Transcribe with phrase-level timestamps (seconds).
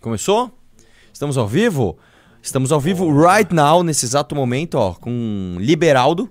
[0.00, 0.50] Começou?
[1.12, 1.98] Estamos ao vivo?
[2.42, 6.30] Estamos ao vivo right now, nesse exato momento, ó, com Liberaldo.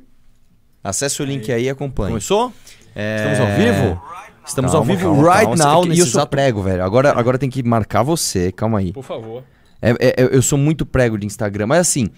[0.83, 2.09] Acesse o link aí e acompanhe.
[2.09, 2.53] Começou?
[2.95, 3.15] É...
[3.15, 4.01] Estamos ao vivo?
[4.45, 5.73] Estamos Calma, ao vivo calma, right calma.
[5.73, 6.29] now E nesse eu sou exato...
[6.29, 6.83] prego, velho.
[6.83, 8.51] Agora, agora tem que marcar você.
[8.51, 8.91] Calma aí.
[8.93, 9.43] Por favor.
[9.81, 12.09] É, é, é, eu sou muito prego de Instagram, mas assim,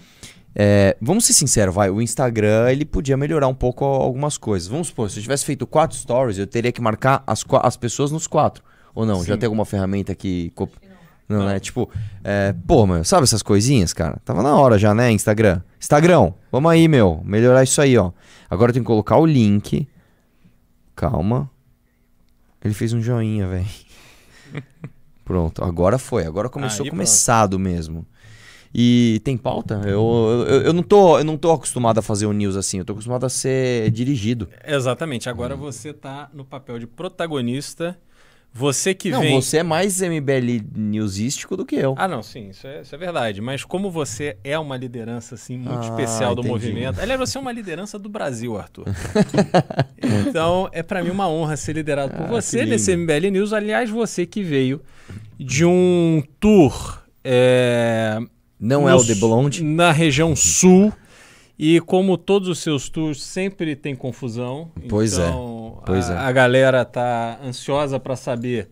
[0.58, 1.90] é, vamos ser sinceros, vai.
[1.90, 4.66] O Instagram ele podia melhorar um pouco algumas coisas.
[4.66, 8.10] Vamos supor, se eu tivesse feito quatro stories, eu teria que marcar as, as pessoas
[8.10, 8.64] nos quatro.
[8.94, 9.22] Ou não?
[9.22, 9.40] Já Sim.
[9.40, 10.50] tem alguma ferramenta que.
[10.54, 10.68] co-
[11.28, 11.60] Não, né?
[11.60, 11.90] Tipo,
[12.24, 14.18] é, pô, meu, sabe essas coisinhas, cara?
[14.24, 15.60] Tava na hora já, né, Instagram?
[15.78, 17.20] Instagram, vamos aí, meu.
[17.22, 18.10] Melhorar isso aí, ó.
[18.48, 19.86] Agora eu tenho que colocar o link.
[20.94, 21.50] Calma.
[22.64, 23.66] Ele fez um joinha, velho.
[25.24, 26.24] Pronto, agora foi.
[26.24, 28.06] Agora começou Aí, começado mesmo.
[28.78, 29.80] E tem pauta?
[29.86, 32.78] Eu, eu, eu, não tô, eu não tô acostumado a fazer o news assim.
[32.78, 34.50] Eu tô acostumado a ser dirigido.
[34.66, 35.30] Exatamente.
[35.30, 37.96] Agora você tá no papel de protagonista.
[38.52, 39.34] Você que não, vem.
[39.40, 41.94] você é mais MBL newsístico do que eu.
[41.96, 43.40] Ah, não, sim, isso é, isso é verdade.
[43.40, 46.52] Mas como você é uma liderança assim muito Ah, especial do entendi.
[46.52, 47.00] movimento.
[47.00, 48.84] Aliás, você é uma liderança do Brasil, Arthur.
[50.28, 52.96] então, é pra mim uma honra ser liderado por Ah, você que nesse.
[52.96, 53.52] MBL News.
[53.52, 54.80] Aliás, você que veio
[55.38, 57.02] de um tour.
[57.24, 58.18] é,
[58.58, 59.62] Não é no o The Blonde?
[59.62, 60.92] Na região sul.
[61.58, 64.70] E como todos os seus tours sempre tem confusão.
[64.88, 66.18] Pois é, então pois a, é.
[66.18, 68.68] a galera tá ansiosa para saber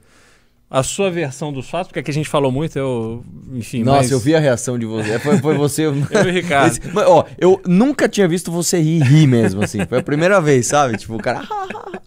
[0.68, 4.10] a sua versão dos fatos, porque aqui a gente falou muito, eu, enfim, Nossa, mas
[4.10, 5.18] eu vi a reação de você.
[5.20, 5.86] Foi, foi você.
[5.86, 6.72] eu e o Ricardo.
[6.72, 9.86] Esse- mas, ó, eu nunca tinha visto você rir, rir mesmo, assim.
[9.86, 10.96] Foi a primeira vez, sabe?
[10.98, 11.42] Tipo, o cara.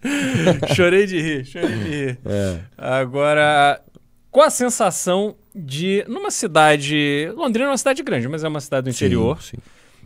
[0.75, 2.19] chorei de rir, chorei de rir.
[2.25, 2.57] É.
[2.77, 3.81] Agora,
[4.31, 8.85] qual a sensação de numa cidade, Londrina é uma cidade grande, mas é uma cidade
[8.85, 9.41] do interior.
[9.41, 9.61] Sim, sim.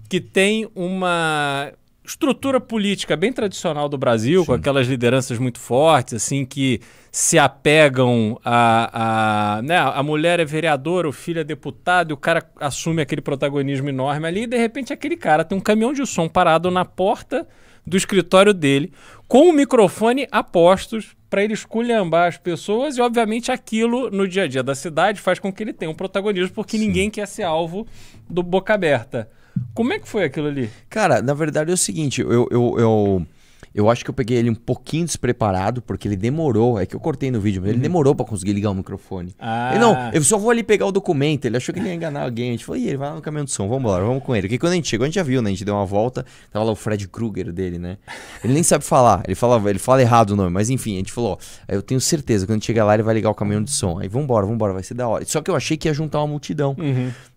[0.09, 1.72] que tem uma
[2.03, 8.39] estrutura política bem tradicional do Brasil, com aquelas lideranças muito fortes, assim, que se apegam
[8.44, 13.02] a, a, né, a mulher é vereadora, o filho é deputado, e o cara assume
[13.02, 16.72] aquele protagonismo enorme ali, e de repente aquele cara tem um caminhão de som parado
[16.72, 17.47] na porta
[17.86, 18.92] do escritório dele,
[19.28, 24.44] com o microfone a postos para ele esculhambar as pessoas, e obviamente aquilo no dia
[24.44, 27.44] a dia da cidade faz com que ele tenha um protagonismo, porque ninguém quer ser
[27.44, 27.88] alvo
[28.30, 29.30] do boca aberta.
[29.74, 30.69] Como é que foi aquilo ali?
[30.90, 33.28] Cara, na verdade é o seguinte, eu, eu, eu,
[33.73, 36.79] eu acho que eu peguei ele um pouquinho despreparado, porque ele demorou.
[36.79, 39.33] É que eu cortei no vídeo, mas ele demorou pra conseguir ligar o microfone.
[39.39, 39.71] Ah.
[39.71, 41.45] Ele, não, eu só vou ali pegar o documento.
[41.45, 42.49] Ele achou que ele ia enganar alguém.
[42.49, 44.35] A gente falou, Ih, ele vai lá no caminhão de som, vamos embora, vamos com
[44.35, 44.47] ele.
[44.47, 45.49] Porque quando a gente chegou, a gente já viu, né?
[45.49, 47.97] A gente deu uma volta, tava lá o Fred Krueger dele, né?
[48.43, 51.11] Ele nem sabe falar, ele fala, ele fala errado o nome, mas enfim, a gente
[51.11, 53.63] falou, ó, eu tenho certeza, quando a gente chegar lá, ele vai ligar o caminhão
[53.63, 53.99] de som.
[53.99, 55.25] Aí vambora, vambora, vai ser da hora.
[55.25, 56.75] Só que eu achei que ia juntar uma multidão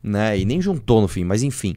[0.03, 0.39] né?
[0.39, 1.75] E nem juntou no fim, mas enfim.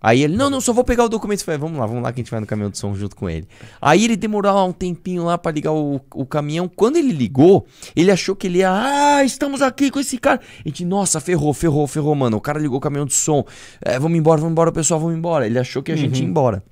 [0.00, 1.40] Aí ele, não, não, só vou pegar o documento.
[1.40, 3.14] Eu falei, vamos lá, vamos lá que a gente vai no caminhão de som junto
[3.14, 3.46] com ele.
[3.80, 6.68] Aí ele demorou lá um tempinho lá pra ligar o, o caminhão.
[6.68, 10.40] Quando ele ligou, ele achou que ele ia, ah, estamos aqui com esse cara.
[10.64, 12.36] A gente, nossa, ferrou, ferrou, ferrou, mano.
[12.36, 13.44] O cara ligou o caminhão de som.
[13.82, 15.46] É, vamos embora, vamos embora, pessoal, vamos embora.
[15.46, 16.62] Ele achou que a gente ia embora.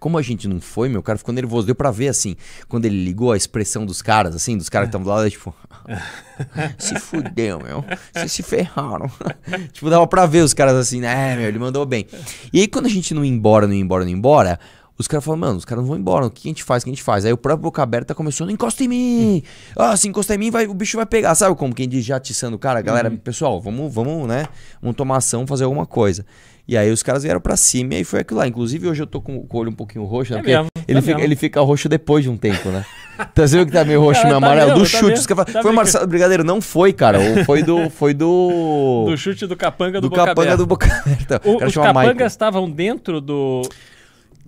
[0.00, 1.66] Como a gente não foi, meu cara ficou nervoso.
[1.66, 2.34] Deu pra ver, assim,
[2.68, 5.54] quando ele ligou a expressão dos caras, assim, dos caras que estavam do lado, tipo...
[6.78, 7.84] se fudeu, meu.
[8.12, 9.10] Vocês se ferraram.
[9.72, 12.06] tipo, dava pra ver os caras assim, né, meu, ele mandou bem.
[12.50, 14.58] E aí, quando a gente não ia embora, não ia embora, não ia embora...
[15.00, 16.84] Os caras falaram, mano, os caras não vão embora, o que a gente faz, o
[16.84, 17.24] que a gente faz?
[17.24, 19.42] Aí o próprio Boca Aberta começou, não encosta em mim!
[19.74, 21.34] Ah, se encostar em mim, vai, o bicho vai pegar.
[21.34, 22.82] Sabe como quem diz já atiçando o cara?
[22.82, 24.46] Galera, pessoal, vamos, vamos, né,
[24.82, 26.26] vamos tomar ação, fazer alguma coisa.
[26.68, 28.46] E aí os caras vieram pra cima e aí foi aquilo lá.
[28.46, 30.38] Inclusive hoje eu tô com, o olho um pouquinho roxo, né?
[30.38, 31.26] É Porque mesmo, ele, é fica, mesmo.
[31.28, 32.84] ele fica roxo depois de um tempo, né?
[33.34, 34.74] Tá vendo que tá meio roxo, Cara, meio tá amarelo?
[34.78, 35.04] do tá chute.
[35.10, 35.26] mesmo.
[35.26, 35.74] Tá foi o brincando.
[35.74, 36.42] Marcelo Brigadeiro?
[36.42, 37.18] Não foi, cara.
[37.20, 37.90] Ou Foi do.
[37.90, 39.04] Foi do.
[39.10, 40.56] Do chute do capanga do, do boca capanga aberta.
[40.56, 41.40] do Boca Aberta.
[41.44, 43.60] O- O os capangas estavam dentro do.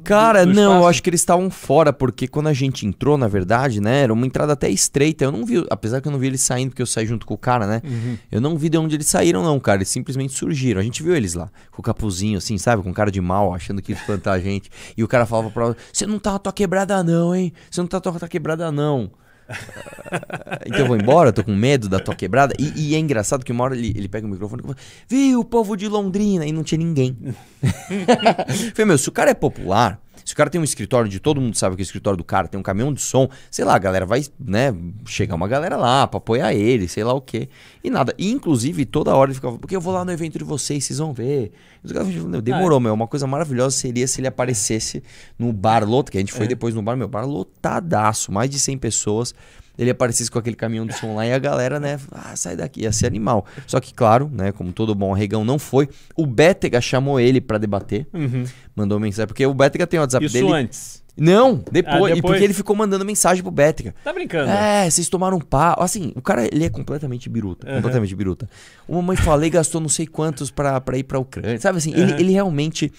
[0.04, 3.16] Cara, do- do não, eu acho que eles estavam fora, porque quando a gente entrou,
[3.16, 5.24] na verdade, né, era uma entrada até estreita.
[5.24, 7.34] Eu não vi, apesar que eu não vi eles saindo, porque eu saí junto com
[7.34, 7.80] o cara, né?
[7.84, 8.16] Uhum.
[8.30, 9.78] Eu não vi de onde eles saíram, não, cara.
[9.78, 10.80] Eles simplesmente surgiram.
[10.80, 12.82] A gente viu eles lá, com o capuzinho, assim, sabe?
[12.82, 14.70] Com cara de mal, achando que ia espantar a gente.
[14.96, 17.52] E o cara falava pra você não tá na tua quebrada, não, hein?
[17.70, 19.10] Você não tá na tua quebrada, não.
[20.66, 22.54] Então eu vou embora, tô com medo da tua quebrada.
[22.58, 24.76] E, e é engraçado que uma hora ele, ele pega o microfone e fala:
[25.08, 26.46] Viu, o povo de Londrina?
[26.46, 27.16] E não tinha ninguém.
[28.74, 31.40] Falei, meu, se o cara é popular, se o cara tem um escritório de todo
[31.40, 33.78] mundo sabe que o escritório do cara tem um caminhão de som, sei lá, a
[33.78, 34.74] galera vai, né,
[35.06, 37.48] chegar uma galera lá pra apoiar ele, sei lá o quê.
[37.82, 38.14] E nada.
[38.18, 40.98] E inclusive toda hora ele ficava, porque eu vou lá no evento de vocês, vocês
[40.98, 41.52] vão ver.
[41.82, 42.94] Os caras falavam, meu, demorou, meu.
[42.94, 45.02] Uma coisa maravilhosa seria se ele aparecesse
[45.38, 48.58] no bar lotado, que a gente foi depois no bar, meu, bar lotadaço, mais de
[48.58, 49.34] 100 pessoas.
[49.78, 52.82] Ele aparecesse com aquele caminhão de som lá e a galera, né, ah, sai daqui,
[52.82, 53.46] ia ser animal.
[53.66, 57.56] Só que, claro, né, como todo bom arregão não foi, o Bétega chamou ele pra
[57.58, 58.44] debater, Uhum.
[58.76, 60.52] mandou mensagem, porque o Bétega tem o WhatsApp Isso dele.
[60.52, 61.02] antes.
[61.16, 62.18] Não, depois, ah, depois.
[62.18, 63.94] E porque ele ficou mandando mensagem pro Bética.
[64.02, 64.50] Tá brincando?
[64.50, 65.76] É, vocês tomaram um pá.
[65.78, 67.68] Assim, o cara, ele é completamente biruta.
[67.68, 67.76] Uhum.
[67.76, 68.48] Completamente biruta.
[68.88, 71.60] Uma mãe falei gastou não sei quantos pra, pra ir pra Ucrânia.
[71.60, 72.00] Sabe assim, uhum.
[72.00, 72.90] ele, ele realmente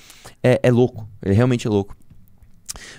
[0.44, 1.08] é, é louco.
[1.24, 1.96] Ele realmente é louco.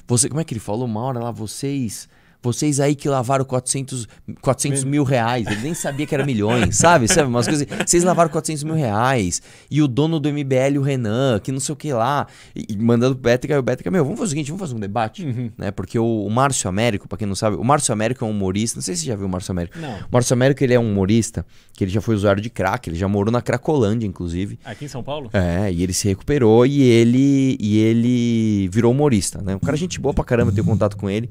[0.06, 1.30] Você, como é que ele falou uma hora lá?
[1.30, 2.08] Vocês
[2.52, 4.06] vocês aí que lavaram 400,
[4.40, 5.46] 400 mil reais.
[5.46, 7.08] Ele nem sabia que era milhões, sabe?
[7.08, 7.28] Sabe?
[7.28, 7.66] Umas coisas.
[7.86, 9.42] Vocês lavaram 400 mil reais.
[9.70, 12.26] E o dono do MBL, o Renan, que não sei o que lá.
[12.54, 14.74] E, e mandando pro Bética, e o Bética, meu, vamos fazer o seguinte, vamos fazer
[14.74, 15.24] um debate.
[15.24, 15.50] Uhum.
[15.56, 15.70] Né?
[15.70, 18.78] Porque o, o Márcio Américo, pra quem não sabe, o Márcio Américo é um humorista.
[18.78, 19.78] Não sei se você já viu o Márcio Américo.
[19.78, 19.98] Não.
[19.98, 22.96] O Márcio Américo, ele é um humorista, que ele já foi usuário de crack, ele
[22.96, 24.58] já morou na Cracolândia, inclusive.
[24.64, 25.30] Aqui em São Paulo?
[25.32, 29.54] É, e ele se recuperou e ele, e ele virou humorista, né?
[29.54, 31.30] Um cara gente boa pra caramba, eu tenho contato com ele.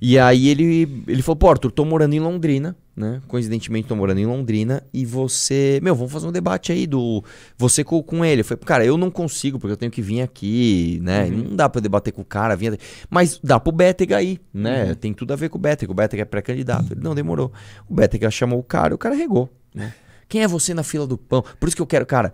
[0.00, 3.20] E aí ele, ele falou, pô, Arthur, tô morando em Londrina, né?
[3.26, 5.80] Coincidentemente tô morando em Londrina e você...
[5.82, 7.24] Meu, vamos fazer um debate aí do...
[7.56, 8.42] Você com, com ele.
[8.42, 11.24] Eu falei, cara, eu não consigo porque eu tenho que vir aqui, né?
[11.24, 11.48] Uhum.
[11.48, 12.78] Não dá pra debater com o cara, vinha...
[13.10, 14.84] Mas dá pro Bétega aí, né?
[14.84, 14.94] Uhum.
[14.94, 15.90] Tem tudo a ver com o Bétega.
[15.90, 16.92] O Bétega é pré-candidato.
[16.92, 17.52] Ele, não, demorou.
[17.88, 19.92] O Bétega chamou o cara e o cara regou, né?
[20.28, 21.42] Quem é você na fila do pão?
[21.58, 22.32] Por isso que eu quero, cara...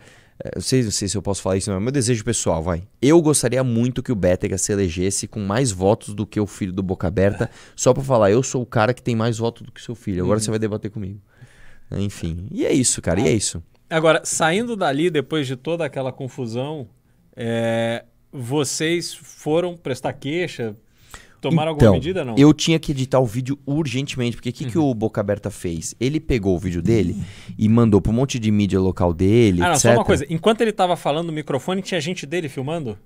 [0.55, 2.82] Eu sei, não sei se eu posso falar isso, mas é meu desejo pessoal, vai.
[3.00, 6.73] Eu gostaria muito que o Bétega se elegesse com mais votos do que o filho
[6.73, 9.73] do Boca Aberta, só para falar, eu sou o cara que tem mais votos do
[9.73, 10.23] que seu filho.
[10.23, 10.44] Agora uhum.
[10.44, 11.19] você vai debater comigo.
[11.93, 13.62] Enfim, e é isso, cara, e é isso.
[13.88, 16.88] Agora, saindo dali, depois de toda aquela confusão,
[17.37, 20.76] é, vocês foram prestar queixa,
[21.50, 22.35] Tomaram então, alguma medida não?
[22.37, 24.70] Eu tinha que editar o vídeo urgentemente, porque o que, uhum.
[24.70, 25.94] que o Boca Aberta fez?
[26.00, 27.17] Ele pegou o vídeo dele
[27.58, 29.61] e mandou para um monte de mídia local dele.
[29.62, 29.82] Ah, não, etc.
[29.82, 30.26] só uma coisa.
[30.29, 32.99] Enquanto ele estava falando no microfone, tinha gente dele filmando?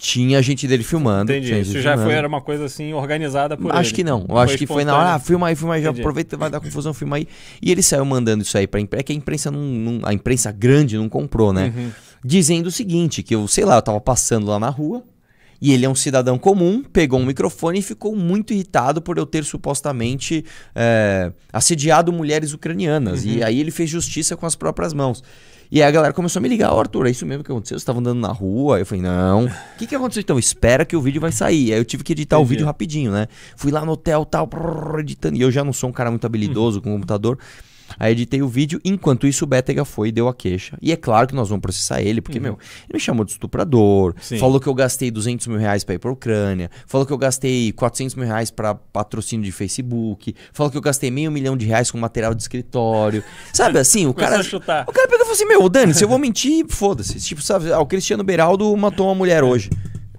[0.00, 1.30] Tinha gente dele filmando.
[1.30, 1.60] Entendi.
[1.60, 3.96] Isso já foi, era uma coisa assim organizada por Acho ele.
[3.96, 4.24] que não.
[4.26, 6.58] Eu acho que foi na hora, ah, filma aí, filma aí, já aproveita, vai dar
[6.58, 7.28] confusão, filma aí.
[7.60, 9.02] E ele saiu mandando isso aí pra imprensa.
[9.02, 11.70] É que a imprensa não, não, A imprensa grande não comprou, né?
[11.76, 11.90] Uhum.
[12.24, 15.04] Dizendo o seguinte: que eu, sei lá, eu tava passando lá na rua.
[15.60, 19.26] E ele é um cidadão comum, pegou um microfone e ficou muito irritado por eu
[19.26, 23.24] ter supostamente é, assediado mulheres ucranianas.
[23.24, 23.32] Uhum.
[23.32, 25.22] E aí ele fez justiça com as próprias mãos.
[25.72, 27.78] E aí a galera começou a me ligar, oh, Arthur, é isso mesmo que aconteceu?
[27.78, 28.80] Você estava andando na rua?
[28.80, 29.44] Eu falei, não.
[29.44, 30.20] O que, que aconteceu?
[30.20, 31.72] Então, espera que o vídeo vai sair.
[31.72, 32.46] Aí eu tive que editar Entendi.
[32.46, 33.28] o vídeo rapidinho, né?
[33.54, 34.48] Fui lá no hotel, tal,
[34.98, 35.36] editando.
[35.36, 36.82] E eu já não sou um cara muito habilidoso uhum.
[36.82, 37.38] com o computador.
[37.98, 40.76] Aí editei o vídeo, enquanto isso o Bétega foi e deu a queixa.
[40.80, 42.44] E é claro que nós vamos processar ele, porque, uhum.
[42.44, 42.58] meu,
[42.88, 44.38] ele me chamou de estuprador, Sim.
[44.38, 47.72] falou que eu gastei 200 mil reais pra ir pra Ucrânia, falou que eu gastei
[47.72, 51.90] 400 mil reais pra patrocínio de Facebook, falou que eu gastei meio milhão de reais
[51.90, 53.22] com material de escritório.
[53.52, 54.40] Sabe assim, o cara.
[54.40, 57.18] O cara pegou e falou assim: meu, Dani, se eu vou mentir, foda-se.
[57.20, 59.70] Tipo, sabe, ah, o Cristiano Beraldo matou uma mulher hoje.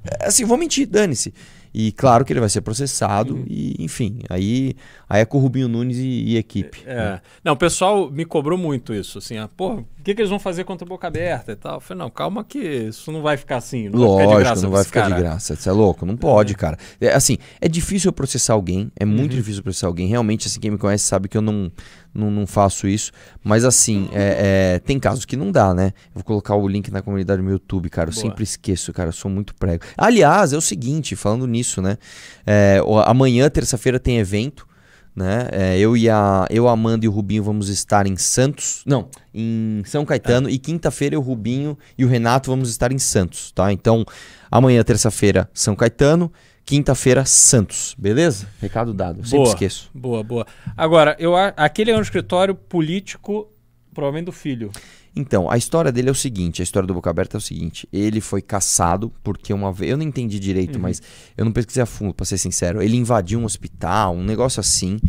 [0.03, 1.33] É, assim, vou mentir, dane-se.
[1.73, 3.45] E claro que ele vai ser processado, uhum.
[3.47, 4.75] e enfim, aí,
[5.09, 6.83] aí é com o Rubinho Nunes e, e equipe.
[6.85, 6.95] É.
[6.95, 7.21] Né?
[7.43, 10.39] Não, o pessoal me cobrou muito isso, assim, ah, pô, o que, que eles vão
[10.39, 11.75] fazer contra a boca aberta e tal?
[11.75, 14.43] Eu falei, não, calma que isso não vai ficar assim, não Lógico, vai ficar de
[14.43, 14.61] graça.
[14.63, 15.15] não vai ficar cara.
[15.15, 16.55] de graça, você é louco, não pode, é.
[16.55, 16.77] cara.
[16.99, 19.37] É, assim, é difícil processar alguém, é muito uhum.
[19.37, 21.71] difícil processar alguém, realmente, assim, quem me conhece sabe que eu não,
[22.11, 23.11] não, não faço isso.
[23.43, 25.93] Mas assim, é, é, tem casos que não dá, né?
[26.07, 28.09] Eu vou colocar o link na comunidade do meu YouTube, cara.
[28.09, 28.25] Eu Boa.
[28.25, 29.09] sempre esqueço, cara.
[29.09, 29.83] Eu sou muito prego.
[29.95, 31.97] Aliás, é o seguinte, falando nisso, né?
[32.45, 34.67] É, amanhã, terça-feira, tem evento.
[35.13, 35.49] Né?
[35.51, 39.83] É, eu e a eu, Amanda e o Rubinho vamos estar em Santos, não, em
[39.85, 43.73] São Caetano e quinta-feira o Rubinho e o Renato vamos estar em Santos, tá?
[43.73, 44.05] Então,
[44.49, 46.31] amanhã terça-feira São Caetano,
[46.65, 47.95] Quinta-feira, Santos.
[47.97, 48.47] Beleza?
[48.61, 49.19] Recado dado.
[49.19, 49.89] Eu sempre boa, esqueço.
[49.93, 50.47] Boa, boa.
[50.77, 53.51] Agora, eu, aquele é um escritório político,
[53.93, 54.71] provavelmente do filho.
[55.15, 57.87] Então, a história dele é o seguinte: a história do Boca Aberta é o seguinte.
[57.91, 59.91] Ele foi caçado porque uma vez.
[59.91, 60.81] Eu não entendi direito, uhum.
[60.81, 61.01] mas
[61.37, 62.81] eu não pesquisei a fundo, pra ser sincero.
[62.81, 64.99] Ele invadiu um hospital, um negócio assim.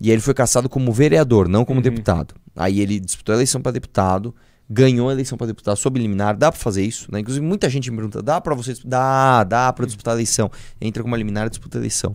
[0.00, 1.82] E aí ele foi caçado como vereador, não como uhum.
[1.82, 2.34] deputado.
[2.54, 4.34] Aí ele disputou a eleição para deputado
[4.70, 7.20] ganhou a eleição para deputado sob liminar, dá para fazer isso, né?
[7.20, 10.50] Inclusive muita gente me pergunta, dá para você dá, dá para disputar a eleição.
[10.80, 12.14] Entra com uma liminar e disputa a eleição.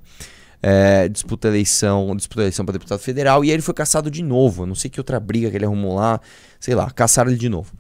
[0.66, 4.24] É, disputa a eleição, disputa eleição para deputado federal e aí ele foi caçado de
[4.24, 4.66] novo.
[4.66, 6.22] não sei que outra briga que ele arrumou lá,
[6.58, 7.74] sei lá, caçaram ele de novo.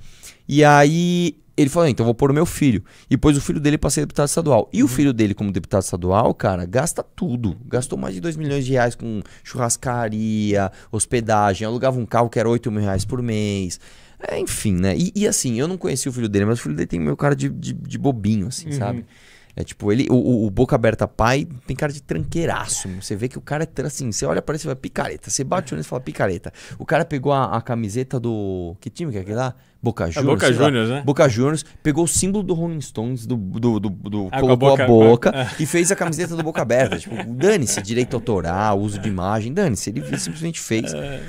[0.48, 2.84] E aí ele falou, então vou pôr o meu filho.
[3.10, 4.70] E pôs o filho dele para ser deputado estadual.
[4.74, 4.86] E uhum.
[4.86, 7.56] o filho dele, como deputado estadual, cara, gasta tudo.
[7.68, 12.50] Gastou mais de 2 milhões de reais com churrascaria, hospedagem, alugava um carro que era
[12.50, 13.80] 8 mil reais por mês.
[14.28, 14.96] É, enfim, né?
[14.98, 17.16] E, e, assim, eu não conheci o filho dele, mas o filho dele tem meu
[17.16, 18.78] cara de, de, de bobinho, assim, uhum.
[18.78, 19.06] sabe?
[19.55, 22.89] É tipo, ele, o, o, Boca Aberta pai tem cara de tranqueiraço.
[23.00, 25.29] Você vê que o cara é assim, você olha para ele e fala picareta.
[25.29, 26.51] Você bate o olho e fala picareta.
[26.79, 28.75] O cara pegou a, a, camiseta do.
[28.81, 29.53] Que time que é aquele lá?
[29.81, 30.25] Boca Juniors.
[30.25, 31.03] É Boca Juniors, né?
[31.05, 34.72] Boca Juniors, pegou o símbolo do Rolling Stones, do, do, do, do ah, colocou a
[34.72, 36.98] boca, a boca e fez a camiseta do Boca Aberta.
[36.98, 39.91] tipo, dane-se, direito autoral, uso de imagem, dane-se.
[39.91, 40.93] Ele simplesmente fez.
[40.93, 41.22] É.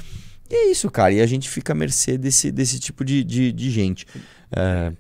[0.51, 1.13] E é isso, cara.
[1.13, 4.07] E a gente fica à mercê desse, desse tipo de, de, de gente.
[4.51, 4.93] É,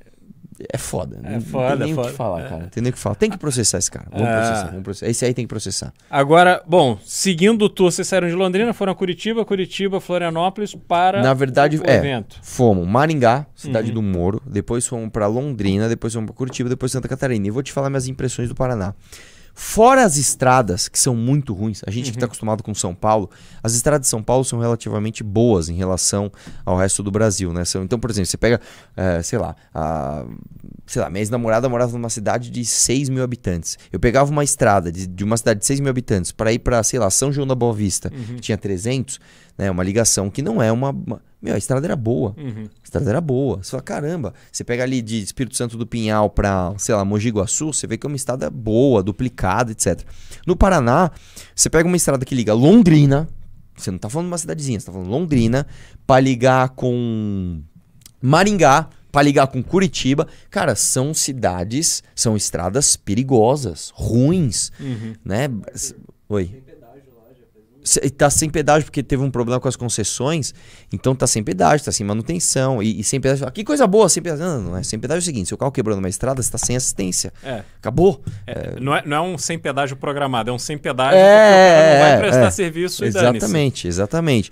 [0.72, 1.20] é foda.
[1.22, 2.48] É não, foda, tem nem é o que falar, É.
[2.48, 2.66] cara.
[2.70, 3.14] Tem nem o que falar.
[3.16, 4.06] Tem que processar esse cara.
[4.10, 4.36] Vamos Ah.
[4.40, 5.10] processar, vamos processar.
[5.10, 5.92] Esse aí tem que processar.
[6.10, 11.22] Agora, bom, seguindo o tour, vocês saíram de Londrina, foram a Curitiba, Curitiba, Florianópolis para
[11.22, 11.96] Na verdade, o é.
[11.96, 12.36] evento.
[12.42, 13.94] Fomos Maringá, cidade Uhum.
[13.94, 17.46] do Moro, depois fomos pra Londrina, depois fomos pra Curitiba, depois Santa Catarina.
[17.46, 18.94] E vou te falar minhas impressões do Paraná.
[19.56, 22.14] Fora as estradas, que são muito ruins, a gente que Uhum.
[22.16, 23.30] está acostumado com São Paulo,
[23.62, 26.30] as estradas de São Paulo são relativamente boas em relação
[26.64, 27.62] ao resto do Brasil, né?
[27.82, 28.60] Então, por exemplo, você pega,
[28.96, 30.24] eh, sei lá, a,
[30.86, 33.78] sei lá, minha ex-namorada morava numa cidade de 6 mil habitantes.
[33.92, 36.82] Eu pegava uma estrada de, de uma cidade de 6 mil habitantes para ir para,
[36.82, 38.34] sei lá, São João da Boa Vista, Uhum.
[38.36, 39.20] que tinha 300,
[39.56, 39.70] né?
[39.70, 40.90] Uma ligação que não é uma...
[40.90, 42.34] uma- meu, a estrada era boa.
[42.38, 42.64] Uhum.
[42.64, 43.62] A estrada era boa.
[43.62, 47.28] Você fala, caramba, você pega ali de Espírito Santo do Pinhal pra, sei lá, Mogi
[47.28, 50.00] Guaçu, você vê que é uma estrada boa, duplicada, etc.
[50.46, 51.10] No Paraná,
[51.54, 53.28] você pega uma estrada que liga Londrina,
[53.76, 55.66] você não tá falando de uma cidadezinha, você tá falando Londrina,
[56.06, 57.60] pra ligar com
[58.22, 60.26] Maringá, pra ligar com Curitiba.
[60.50, 65.12] Cara, são cidades, são estradas perigosas, ruins, Uhum.
[65.22, 65.48] né?
[66.26, 66.62] Oi.
[67.84, 70.54] Se- Tá sem pedágio porque teve um problema com as concessões,
[70.92, 72.82] então tá sem pedágio, tá sem manutenção.
[72.82, 73.46] E, e sem pedágio.
[73.46, 74.44] Ah, que coisa boa, sem pedágio.
[74.46, 74.82] Não, não é.
[74.82, 77.32] Sem pedágio é o seguinte: se o carro quebrou numa estrada, você tá sem assistência.
[77.42, 77.62] É.
[77.78, 78.22] Acabou.
[78.46, 81.28] É, Não, é, não é um sem pedágio programado, é um sem pedágio É, porque
[81.28, 82.50] o cara não vai é, prestar é.
[82.50, 83.08] serviço e.
[83.08, 84.50] Exatamente, exatamente.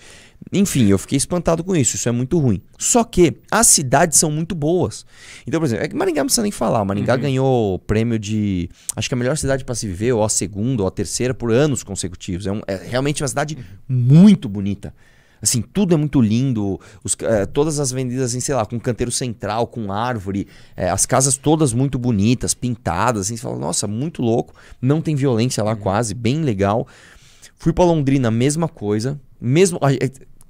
[0.51, 1.97] Enfim, eu fiquei espantado com isso.
[1.97, 2.61] Isso é muito ruim.
[2.79, 5.05] Só que as cidades são muito boas.
[5.47, 6.85] Então, por exemplo, é que Maringá não precisa nem falar.
[6.85, 8.69] Maringá ganhou o prêmio de.
[8.97, 11.53] Acho que a melhor cidade para se viver, ou a segunda, ou a terceira, por
[11.53, 12.47] anos consecutivos.
[12.47, 13.57] É, um- é realmente uma cidade
[13.89, 14.95] muito bonita.
[15.41, 16.79] Assim, tudo é muito lindo.
[17.03, 20.47] Os eh, todas as avenidas, assim, sei lá, com canteiro central, com árvore.
[20.77, 23.23] eh, as casas todas muito bonitas, pintadas.
[23.23, 24.55] Assim, você fala, nossa, muito louco.
[24.81, 26.87] Não tem violência lá quase, bem legal.
[27.57, 29.21] Fui pra Londrina, mesma coisa.
[29.41, 29.81] Mesmo.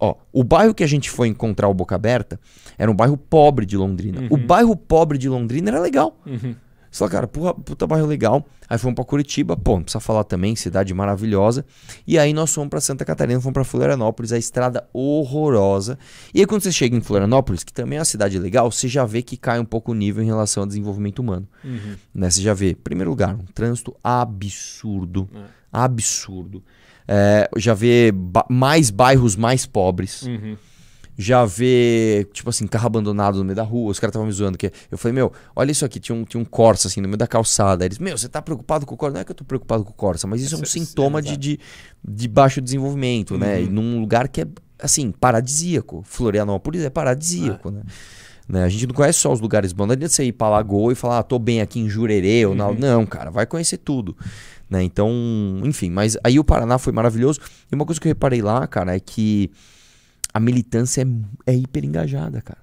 [0.05, 2.41] Ó, o bairro que a gente foi encontrar o Boca Aberta
[2.77, 4.27] era um bairro pobre de Londrina.
[4.31, 6.21] O bairro pobre de Londrina era legal.
[6.27, 6.57] Uhum.
[6.91, 8.45] Você fala, cara, porra, puta bairro legal.
[8.69, 11.65] Aí fomos pra Curitiba, pô, não precisa falar também, cidade maravilhosa.
[12.05, 15.97] E aí nós fomos pra Santa Catarina, fomos pra Florianópolis, a estrada horrorosa.
[16.35, 19.05] E aí quando você chega em Florianópolis, que também é uma cidade legal, você já
[19.05, 21.47] vê que cai um pouco o nível em relação ao desenvolvimento humano.
[21.63, 21.95] Uhum.
[22.13, 22.29] Né?
[22.29, 25.29] Você já vê, em primeiro lugar, um trânsito absurdo.
[25.33, 25.45] É.
[25.73, 26.63] Absurdo.
[27.07, 30.23] É, já vê ba- mais bairros mais pobres.
[30.23, 30.57] Uhum.
[31.19, 33.91] Já vê, tipo assim, carro abandonado no meio da rua.
[33.91, 34.57] Os caras estavam me zoando.
[34.57, 36.01] Que eu falei, meu, olha isso aqui.
[36.01, 37.85] Tinha um, tinha um Corsa, assim, no meio da calçada.
[37.85, 39.13] Aí Eles, meu, você tá preocupado com o Corsa?
[39.15, 40.87] Não é que eu tô preocupado com o Corsa, mas isso é um Isso- isso-
[40.87, 41.41] sintoma de, exato.
[41.41, 41.59] de,
[42.03, 43.59] de baixo desenvolvimento, né?
[43.59, 43.63] Uhum.
[43.65, 44.47] E num lugar que é,
[44.81, 46.03] assim, paradisíaco.
[46.07, 47.83] Florianópolis é paradisíaco, né?
[48.49, 48.65] Né?
[48.65, 49.87] A gente não conhece só os lugares bons.
[49.87, 52.55] Não adianta você ir pra Lagoa e falar, ah, tô bem aqui em Jurerê ou
[52.55, 52.75] não.
[52.75, 54.17] Não, cara, vai conhecer tudo.
[54.73, 54.83] Né?
[54.83, 55.11] Então,
[55.65, 57.39] enfim, mas aí o Paraná foi maravilhoso.
[57.71, 59.51] E uma coisa que eu reparei lá, cara, é que
[60.33, 61.03] a militância
[61.47, 62.59] é, é hiper engajada, cara.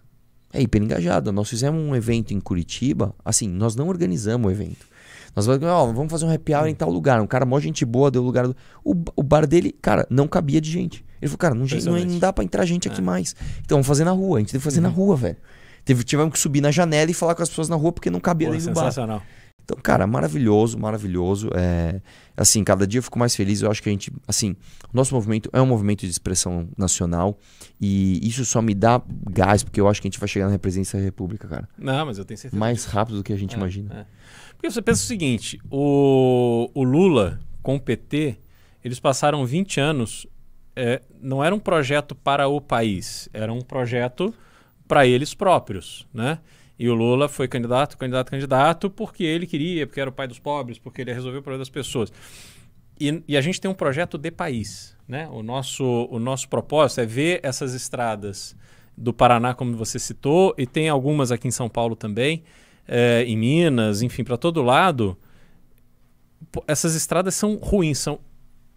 [0.52, 1.32] É hiper engajada.
[1.32, 4.88] Nós fizemos um evento em Curitiba, assim, nós não organizamos o evento.
[5.36, 7.22] Nós vamos, ó, vamos fazer um happy hour em tal lugar.
[7.22, 8.48] Um cara, mó gente boa, deu lugar.
[8.48, 11.06] do- O, o bar dele, cara, não cabia de gente.
[11.22, 13.36] Ele falou, cara, não, não, é- não dá pra entrar gente aqui mais.
[13.64, 14.38] Então vamos fazer na rua.
[14.38, 15.38] A gente teve que fazer na rua, velho.
[15.86, 18.20] Teve, tivemos que subir na janela e falar com as pessoas na rua porque não
[18.20, 18.82] cabia Pô, dentro do bar.
[18.86, 19.22] sensacional.
[19.70, 21.52] Então, cara, maravilhoso, maravilhoso.
[21.54, 22.02] É,
[22.36, 23.62] assim, cada dia eu fico mais feliz.
[23.62, 24.56] Eu acho que a gente, assim,
[24.92, 27.38] o nosso movimento é um movimento de expressão nacional
[27.80, 29.00] e isso só me dá
[29.30, 31.70] gás, porque eu acho que a gente vai chegar na presidência da República, cara.
[31.78, 32.60] Não, mas eu tenho certeza.
[32.60, 33.94] Mais rápido do que a gente imagina.
[33.94, 34.06] É.
[34.54, 38.38] Porque você pensa o seguinte: o, o Lula com o PT,
[38.84, 40.26] eles passaram 20 anos.
[40.76, 44.34] é, não era um projeto para o país, era um projeto
[44.88, 46.40] para eles próprios, né?
[46.80, 50.40] E o Lula foi candidato, candidato, candidato, porque ele queria, porque era o pai dos
[50.40, 52.10] pobres, porque ele ia resolver o problema das pessoas.
[52.98, 55.28] E, e a gente tem um projeto de país, né?
[55.30, 58.56] O nosso, o nosso propósito é ver essas estradas
[58.96, 62.44] do Paraná, como você citou, e tem algumas aqui em São Paulo também,
[62.88, 65.18] eh, em Minas, enfim, para todo lado.
[66.66, 68.20] Essas estradas são ruins, são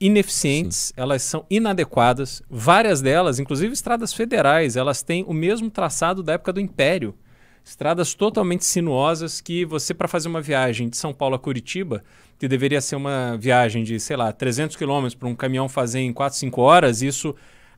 [0.01, 2.43] ineficientes, elas são inadequadas.
[2.51, 7.15] Várias delas, inclusive estradas federais, elas têm o mesmo traçado da época do Império.
[7.65, 12.03] Estradas totalmente sinuosas que você, para fazer uma viagem de São Paulo a Curitiba,
[12.39, 16.13] que deveria ser uma viagem de, sei lá, 300 quilômetros para um caminhão fazer em
[16.13, 17.35] 4, 5 horas, isso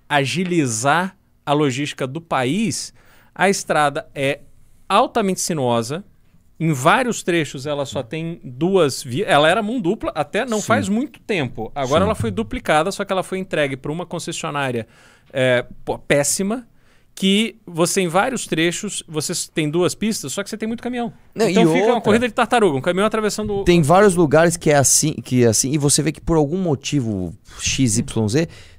[0.08, 2.94] agilizar a logística do país,
[3.34, 4.40] a estrada é
[4.88, 6.04] altamente sinuosa.
[6.58, 9.28] Em vários trechos ela só tem duas vias.
[9.28, 10.66] Ela era mão dupla até não Sim.
[10.66, 11.70] faz muito tempo.
[11.74, 12.06] Agora Sim.
[12.06, 14.86] ela foi duplicada, só que ela foi entregue para uma concessionária
[15.32, 15.66] é,
[16.06, 16.66] péssima.
[17.14, 21.12] Que você, em vários trechos, você tem duas pistas, só que você tem muito caminhão.
[21.32, 23.64] Não, então e fica uma outra- corrida de tartaruga, um caminhão atravessando o.
[23.64, 26.58] Tem vários lugares que é assim, que é assim, e você vê que por algum
[26.58, 28.02] motivo XYZ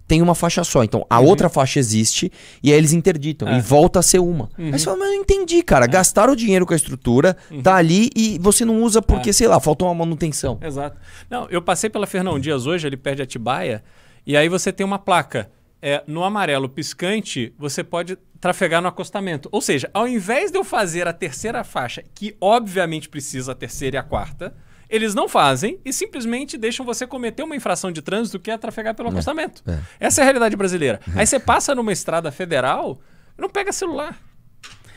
[0.07, 0.83] tem uma faixa só.
[0.83, 1.27] Então a uhum.
[1.27, 3.57] outra faixa existe e aí eles interditam é.
[3.57, 4.49] e volta a ser uma.
[4.57, 4.71] Uhum.
[4.71, 5.85] Aí você fala, mas eu não entendi, cara.
[5.85, 5.87] É.
[5.87, 7.61] Gastaram o dinheiro com a estrutura, uhum.
[7.61, 9.33] tá ali e você não usa porque, é.
[9.33, 10.59] sei lá, faltou uma manutenção.
[10.61, 10.97] Exato.
[11.29, 13.83] Não, eu passei pela Fernão Dias hoje, ele perde Atibaia,
[14.25, 15.49] e aí você tem uma placa.
[15.87, 19.47] É, no amarelo piscante, você pode trafegar no acostamento.
[19.51, 23.97] Ou seja, ao invés de eu fazer a terceira faixa, que obviamente precisa a terceira
[23.97, 24.55] e a quarta,
[24.89, 28.95] eles não fazem e simplesmente deixam você cometer uma infração de trânsito que é trafegar
[28.95, 29.61] pelo é, acostamento.
[29.67, 29.77] É.
[29.99, 30.99] Essa é a realidade brasileira.
[31.15, 31.19] É.
[31.19, 32.99] Aí você passa numa estrada federal,
[33.37, 34.19] não pega celular.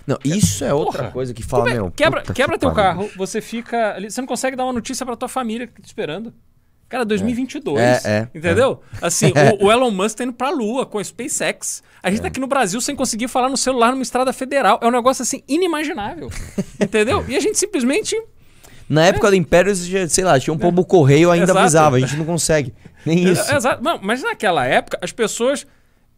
[0.06, 1.74] Não, isso é outra Porra, coisa que fala, é?
[1.74, 1.90] meu.
[1.90, 4.00] Quebra, quebra que teu carro, você fica.
[4.00, 6.32] Você não consegue dar uma notícia para tua família que tá te esperando.
[6.88, 7.78] Cara, 2022.
[7.78, 8.80] É, é, entendeu?
[8.94, 9.06] É.
[9.06, 11.82] Assim, o, o, Elon Musk tá indo pra lua com a SpaceX.
[12.02, 12.22] A gente é.
[12.22, 14.78] tá aqui no Brasil sem conseguir falar no celular numa estrada federal.
[14.82, 16.30] É um negócio assim inimaginável.
[16.80, 17.24] entendeu?
[17.28, 18.16] E a gente simplesmente
[18.88, 19.30] na época é.
[19.30, 21.58] do Império, sei lá, tinha um pombo correio ainda Exato.
[21.58, 22.72] avisava, a gente não consegue.
[23.04, 23.54] Nem isso.
[23.54, 23.82] Exato.
[23.82, 25.66] Não, mas naquela época, as pessoas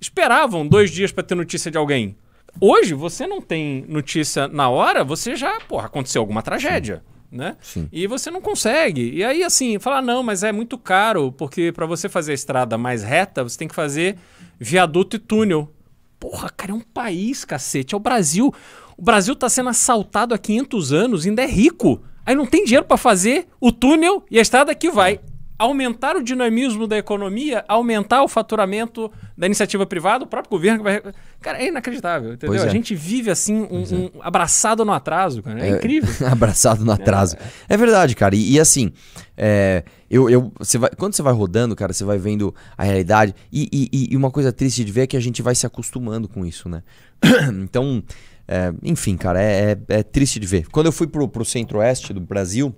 [0.01, 2.17] esperavam dois dias para ter notícia de alguém.
[2.61, 6.97] Hoje, você não tem notícia na hora, você já, porra, aconteceu alguma tragédia.
[6.97, 7.20] Sim.
[7.31, 7.57] Né?
[7.61, 7.89] Sim.
[7.93, 9.13] E você não consegue.
[9.15, 12.77] E aí, assim, falar, não, mas é muito caro, porque para você fazer a estrada
[12.77, 14.17] mais reta, você tem que fazer
[14.59, 15.73] viaduto e túnel.
[16.19, 17.95] Porra, cara, é um país, cacete.
[17.95, 18.53] É o Brasil.
[18.97, 22.03] O Brasil tá sendo assaltado há 500 anos, ainda é rico.
[22.27, 25.21] Aí não tem dinheiro para fazer o túnel e a estrada que vai
[25.61, 31.03] aumentar o dinamismo da economia, aumentar o faturamento da iniciativa privada, o próprio governo vai...
[31.39, 32.63] Cara, é inacreditável, entendeu?
[32.63, 32.67] É.
[32.67, 33.95] A gente vive assim, um, é.
[33.95, 35.61] um, abraçado no atraso, cara.
[35.61, 36.09] É, é incrível.
[36.27, 37.37] abraçado no atraso.
[37.69, 38.35] É, verdade, cara.
[38.35, 38.91] E, e assim,
[39.37, 43.35] é, eu, eu, você vai, quando você vai rodando, cara, você vai vendo a realidade.
[43.53, 46.27] E, e, e uma coisa triste de ver é que a gente vai se acostumando
[46.27, 46.83] com isso, né?
[47.63, 48.03] então,
[48.49, 50.67] é, enfim, cara, é, é, é, triste de ver.
[50.71, 52.75] Quando eu fui pro, pro centro-oeste do Brasil,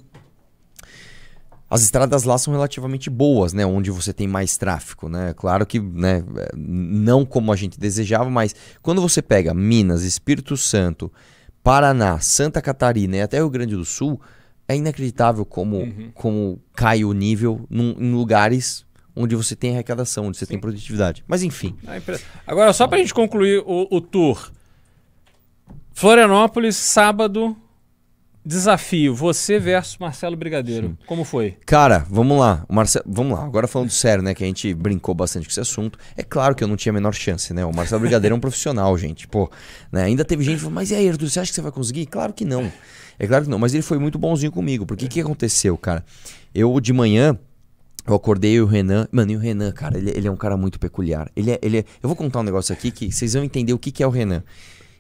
[1.73, 3.65] as estradas lá são relativamente boas, né?
[3.65, 5.33] Onde você tem mais tráfego, né?
[5.35, 6.23] Claro que né,
[6.55, 11.11] não como a gente desejava, mas quando você pega Minas, Espírito Santo,
[11.63, 14.21] Paraná, Santa Catarina e até Rio Grande do Sul,
[14.69, 16.11] é inacreditável como, uhum.
[16.13, 18.85] como cai o nível num, em lugares
[19.17, 20.51] onde você tem arrecadação, onde você Sim.
[20.51, 21.25] tem produtividade.
[21.27, 21.75] Mas enfim.
[22.47, 24.51] Agora, só para a gente concluir o, o tour.
[25.95, 27.57] Florianópolis, sábado.
[28.45, 30.89] Desafio, você versus Marcelo Brigadeiro.
[30.89, 30.99] Sim.
[31.07, 31.57] Como foi?
[31.65, 32.65] Cara, vamos lá.
[32.69, 33.45] O Marcelo, vamos lá.
[33.45, 34.35] Agora falando sério, né?
[34.35, 35.97] Que a gente brincou bastante com esse assunto.
[36.17, 37.65] É claro que eu não tinha a menor chance, né?
[37.65, 39.29] O Marcelo Brigadeiro é um profissional, gente.
[39.29, 39.49] Pô,
[39.93, 40.03] né?
[40.03, 42.07] Ainda teve gente que falou, mas e aí, Arthur, você acha que você vai conseguir?
[42.07, 42.71] Claro que não.
[43.17, 43.61] É claro que não.
[43.61, 44.85] Mas ele foi muito bonzinho comigo.
[44.85, 46.05] Porque o que, que aconteceu, cara?
[46.53, 47.39] Eu, de manhã,
[48.05, 49.07] eu acordei e o Renan.
[49.13, 51.31] Mano, e o Renan, cara, ele, ele é um cara muito peculiar.
[51.37, 53.79] Ele é, ele é, Eu vou contar um negócio aqui que vocês vão entender o
[53.79, 54.43] que, que é o Renan.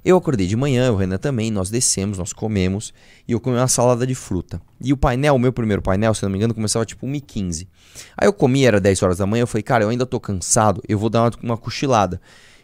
[0.04, 2.92] Eu acordei de manhã, o Renan também, nós descemos, nós comemos
[3.26, 4.60] e eu comi uma salada de fruta.
[4.80, 7.68] E o painel, o meu primeiro painel, se não me engano, começava tipo 1h15.
[8.16, 10.82] Aí eu comi, era 10 horas da manhã, eu falei, cara, eu ainda tô cansado,
[10.88, 12.20] eu vou dar uma, uma cochilada.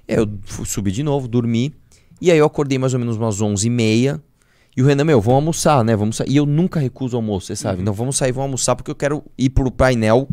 [0.08, 0.28] E aí eu
[0.64, 1.72] subi de novo, dormi,
[2.20, 4.20] e aí eu acordei mais ou menos umas 11h30.
[4.76, 5.96] E o Renan, meu, vamos almoçar, né?
[5.96, 6.30] Vamos sair.
[6.30, 7.76] E eu nunca recuso almoço, você sabe?
[7.76, 7.82] Uhum.
[7.82, 10.28] Então vamos sair, vamos almoçar, porque eu quero ir pro painel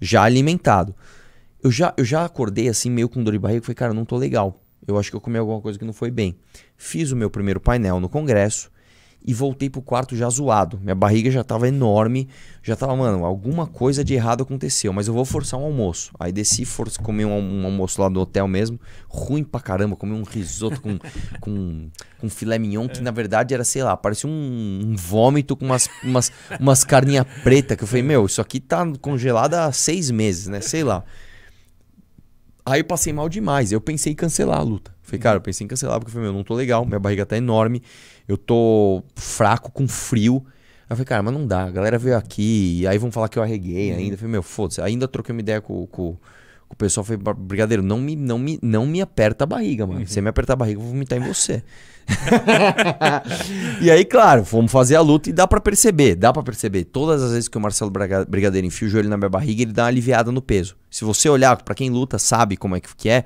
[0.00, 0.94] já alimentado.
[1.62, 4.16] Eu já, eu já acordei assim, meio com dor de barriga, falei, cara, não tô
[4.16, 4.58] legal.
[4.90, 6.36] Eu acho que eu comi alguma coisa que não foi bem.
[6.76, 8.70] Fiz o meu primeiro painel no congresso
[9.24, 10.78] e voltei pro quarto já zoado.
[10.82, 12.28] Minha barriga já tava enorme,
[12.62, 16.10] já tava, mano, alguma coisa de errado aconteceu, mas eu vou forçar um almoço.
[16.18, 20.12] Aí desci, for, comi um, um, almoço lá do hotel mesmo, ruim pra caramba, comi
[20.12, 20.98] um risoto com,
[21.40, 25.66] com, com filé mignon, que na verdade era, sei lá, parecia um, um vômito com
[25.66, 30.10] umas, umas, umas carninhas preta que eu falei, meu, isso aqui tá congelado há seis
[30.10, 30.60] meses, né?
[30.60, 31.04] Sei lá.
[32.64, 33.72] Aí eu passei mal demais.
[33.72, 34.94] Eu pensei em cancelar a luta.
[35.02, 37.26] Falei, cara, eu pensei em cancelar porque eu falei, meu, não tô legal, minha barriga
[37.26, 37.82] tá enorme,
[38.28, 40.44] eu tô fraco, com frio.
[40.46, 41.64] Aí eu falei, cara, mas não dá.
[41.64, 43.98] A galera veio aqui, e aí vão falar que eu arreguei uhum.
[43.98, 44.14] ainda.
[44.14, 44.80] Eu falei, meu, foda-se.
[44.80, 47.04] Ainda troquei uma ideia com, com, com o pessoal.
[47.04, 50.00] Falei, brigadeiro, não me, não, me, não me aperta a barriga, mano.
[50.00, 50.06] Uhum.
[50.06, 51.62] Se você me apertar a barriga, eu vou vomitar em você.
[53.80, 56.84] e aí, claro, fomos fazer a luta e dá para perceber, dá para perceber.
[56.84, 57.90] Todas as vezes que o Marcelo
[58.28, 60.76] Brigadeiro enfia o joelho na minha barriga, ele dá uma aliviada no peso.
[60.90, 63.24] Se você olhar, para quem luta sabe como é que é,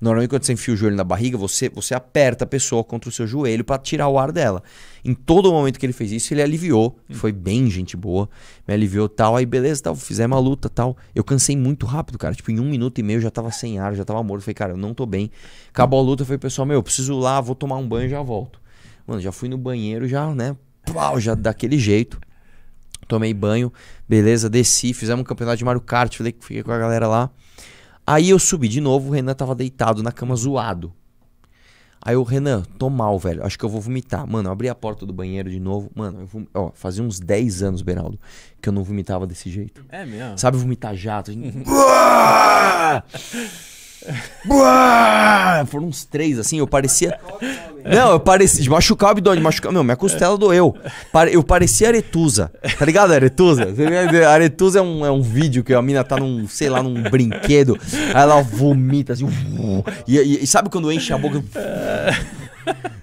[0.00, 3.12] Normalmente quando você enfia o joelho na barriga, você, você aperta a pessoa contra o
[3.12, 4.62] seu joelho para tirar o ar dela.
[5.04, 6.98] Em todo momento que ele fez isso, ele aliviou.
[7.08, 7.14] Hum.
[7.14, 8.28] Foi bem gente boa.
[8.68, 9.36] Me aliviou tal.
[9.36, 9.94] Aí beleza, tal.
[9.94, 10.96] Fizemos uma luta tal.
[11.14, 12.34] Eu cansei muito rápido, cara.
[12.34, 14.42] Tipo, em um minuto e meio eu já tava sem ar, já tava morto.
[14.42, 15.30] falei, cara, eu não tô bem.
[15.70, 18.06] Acabou a luta, eu falei, pessoal, meu, eu preciso ir lá, vou tomar um banho
[18.06, 18.60] e já volto.
[19.06, 20.56] Mano, já fui no banheiro, já, né?
[20.92, 22.20] Pau, já daquele jeito.
[23.08, 23.72] Tomei banho,
[24.08, 27.30] beleza, desci, fizemos um campeonato de Mario Kart, fiquei com a galera lá.
[28.06, 30.92] Aí eu subi de novo, o Renan tava deitado na cama zoado.
[32.00, 33.44] Aí o Renan, tô mal, velho.
[33.44, 34.24] Acho que eu vou vomitar.
[34.28, 35.90] Mano, eu abri a porta do banheiro de novo.
[35.92, 36.46] Mano, eu vom...
[36.54, 38.16] ó, fazia uns 10 anos, Beraldo,
[38.62, 39.84] que eu não vomitava desse jeito.
[39.88, 40.38] É mesmo?
[40.38, 41.32] Sabe vomitar jato?
[45.66, 47.18] Foram uns três, assim, eu parecia.
[47.84, 48.62] Não, eu parecia.
[48.62, 49.72] De machucar o abdômen, de machucar.
[49.72, 50.76] Meu, minha costela doeu.
[51.30, 52.50] Eu parecia aretusa.
[52.78, 53.68] Tá ligado, aretusa?
[54.30, 57.78] Aretusa é um, é um vídeo que a mina tá num, sei lá, num brinquedo.
[58.14, 59.26] Aí ela vomita assim.
[60.06, 61.42] E, e, e sabe quando enche a boca?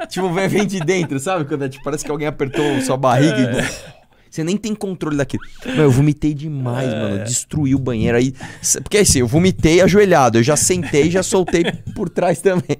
[0.09, 1.45] tipo, vem de dentro, sabe?
[1.45, 3.92] Quando é, tipo, parece que alguém apertou sua barriga e.
[4.33, 5.43] Você nem tem controle daquilo.
[5.63, 6.99] Meu, eu vomitei demais, é.
[6.99, 7.23] mano.
[7.23, 8.17] Destruí o banheiro.
[8.17, 8.33] Aí.
[8.81, 10.39] Porque assim, eu vomitei ajoelhado.
[10.39, 12.77] Eu já sentei já soltei por trás também.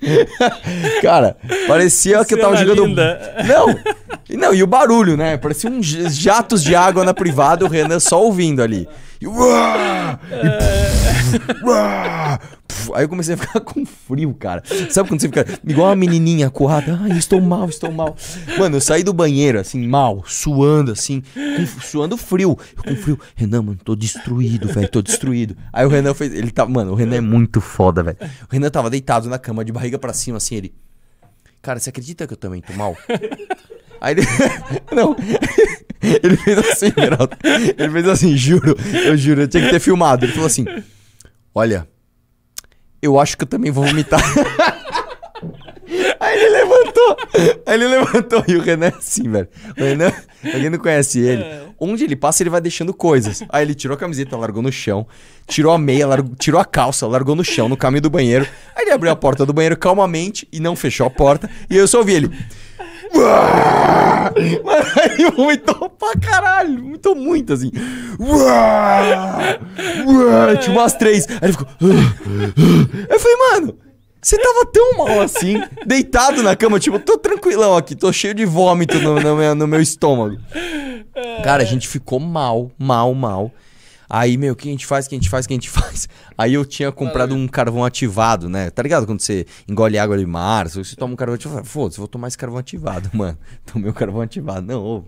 [1.02, 2.86] Cara, parecia que eu tava jogando.
[2.86, 3.34] Linda.
[3.44, 4.38] Não!
[4.38, 5.36] Não, e o barulho, né?
[5.36, 8.88] Parecia uns jatos de água na privada, o Renan só ouvindo ali.
[9.20, 12.40] E, uá, e uá,
[12.94, 14.62] Aí eu comecei a ficar com frio, cara.
[14.90, 16.98] Sabe quando você fica igual uma menininha acordada?
[17.02, 18.16] Ai, estou mal, estou mal.
[18.58, 22.58] Mano, eu saí do banheiro, assim, mal, suando, assim, com, suando frio.
[22.76, 23.20] Eu com frio.
[23.34, 25.56] Renan, mano, tô destruído, velho, tô destruído.
[25.72, 26.34] Aí o Renan fez.
[26.34, 26.66] Ele tá.
[26.66, 28.18] Mano, o Renan é muito foda, velho.
[28.48, 30.74] O Renan tava deitado na cama, de barriga para cima, assim, ele.
[31.62, 32.96] Cara, você acredita que eu também tô mal?
[34.00, 34.22] Aí ele.
[34.92, 35.16] Não.
[36.22, 37.36] Ele fez assim, Geraldo.
[37.78, 38.76] Ele fez assim, juro.
[39.06, 40.26] Eu juro, eu tinha que ter filmado.
[40.26, 40.66] Ele falou assim:
[41.54, 41.88] Olha,
[43.04, 44.20] eu acho que eu também vou vomitar.
[46.18, 47.16] Aí ele levantou.
[47.66, 48.44] Aí ele levantou.
[48.48, 49.46] E o Renan é assim, velho.
[49.78, 50.10] O Renan,
[50.52, 51.44] alguém não conhece ele.
[51.78, 53.42] Onde ele passa, ele vai deixando coisas.
[53.50, 55.06] Aí ele tirou a camiseta, largou no chão.
[55.46, 58.46] Tirou a meia, largou, tirou a calça, largou no chão, no caminho do banheiro.
[58.74, 61.50] Aí ele abriu a porta do banheiro calmamente e não fechou a porta.
[61.68, 62.30] E eu só ouvi ele.
[63.14, 66.82] Mano, aí vomitou pra caralho.
[66.82, 67.70] Vomitou muito, assim.
[70.62, 71.26] Tinha umas três.
[71.28, 71.68] Aí ele ficou.
[73.08, 73.78] Eu falei, mano,
[74.24, 78.46] você tava tão mal assim, deitado na cama, tipo, tô tranquilão aqui, tô cheio de
[78.46, 80.38] vômito no, no, meu, no meu estômago.
[81.44, 83.52] Cara, a gente ficou mal, mal, mal.
[84.08, 85.56] Aí, meu, o que a gente faz, o que a gente faz, o que a
[85.56, 86.08] gente faz?
[86.36, 88.70] Aí eu tinha comprado um carvão ativado, né?
[88.70, 89.06] Tá ligado?
[89.06, 91.64] Quando você engole água de mar, você toma um carvão ativado.
[91.64, 93.38] Foda-se, vou tomar esse carvão ativado, mano.
[93.64, 94.66] Tomei o carvão ativado.
[94.66, 95.04] Não, ô.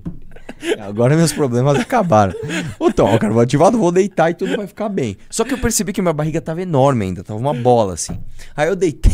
[0.80, 2.32] Agora meus problemas acabaram.
[2.78, 5.16] Vou tomar o carvão ativado, vou deitar e tudo vai ficar bem.
[5.28, 8.18] Só que eu percebi que minha barriga tava enorme ainda, tava uma bola assim.
[8.56, 9.12] Aí eu deitei,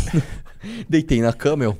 [0.89, 1.79] deitei na cama, eu.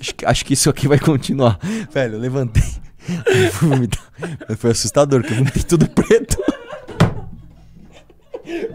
[0.00, 1.58] Acho que, acho que isso aqui vai continuar.
[1.90, 2.83] Velho, eu levantei.
[4.58, 6.38] Foi assustador, porque eu vomitei tudo preto.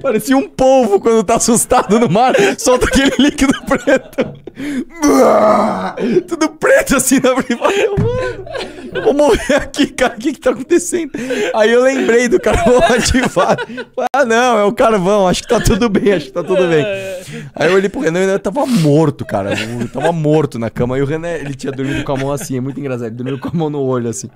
[0.02, 4.40] Parecia um polvo quando tá assustado no mar, solta aquele líquido preto.
[6.28, 7.74] Tudo preto assim na privada.
[8.94, 10.16] Eu vou morrer aqui, cara.
[10.16, 11.12] O que que tá acontecendo?
[11.54, 13.64] Aí eu lembrei do carvão ativado.
[14.14, 15.28] Ah, não, é o carvão.
[15.28, 16.84] Acho que tá tudo bem, acho que tá tudo bem.
[17.56, 19.54] Aí eu olhei pro Renan e ele tava morto, cara.
[19.54, 20.98] Eu tava morto na cama.
[20.98, 22.58] E o Renan, ele tinha dormido com a mão assim.
[22.58, 23.08] É muito engraçado.
[23.08, 24.30] Ele dormiu com a mão no olho assim.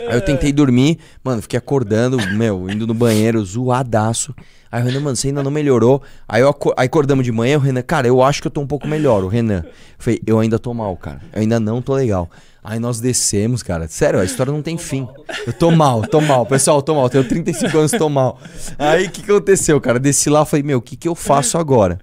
[0.00, 4.34] Aí eu tentei dormir, mano, fiquei acordando, meu, indo no banheiro, zoadaço.
[4.70, 6.02] Aí o Renan, mano, você ainda não melhorou.
[6.26, 8.66] Aí, eu, aí acordamos de manhã, o Renan, cara, eu acho que eu tô um
[8.66, 9.22] pouco melhor.
[9.22, 11.20] O Renan, eu falei, eu ainda tô mal, cara.
[11.32, 12.30] Eu ainda não tô legal.
[12.64, 13.88] Aí nós descemos, cara.
[13.88, 15.06] Sério, a história não tem fim.
[15.46, 16.46] Eu tô mal, tô mal.
[16.46, 17.10] Pessoal, tô mal.
[17.10, 18.38] Tenho 35 anos, tô mal.
[18.78, 19.98] Aí o que, que aconteceu, cara?
[19.98, 21.98] Desci lá, falei, meu, o que, que eu faço agora?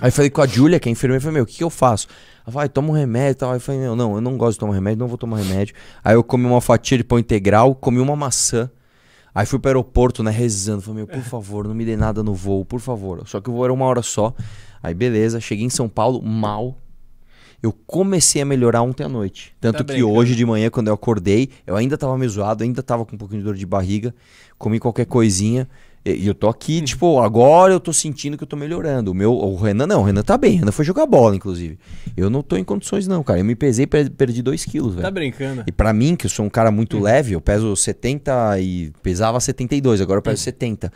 [0.00, 2.06] Aí falei com a Júlia, que é enfermeira, falei, meu, o que, que eu faço?
[2.44, 3.50] Ela falou, toma um remédio e tal.
[3.50, 5.74] Aí eu falei, meu, não, eu não gosto de tomar remédio, não vou tomar remédio.
[6.04, 8.70] Aí eu comi uma fatia de pão integral, comi uma maçã.
[9.34, 10.82] Aí fui pro aeroporto, né, rezando.
[10.82, 13.22] Falei, meu, por favor, não me dê nada no voo, por favor.
[13.26, 14.34] Só que o voo era uma hora só.
[14.82, 16.76] Aí beleza, cheguei em São Paulo, mal.
[17.62, 19.54] Eu comecei a melhorar ontem à noite.
[19.60, 22.82] Tanto tá que hoje de manhã, quando eu acordei, eu ainda tava meio zoado, ainda
[22.82, 24.14] tava com um pouquinho de dor de barriga.
[24.56, 25.68] Comi qualquer coisinha.
[26.02, 29.10] E eu tô aqui, tipo, agora eu tô sentindo que eu tô melhorando.
[29.10, 30.56] O meu, o Renan não, o Renan tá bem.
[30.56, 31.78] O Renan foi jogar bola, inclusive.
[32.16, 33.38] Eu não tô em condições, não, cara.
[33.38, 35.02] Eu me pesei e perdi 2 quilos, velho.
[35.02, 35.62] Tá brincando.
[35.66, 37.02] E pra mim, que eu sou um cara muito hum.
[37.02, 40.44] leve, eu peso 70 e pesava 72, agora eu peso hum.
[40.44, 40.90] 70.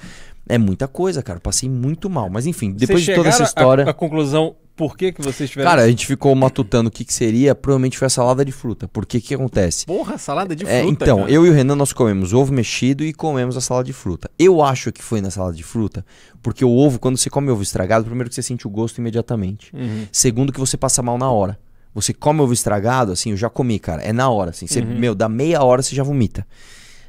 [0.48, 1.38] É muita coisa, cara.
[1.38, 2.30] Passei muito mal.
[2.30, 3.84] Mas enfim, depois de toda essa história.
[3.84, 5.70] A, a conclusão por que, que vocês tiveram.
[5.70, 7.54] Cara, a gente ficou matutando o que, que seria.
[7.54, 8.88] Provavelmente foi a salada de fruta.
[8.88, 9.86] Porque o que acontece?
[9.86, 10.84] Porra, salada de é, fruta.
[10.84, 11.30] É, então, cara.
[11.30, 14.30] eu e o Renan nós comemos ovo mexido e comemos a salada de fruta.
[14.38, 16.04] Eu acho que foi na salada de fruta,
[16.42, 19.74] porque o ovo, quando você come ovo estragado, primeiro que você sente o gosto imediatamente.
[19.74, 20.06] Uhum.
[20.10, 21.58] Segundo, que você passa mal na hora.
[21.94, 24.02] Você come ovo estragado, assim, eu já comi, cara.
[24.02, 24.66] É na hora, assim.
[24.66, 24.98] Você, uhum.
[24.98, 26.44] Meu, dá meia hora você já vomita.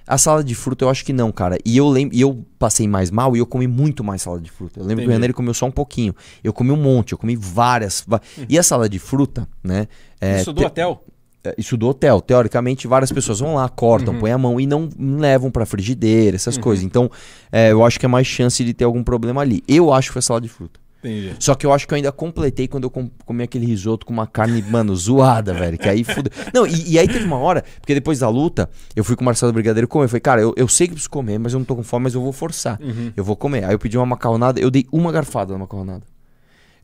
[0.07, 1.57] A salada de fruta eu acho que não, cara.
[1.65, 4.51] E eu lembro, e eu passei mais mal e eu comi muito mais salada de
[4.51, 4.79] fruta.
[4.79, 5.05] Eu lembro Entendi.
[5.05, 6.15] que o Renan ele comeu só um pouquinho.
[6.43, 8.05] Eu comi um monte, eu comi várias.
[8.07, 8.45] Hum.
[8.47, 9.87] E a salada de fruta, né?
[10.21, 10.65] É, Isso do te...
[10.65, 11.03] hotel?
[11.45, 12.21] É, isso do hotel.
[12.21, 14.19] Teoricamente, várias pessoas vão lá, cortam, uhum.
[14.19, 16.63] põem a mão e não levam pra frigideira, essas uhum.
[16.63, 16.83] coisas.
[16.83, 17.09] Então,
[17.51, 19.63] é, eu acho que é mais chance de ter algum problema ali.
[19.67, 20.79] Eu acho que foi salada de fruta.
[20.99, 21.35] Entendi.
[21.39, 24.13] Só que eu acho que eu ainda completei quando eu com, comi aquele risoto com
[24.13, 25.77] uma carne, mano, zoada, velho.
[25.77, 26.31] Que aí fudeu.
[26.53, 29.25] Não, e, e, aí teve uma hora, porque depois da luta, eu fui com o
[29.25, 30.05] Marcelo Brigadeiro comer.
[30.05, 32.03] Eu falei, cara, eu, eu sei que preciso comer, mas eu não tô com fome,
[32.03, 32.79] mas eu vou forçar.
[32.81, 33.11] Uhum.
[33.15, 33.65] Eu vou comer.
[33.65, 36.03] Aí eu pedi uma macarronada, eu dei uma garfada na macarronada.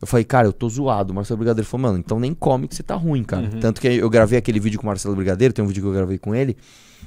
[0.01, 1.13] Eu falei, cara, eu tô zoado.
[1.13, 3.43] O Marcelo Brigadeiro falou, mano, então nem come que você tá ruim, cara.
[3.43, 3.59] Uhum.
[3.59, 5.93] Tanto que eu gravei aquele vídeo com o Marcelo Brigadeiro, tem um vídeo que eu
[5.93, 6.57] gravei com ele,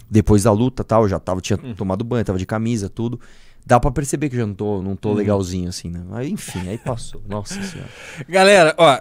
[0.09, 1.75] depois da luta tal, eu já tava, tinha uhum.
[1.75, 3.19] tomado banho, tava de camisa, tudo.
[3.67, 5.15] Dá pra perceber que eu já não tô, não tô uhum.
[5.15, 6.01] legalzinho, assim, né?
[6.13, 7.23] Aí, enfim, aí passou.
[7.29, 7.89] Nossa senhora.
[8.29, 8.99] Galera, ó,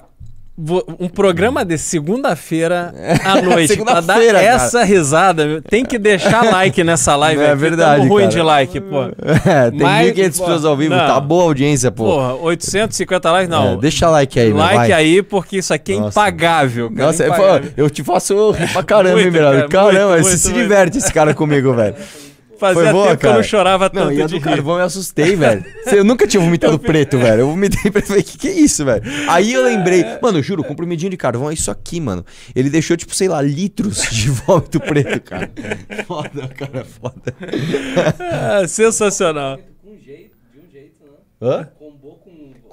[0.99, 2.93] um programa de segunda-feira
[3.26, 4.39] à noite segunda pra dar cara.
[4.39, 7.41] essa risada, tem que deixar like nessa live.
[7.41, 8.08] É, verdade.
[8.08, 8.32] ruim cara.
[8.32, 9.04] de like, pô.
[9.45, 11.08] É, tem Mas, 1.500 pessoas ao vivo, não.
[11.08, 12.06] tá boa a audiência, pô.
[12.06, 13.73] Porra, 850 likes, não.
[13.73, 16.19] É, deixa like aí, Like meu, aí, porque isso aqui é Nossa.
[16.19, 17.08] impagável, cara.
[17.08, 17.71] Nossa, impagável.
[17.76, 19.67] eu te faço rir pra caramba, muito, hein, Miranda?
[19.67, 21.95] Caramba, muito, você muito, se diverte esse cara comigo, velho.
[22.57, 23.17] Fazia boa, tempo cara.
[23.17, 24.05] que eu não chorava tanto.
[24.05, 25.65] Não, e a do carvão eu assustei, velho.
[25.87, 27.41] Eu nunca tinha vomitado preto, velho.
[27.41, 28.07] Eu vomitei preto.
[28.07, 29.03] Falei, que que é isso, velho?
[29.27, 32.25] Aí eu lembrei, mano, eu juro, comprimidinho de carvão é isso aqui, mano.
[32.55, 35.51] Ele deixou, tipo, sei lá, litros de vômito preto, cara.
[36.07, 37.35] Foda, cara, foda.
[38.19, 39.57] Ah, sensacional.
[39.57, 41.17] De um jeito, de um jeito, né?
[41.41, 41.69] Hã?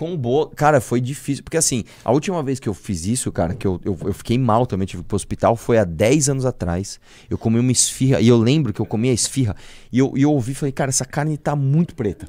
[0.00, 0.48] Com boa.
[0.56, 1.44] Cara, foi difícil.
[1.44, 4.38] Porque assim, a última vez que eu fiz isso, cara, que eu, eu, eu fiquei
[4.38, 6.98] mal também, tive pro hospital, foi há 10 anos atrás.
[7.28, 9.54] Eu comi uma esfirra, e eu lembro que eu comi a esfirra,
[9.92, 12.28] e eu, e eu ouvi e falei, cara, essa carne tá muito preta.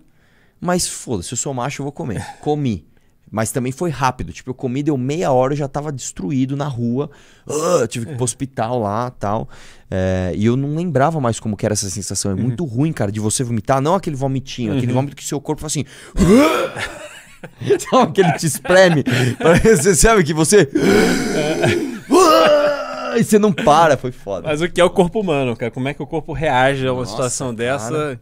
[0.59, 2.21] Mas foda-se, eu sou macho, eu vou comer.
[2.41, 2.85] Comi.
[3.31, 4.33] Mas também foi rápido.
[4.33, 7.09] Tipo, eu comi, deu meia hora, eu já tava destruído na rua.
[7.47, 9.47] Uh, tive que ir pro hospital lá tal.
[9.89, 12.31] É, e eu não lembrava mais como que era essa sensação.
[12.31, 12.41] É uhum.
[12.41, 13.79] muito ruim, cara, de você vomitar.
[13.79, 14.77] Não aquele vomitinho, uhum.
[14.77, 15.85] aquele vômito que seu corpo faz assim.
[17.89, 19.03] Sabe que ele te espreme?
[19.63, 20.69] Você sabe que você.
[23.13, 24.47] E você não para, foi foda.
[24.47, 25.69] Mas o que é o corpo humano, cara?
[25.69, 27.91] Como é que o corpo reage a uma Nossa, situação dessa?
[27.91, 28.19] Cara,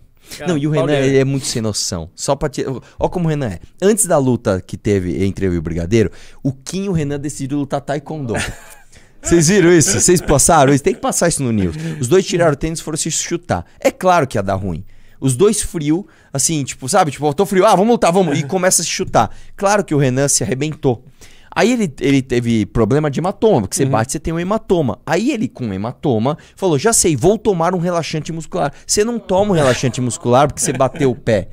[0.47, 2.09] não, e o Renan é muito sem noção.
[2.15, 2.65] Só pra te...
[2.65, 3.59] Olha como o Renan é.
[3.81, 6.11] Antes da luta que teve entre eu e o Brigadeiro,
[6.43, 8.33] o Kim e o Renan decidiram lutar Taekwondo.
[9.21, 9.99] Vocês viram isso?
[9.99, 10.83] Vocês passaram isso?
[10.83, 11.75] Tem que passar isso no news.
[11.99, 13.65] Os dois tiraram o tênis e foram se chutar.
[13.79, 14.83] É claro que ia dar ruim.
[15.19, 17.11] Os dois frio, assim, tipo, sabe?
[17.11, 18.37] Tipo, tô frio, ah, vamos lutar, vamos.
[18.37, 19.29] E começa a se chutar.
[19.55, 21.03] Claro que o Renan se arrebentou.
[21.51, 23.89] Aí ele, ele teve problema de hematoma, porque você uhum.
[23.89, 24.99] bate, você tem um hematoma.
[25.05, 28.71] Aí ele, com hematoma, falou: já sei, vou tomar um relaxante muscular.
[28.85, 31.49] Você não toma um relaxante muscular porque você bateu o pé.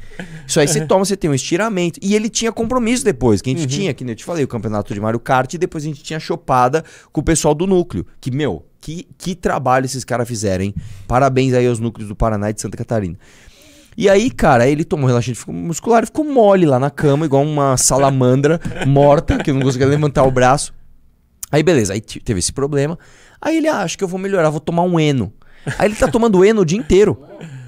[0.47, 1.99] Isso aí você toma, você tem um estiramento.
[2.03, 3.67] E ele tinha compromisso depois, que a gente uhum.
[3.67, 6.21] tinha, que eu te falei, o campeonato de Mario Kart, e depois a gente tinha
[6.21, 8.07] chopada com o pessoal do núcleo.
[8.21, 10.75] Que, meu, que, que trabalho esses caras fizeram, hein?
[11.09, 13.17] Parabéns aí aos núcleos do Paraná e de Santa Catarina.
[13.97, 17.77] E aí, cara, ele tomou relaxante muscular e ficou mole lá na cama, igual uma
[17.77, 20.75] salamandra morta, que não conseguia levantar o braço.
[21.51, 22.99] Aí, beleza, aí teve esse problema.
[23.41, 25.33] Aí ele, ah, acho que eu vou melhorar, vou tomar um Eno.
[25.79, 27.19] Aí ele tá tomando Eno o dia inteiro.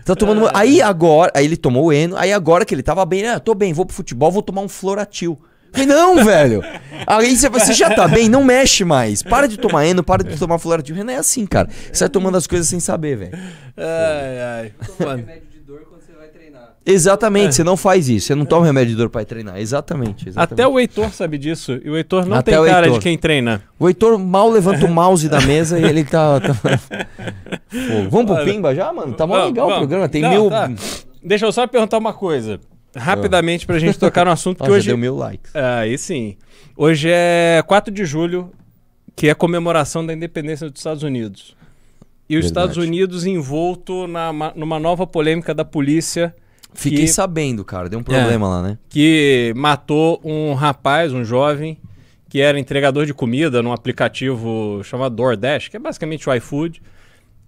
[0.05, 0.49] Tá tomando.
[0.55, 3.55] Aí agora, aí ele tomou o Eno, aí agora que ele tava bem, ah, tô
[3.55, 5.38] bem, vou pro futebol, vou tomar um Floratil.
[5.71, 6.62] Falei, não, velho.
[7.07, 9.23] Aí você, você já tá bem, não mexe mais.
[9.23, 10.97] Para de tomar Eno, para de tomar Floratil.
[10.97, 11.69] Renan é assim, cara.
[11.93, 13.38] Você vai tomando as coisas sem saber, velho.
[13.77, 14.73] Ai, ai.
[14.99, 15.25] Mano.
[16.90, 17.53] Exatamente, é.
[17.53, 18.29] você não faz isso.
[18.29, 19.59] Você não toma remédio de dor pra ir treinar.
[19.59, 20.55] Exatamente, exatamente.
[20.55, 21.79] Até o Heitor sabe disso.
[21.85, 22.98] E o Heitor não Até tem cara Heitor.
[22.98, 23.62] de quem treina.
[23.79, 26.40] O Heitor mal levanta o mouse da mesa e ele tá.
[26.40, 26.55] tá...
[28.11, 29.12] vamos pro Pimba já, mano?
[29.12, 29.77] Tá mal legal vamos.
[29.77, 30.09] o programa.
[30.09, 30.51] Tem não, mil.
[30.51, 30.70] Tá.
[31.22, 32.59] Deixa eu só perguntar uma coisa.
[32.96, 34.87] Rapidamente pra gente tocar no assunto que hoje.
[34.87, 35.55] Já deu mil likes.
[35.55, 36.37] Ah, aí sim.
[36.74, 38.51] Hoje é 4 de julho,
[39.14, 41.55] que é a comemoração da independência dos Estados Unidos.
[42.31, 42.46] E os Verdade.
[42.46, 46.35] Estados Unidos envolto na, numa nova polêmica da polícia
[46.75, 47.89] Fiquei que, sabendo, cara.
[47.89, 48.79] Deu um problema é, lá, né?
[48.89, 51.79] Que matou um rapaz, um jovem,
[52.29, 56.83] que era entregador de comida num aplicativo chamado DoorDash, que é basicamente o iFood.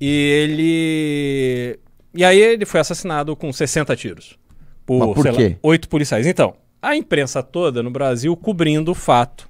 [0.00, 1.78] E ele.
[2.14, 4.38] E aí ele foi assassinado com 60 tiros.
[4.84, 5.56] Por, Mas por quê?
[5.62, 6.26] oito policiais.
[6.26, 9.48] Então, a imprensa toda no Brasil cobrindo o fato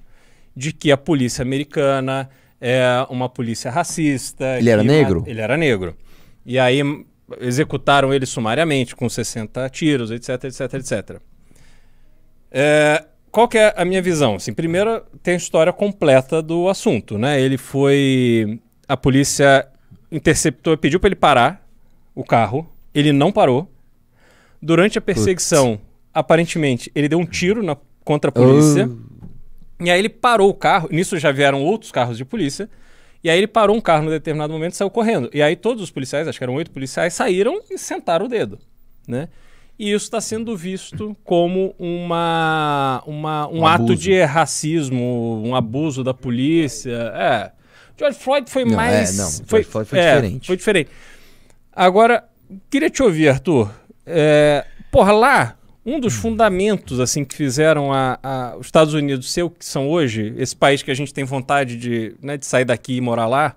[0.55, 2.29] de que a polícia americana
[2.59, 4.59] é uma polícia racista.
[4.59, 5.23] Ele era negro?
[5.25, 5.95] Ele era negro.
[6.45, 6.81] E aí
[7.39, 11.21] executaram ele sumariamente, com 60 tiros, etc, etc, etc.
[12.51, 14.35] É, qual que é a minha visão?
[14.35, 17.17] Assim, primeiro, tem a história completa do assunto.
[17.17, 17.39] Né?
[17.39, 18.59] Ele foi...
[18.87, 19.67] A polícia
[20.11, 21.65] interceptou, pediu para ele parar
[22.13, 22.69] o carro.
[22.93, 23.71] Ele não parou.
[24.61, 25.87] Durante a perseguição, Putz.
[26.13, 28.87] aparentemente, ele deu um tiro na, contra a polícia.
[28.87, 29.11] Uh.
[29.79, 30.89] E aí ele parou o carro.
[30.91, 32.69] Nisso já vieram outros carros de polícia.
[33.23, 35.29] E aí ele parou um carro no determinado momento e saiu correndo.
[35.33, 38.59] E aí todos os policiais, acho que eram oito policiais, saíram e sentaram o dedo,
[39.07, 39.29] né?
[39.77, 46.03] E isso está sendo visto como uma, uma um, um ato de racismo, um abuso
[46.03, 47.11] da polícia.
[47.15, 47.51] É.
[47.97, 49.17] George Floyd foi não, mais.
[49.17, 50.47] É, não, foi, Floyd foi é, diferente.
[50.47, 50.89] Foi diferente.
[51.73, 52.23] Agora,
[52.69, 53.71] queria te ouvir, Arthur.
[54.05, 59.43] É, porra, lá um dos fundamentos assim que fizeram a, a, os Estados Unidos ser
[59.43, 62.65] o que são hoje, esse país que a gente tem vontade de, né, de sair
[62.65, 63.55] daqui e morar lá,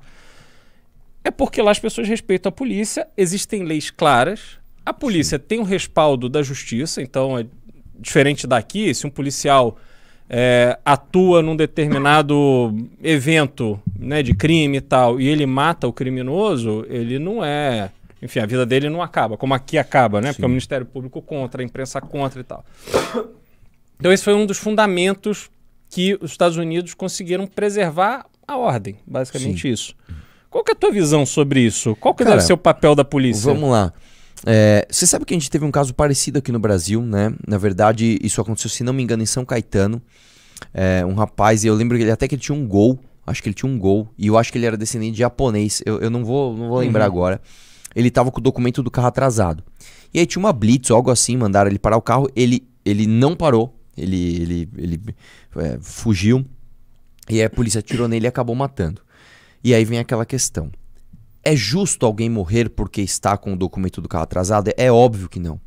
[1.23, 5.45] é porque lá as pessoas respeitam a polícia, existem leis claras, a polícia Sim.
[5.47, 7.47] tem o um respaldo da justiça, então é
[7.99, 9.79] diferente daqui, se um policial
[10.29, 16.87] é, atua num determinado evento né, de crime e tal, e ele mata o criminoso,
[16.89, 17.91] ele não é
[18.25, 20.29] enfim, a vida dele não acaba, como aqui acaba, né?
[20.29, 20.37] Sim.
[20.37, 22.65] Porque o Ministério Público contra, a imprensa contra e tal.
[23.97, 25.51] Então, esse foi um dos fundamentos
[25.91, 29.69] que os Estados Unidos conseguiram preservar a ordem, basicamente Sim.
[29.69, 29.95] isso.
[30.51, 31.95] Qual que é a tua visão sobre isso?
[31.97, 33.53] Qual que Cara, deve ser o papel da polícia?
[33.53, 33.93] Vamos lá.
[34.47, 37.33] É, você sabe que a gente teve um caso parecido aqui no Brasil, né?
[37.47, 40.01] Na verdade, isso aconteceu, se não me engano, em São Caetano.
[40.73, 43.43] É, um rapaz, e eu lembro que ele, até que ele tinha um gol, acho
[43.43, 46.01] que ele tinha um gol, e eu acho que ele era descendente de japonês, eu,
[46.01, 47.13] eu não vou, não vou lembrar uhum.
[47.13, 47.41] agora
[47.95, 49.63] ele tava com o documento do carro atrasado.
[50.13, 53.07] E aí tinha uma blitz ou algo assim, mandaram ele parar o carro, ele, ele
[53.07, 55.01] não parou, ele, ele, ele
[55.57, 56.45] é, fugiu,
[57.29, 59.03] e aí a polícia atirou nele e acabou matando.
[59.63, 60.71] E aí vem aquela questão.
[61.43, 64.71] É justo alguém morrer porque está com o documento do carro atrasado?
[64.77, 65.61] É óbvio que não.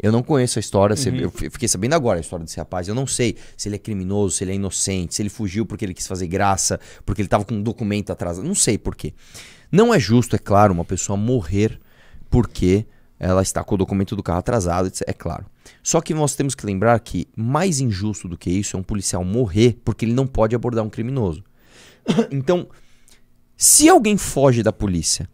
[0.00, 1.16] Eu não conheço a história, uhum.
[1.16, 2.86] eu fiquei sabendo agora a história desse rapaz.
[2.86, 5.84] Eu não sei se ele é criminoso, se ele é inocente, se ele fugiu porque
[5.84, 8.46] ele quis fazer graça, porque ele estava com um documento atrasado.
[8.46, 9.12] Não sei por quê.
[9.70, 11.78] Não é justo, é claro, uma pessoa morrer
[12.30, 12.86] porque
[13.18, 15.46] ela está com o documento do carro atrasado, é claro.
[15.82, 19.24] Só que nós temos que lembrar que mais injusto do que isso é um policial
[19.24, 21.42] morrer porque ele não pode abordar um criminoso.
[22.30, 22.68] Então,
[23.56, 25.28] se alguém foge da polícia,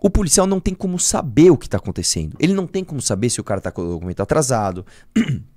[0.00, 2.36] o policial não tem como saber o que está acontecendo.
[2.40, 4.84] Ele não tem como saber se o cara está com o documento atrasado,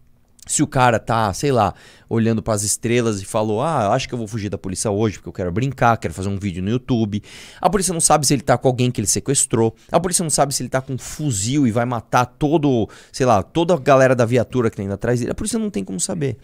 [0.49, 1.75] Se o cara tá, sei lá,
[2.09, 5.17] olhando para as estrelas e falou: "Ah, acho que eu vou fugir da polícia hoje
[5.17, 7.21] porque eu quero brincar, quero fazer um vídeo no YouTube".
[7.61, 9.75] A polícia não sabe se ele tá com alguém que ele sequestrou.
[9.91, 13.27] A polícia não sabe se ele tá com um fuzil e vai matar todo, sei
[13.27, 15.31] lá, toda a galera da viatura que tem atrás dele.
[15.31, 16.37] A polícia não tem como saber.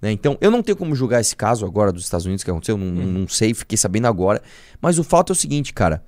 [0.00, 0.12] Né?
[0.12, 2.86] Então, eu não tenho como julgar esse caso agora dos Estados Unidos que aconteceu, não,
[2.86, 3.06] hum.
[3.20, 4.40] não sei, fiquei sabendo agora.
[4.80, 6.04] Mas o fato é o seguinte, cara: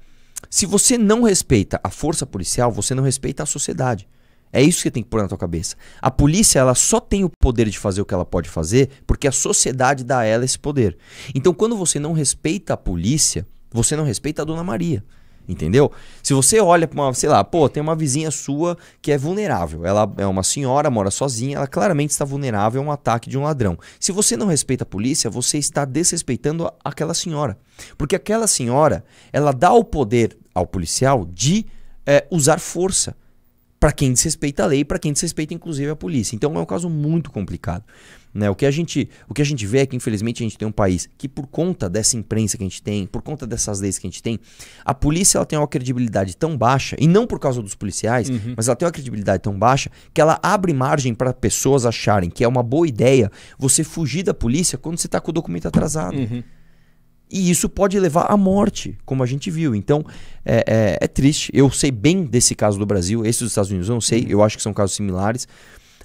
[0.48, 4.06] se você não respeita a força policial, você não respeita a sociedade.
[4.52, 5.76] É isso que tem que pôr na tua cabeça.
[6.00, 9.26] A polícia, ela só tem o poder de fazer o que ela pode fazer porque
[9.26, 10.98] a sociedade dá a ela esse poder.
[11.34, 15.02] Então, quando você não respeita a polícia, você não respeita a Dona Maria.
[15.48, 15.90] Entendeu?
[16.22, 19.84] Se você olha para uma, sei lá, pô, tem uma vizinha sua que é vulnerável.
[19.84, 23.42] Ela é uma senhora, mora sozinha, ela claramente está vulnerável a um ataque de um
[23.42, 23.76] ladrão.
[23.98, 27.58] Se você não respeita a polícia, você está desrespeitando aquela senhora.
[27.98, 31.66] Porque aquela senhora, ela dá o poder ao policial de
[32.06, 33.16] é, usar força
[33.82, 36.36] para quem desrespeita a lei, para quem desrespeita inclusive a polícia.
[36.36, 37.82] Então é um caso muito complicado.
[38.32, 38.48] Né?
[38.48, 40.68] O, que a gente, o que a gente vê é que, infelizmente, a gente tem
[40.68, 43.98] um país que, por conta dessa imprensa que a gente tem, por conta dessas leis
[43.98, 44.38] que a gente tem,
[44.84, 48.54] a polícia ela tem uma credibilidade tão baixa, e não por causa dos policiais, uhum.
[48.56, 52.44] mas ela tem uma credibilidade tão baixa que ela abre margem para pessoas acharem que
[52.44, 56.16] é uma boa ideia você fugir da polícia quando você está com o documento atrasado.
[56.16, 56.44] Uhum.
[57.32, 59.74] E isso pode levar à morte, como a gente viu.
[59.74, 60.04] Então,
[60.44, 61.50] é, é, é, triste.
[61.54, 63.24] Eu sei bem desse caso do Brasil.
[63.24, 64.26] Esse dos Estados Unidos eu não sei.
[64.28, 65.48] Eu acho que são casos similares.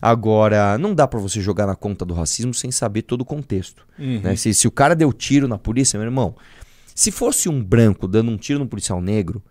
[0.02, 3.86] Agora, não dá para você jogar na conta do racismo sem saber todo o contexto.
[4.00, 4.22] Uhum.
[4.22, 4.36] Né?
[4.38, 6.36] Se, se o cara deu tiro na polícia, meu irmão,
[6.96, 9.44] se fosse um branco dando um tiro no policial negro,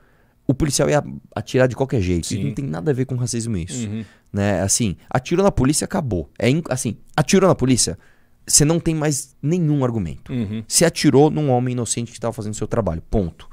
[0.46, 2.28] o policial ia atirar de qualquer jeito.
[2.28, 2.40] Sim.
[2.40, 3.86] E não tem nada a ver com racismo isso.
[3.86, 4.04] Uhum.
[4.32, 4.62] Né?
[4.62, 6.30] Assim, atirou na polícia, acabou.
[6.38, 7.98] É assim, atirou na polícia,
[8.46, 10.32] você não tem mais nenhum argumento.
[10.32, 10.62] Uhum.
[10.68, 13.02] Se atirou num homem inocente que estava fazendo seu trabalho.
[13.10, 13.48] Ponto.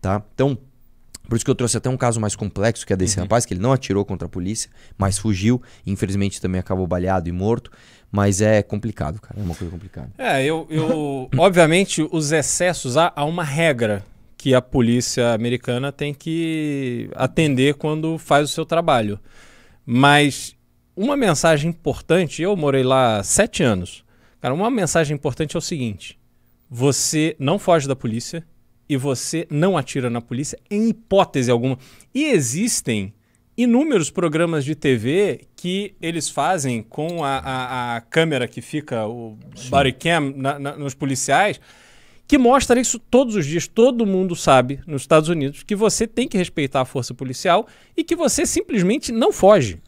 [0.00, 0.22] Tá?
[0.34, 0.56] Então,
[1.28, 3.24] por isso que eu trouxe até um caso mais complexo, que é desse uhum.
[3.24, 5.62] rapaz, que ele não atirou contra a polícia, mas fugiu.
[5.86, 7.70] Infelizmente também acabou baleado e morto.
[8.10, 9.38] Mas é complicado, cara.
[9.38, 10.10] É uma coisa complicada.
[10.18, 10.66] É, eu.
[10.70, 14.04] eu obviamente, os excessos, há, há uma regra
[14.36, 19.20] que a polícia americana tem que atender quando faz o seu trabalho.
[19.84, 20.56] Mas
[20.96, 24.02] uma mensagem importante, eu morei lá sete anos.
[24.40, 26.18] Cara, uma mensagem importante é o seguinte:
[26.68, 28.46] você não foge da polícia
[28.88, 31.78] e você não atira na polícia em hipótese alguma.
[32.14, 33.12] E existem
[33.56, 39.36] inúmeros programas de TV que eles fazem com a, a, a câmera que fica, o
[39.68, 41.60] body cam na, na, nos policiais,
[42.26, 43.68] que mostra isso todos os dias.
[43.68, 48.02] Todo mundo sabe nos Estados Unidos que você tem que respeitar a força policial e
[48.02, 49.80] que você simplesmente não foge.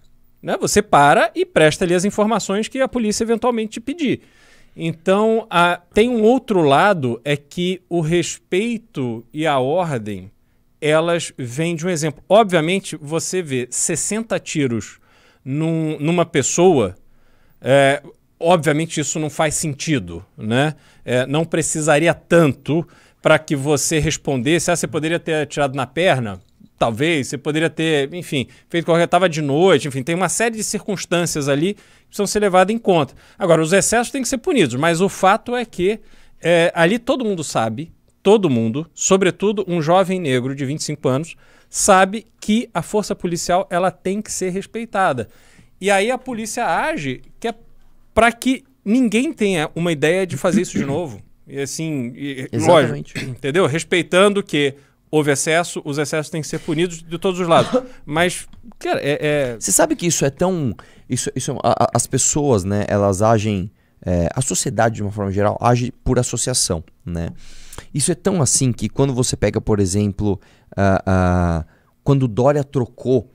[0.42, 0.58] Né?
[0.60, 4.22] Você para e presta ali as informações que a polícia eventualmente te pedir.
[4.74, 10.30] Então, a, tem um outro lado, é que o respeito e a ordem,
[10.80, 12.24] elas vêm de um exemplo.
[12.28, 14.98] Obviamente, você vê 60 tiros
[15.44, 16.96] num, numa pessoa,
[17.60, 18.02] é,
[18.40, 20.74] obviamente isso não faz sentido, né?
[21.04, 22.86] É, não precisaria tanto
[23.20, 26.40] para que você respondesse, ah, você poderia ter atirado na perna?
[26.82, 29.04] Talvez, você poderia ter, enfim, feito qualquer.
[29.04, 32.78] Estava de noite, enfim, tem uma série de circunstâncias ali que precisam ser levadas em
[32.78, 33.14] conta.
[33.38, 36.00] Agora, os excessos têm que ser punidos, mas o fato é que
[36.40, 41.36] é, ali todo mundo sabe, todo mundo, sobretudo um jovem negro de 25 anos,
[41.70, 45.28] sabe que a força policial ela tem que ser respeitada.
[45.80, 47.54] E aí a polícia age que é
[48.12, 51.22] para que ninguém tenha uma ideia de fazer isso de novo.
[51.46, 53.66] E assim, e, lógico, entendeu?
[53.66, 54.74] Respeitando que
[55.12, 57.82] houve excesso, os excessos têm que ser punidos de todos os lados.
[58.06, 58.48] Mas,
[58.78, 59.18] cara, é.
[59.20, 59.56] é...
[59.60, 60.74] Você sabe que isso é tão.
[61.08, 63.70] Isso, isso, é a, a, as pessoas, né, elas agem.
[64.04, 67.28] É, a sociedade, de uma forma geral, age por associação, né?
[67.94, 70.40] Isso é tão assim que quando você pega, por exemplo,
[70.76, 71.64] uh, uh,
[72.02, 73.30] quando Dória trocou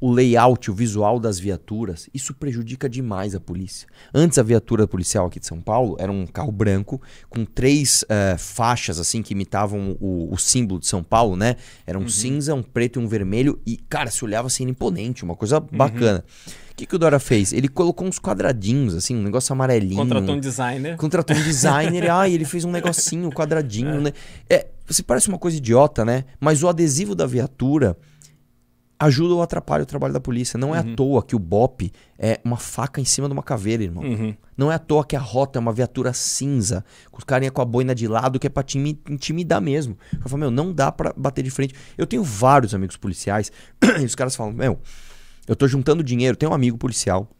[0.00, 3.88] o layout, o visual das viaturas, isso prejudica demais a polícia.
[4.14, 8.38] Antes a viatura policial aqui de São Paulo era um carro branco com três uh,
[8.38, 11.56] faixas assim que imitavam o, o, símbolo de São Paulo, né?
[11.86, 12.08] Era um uhum.
[12.08, 15.66] cinza, um preto e um vermelho e cara, se olhava assim imponente, uma coisa uhum.
[15.72, 16.24] bacana.
[16.70, 17.52] O que, que o Dora fez?
[17.52, 19.96] Ele colocou uns quadradinhos, assim, um negócio amarelinho.
[19.96, 20.96] Contratou um designer.
[20.96, 22.06] Contratou um designer.
[22.08, 24.00] ah, ele fez um negocinho, quadradinho, é.
[24.00, 24.12] né?
[24.48, 26.24] É, você parece uma coisa idiota, né?
[26.38, 27.96] Mas o adesivo da viatura
[28.98, 30.58] ajuda ou atrapalha o trabalho da polícia.
[30.58, 30.92] Não é uhum.
[30.92, 34.02] à toa que o BOP é uma faca em cima de uma caveira, irmão.
[34.02, 34.34] Uhum.
[34.56, 37.62] Não é à toa que a rota é uma viatura cinza, com os carinha com
[37.62, 39.96] a boina de lado, que é pra te intimidar mesmo.
[40.12, 41.74] Eu falo, meu, não dá para bater de frente.
[41.96, 43.52] Eu tenho vários amigos policiais,
[44.00, 44.80] e os caras falam, meu,
[45.46, 47.30] eu tô juntando dinheiro, tem um amigo policial,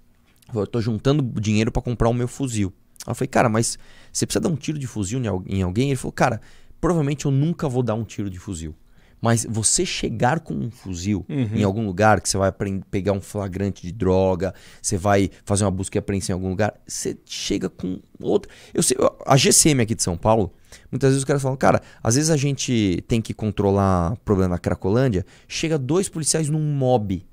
[0.54, 2.72] eu tô juntando dinheiro para comprar o meu fuzil.
[3.06, 3.76] eu falei, cara, mas
[4.12, 5.88] você precisa dar um tiro de fuzil em alguém?
[5.88, 6.40] Ele falou, cara,
[6.80, 8.74] provavelmente eu nunca vou dar um tiro de fuzil.
[9.20, 11.50] Mas você chegar com um fuzil uhum.
[11.54, 12.52] em algum lugar, que você vai
[12.90, 16.74] pegar um flagrante de droga, você vai fazer uma busca e apreensão em algum lugar,
[16.86, 18.50] você chega com outro.
[18.72, 18.96] Eu sei,
[19.26, 20.52] a GCM aqui de São Paulo,
[20.90, 24.58] muitas vezes os caras falam, cara, às vezes a gente tem que controlar problema na
[24.58, 27.26] Cracolândia, chega dois policiais num mob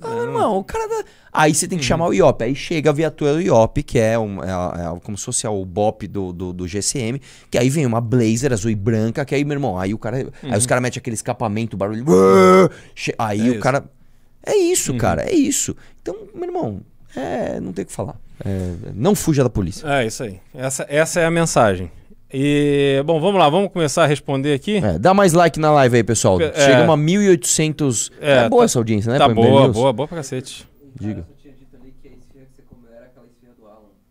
[0.00, 0.88] ah, irmão, o cara.
[0.88, 1.04] Da...
[1.32, 1.88] Aí você tem que uhum.
[1.88, 2.42] chamar o IOP.
[2.42, 5.64] Aí chega a viatura do IOP, que é, um, é, é como se fosse o
[5.64, 7.20] BOP do, do, do, GCM,
[7.50, 10.18] que aí vem uma blazer azul e branca, que aí, meu irmão, aí o cara.
[10.18, 10.52] Uhum.
[10.52, 12.04] Aí os caras metem aquele escapamento, barulho.
[13.18, 13.60] Aí é o isso.
[13.60, 13.84] cara.
[14.44, 14.98] É isso, uhum.
[14.98, 15.76] cara, é isso.
[16.00, 16.80] Então, meu irmão,
[17.14, 18.16] é, não tem o que falar.
[18.44, 19.86] É, não fuja da polícia.
[19.86, 20.40] É isso aí.
[20.52, 21.90] Essa, essa é a mensagem.
[22.32, 24.76] E, bom, vamos lá, vamos começar a responder aqui.
[24.76, 26.40] É, dá mais like na live aí, pessoal.
[26.40, 28.10] É, Chega a 1.800.
[28.20, 29.18] É, é boa tá, essa audiência, né?
[29.18, 30.66] Tá boa, boa, boa pra cacete.
[30.98, 31.26] Diga.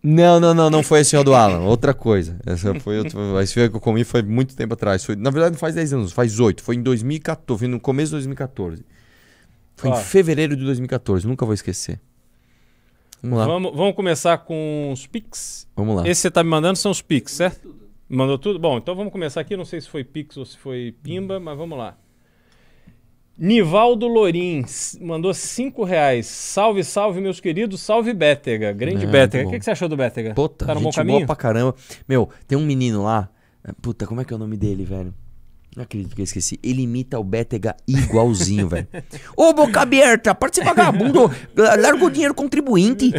[0.03, 1.59] Não, não, não, não foi a esfirra do Alan.
[1.59, 2.39] Outra coisa.
[2.45, 5.05] Essa foi outra, a esfirra que eu comi foi muito tempo atrás.
[5.05, 6.63] Foi, na verdade, não faz 10 anos, faz 8.
[6.63, 8.83] Foi em 2014, foi no começo de 2014.
[9.75, 11.99] Foi Ó, em fevereiro de 2014, nunca vou esquecer.
[13.21, 13.45] Vamos lá.
[13.45, 15.67] Vamos, vamos começar com os Pix.
[15.75, 16.01] Vamos lá.
[16.07, 17.80] Esse que você tá me mandando são os Pix, certo?
[18.11, 18.59] Mandou tudo?
[18.59, 19.55] Bom, então vamos começar aqui.
[19.55, 21.97] Não sei se foi Pix ou se foi Pimba, mas vamos lá.
[23.37, 24.65] Nivaldo Lorim
[24.99, 26.27] mandou 5 reais.
[26.27, 27.79] Salve, salve, meus queridos.
[27.79, 28.73] Salve, Bétega.
[28.73, 29.47] Grande é, Bétega.
[29.47, 30.33] O que, que, você achou do Bétega?
[30.33, 31.19] Puta, tá no bom caminho?
[31.19, 31.73] boa pra caramba.
[32.07, 33.29] Meu, tem um menino lá.
[33.81, 35.13] Puta, como é que é o nome dele, velho?
[35.73, 36.59] Não acredito que eu esqueci.
[36.61, 38.87] Ele imita o Bétega igualzinho, velho.
[39.37, 41.31] Ô, boca aberta, para de ser vagabundo.
[41.55, 43.13] Larga o dinheiro contribuinte.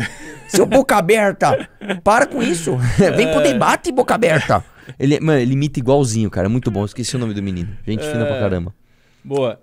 [0.49, 1.67] Seu boca aberta.
[2.05, 2.77] Para com isso.
[3.17, 4.63] Vem pro debate, boca aberta.
[4.99, 6.47] Ele, mano, ele imita igualzinho, cara.
[6.47, 6.85] É muito bom.
[6.85, 7.77] esqueci o nome do menino.
[7.87, 8.41] Gente fina pra é.
[8.41, 8.75] caramba.
[9.25, 9.61] Boa.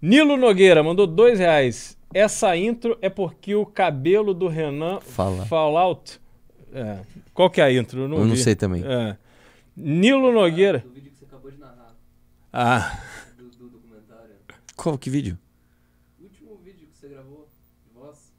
[0.00, 1.96] Nilo Nogueira mandou dois reais.
[2.12, 5.46] Essa intro é porque o cabelo do Renan Fala.
[5.46, 6.20] Fallout.
[6.72, 6.98] É.
[7.32, 8.00] Qual que é a intro?
[8.00, 8.82] Eu não, Eu não sei também.
[8.84, 9.16] É.
[9.76, 10.80] Nilo Nogueira.
[10.80, 11.94] Do vídeo que você acabou de narrar.
[12.52, 12.98] Ah.
[13.38, 14.34] Do, do documentário.
[14.76, 15.38] Qual que vídeo?
[16.20, 17.48] O último vídeo que você gravou
[17.86, 18.32] de voz.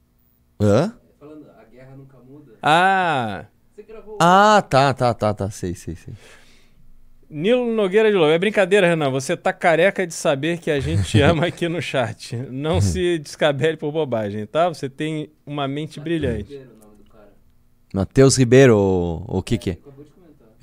[0.60, 0.94] Hã?
[0.96, 2.52] É, falando, a guerra nunca muda.
[2.62, 3.46] Ah.
[4.20, 5.50] Ah, tá, tá, tá, tá.
[5.50, 6.14] Sei, sei, sei.
[7.28, 8.30] Nilo Nogueira de novo.
[8.30, 9.10] É brincadeira, Renan.
[9.10, 12.36] Você tá careca de saber que a gente te ama aqui no chat.
[12.50, 14.68] Não se descabele por bobagem, tá?
[14.68, 16.52] Você tem uma mente Mateus brilhante.
[16.52, 16.74] Ribeiro,
[17.92, 19.78] Matheus Ribeiro, o, o que que é?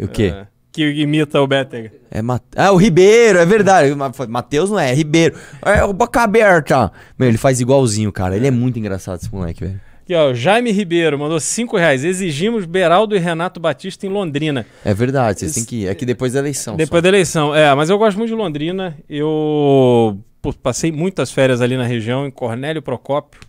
[0.03, 0.25] O que?
[0.25, 1.91] É, que imita o Bétega.
[2.09, 2.43] É Mat...
[2.55, 3.93] Ah, o Ribeiro, é verdade.
[4.27, 5.37] Matheus não é, é Ribeiro.
[5.61, 6.91] É o boca aberta.
[7.17, 8.35] Meu, ele faz igualzinho, cara.
[8.35, 9.90] Ele é muito engraçado esse moleque, velho.
[10.11, 12.03] Aqui, ó, Jaime Ribeiro mandou 5 reais.
[12.03, 14.65] Exigimos Beraldo e Renato Batista em Londrina.
[14.83, 15.87] É verdade, vocês têm que ir.
[15.87, 16.75] É que depois da eleição.
[16.75, 17.01] Depois só.
[17.01, 17.73] da eleição, é.
[17.73, 18.97] Mas eu gosto muito de Londrina.
[19.09, 23.39] Eu pô, passei muitas férias ali na região, em Cornélio Procópio.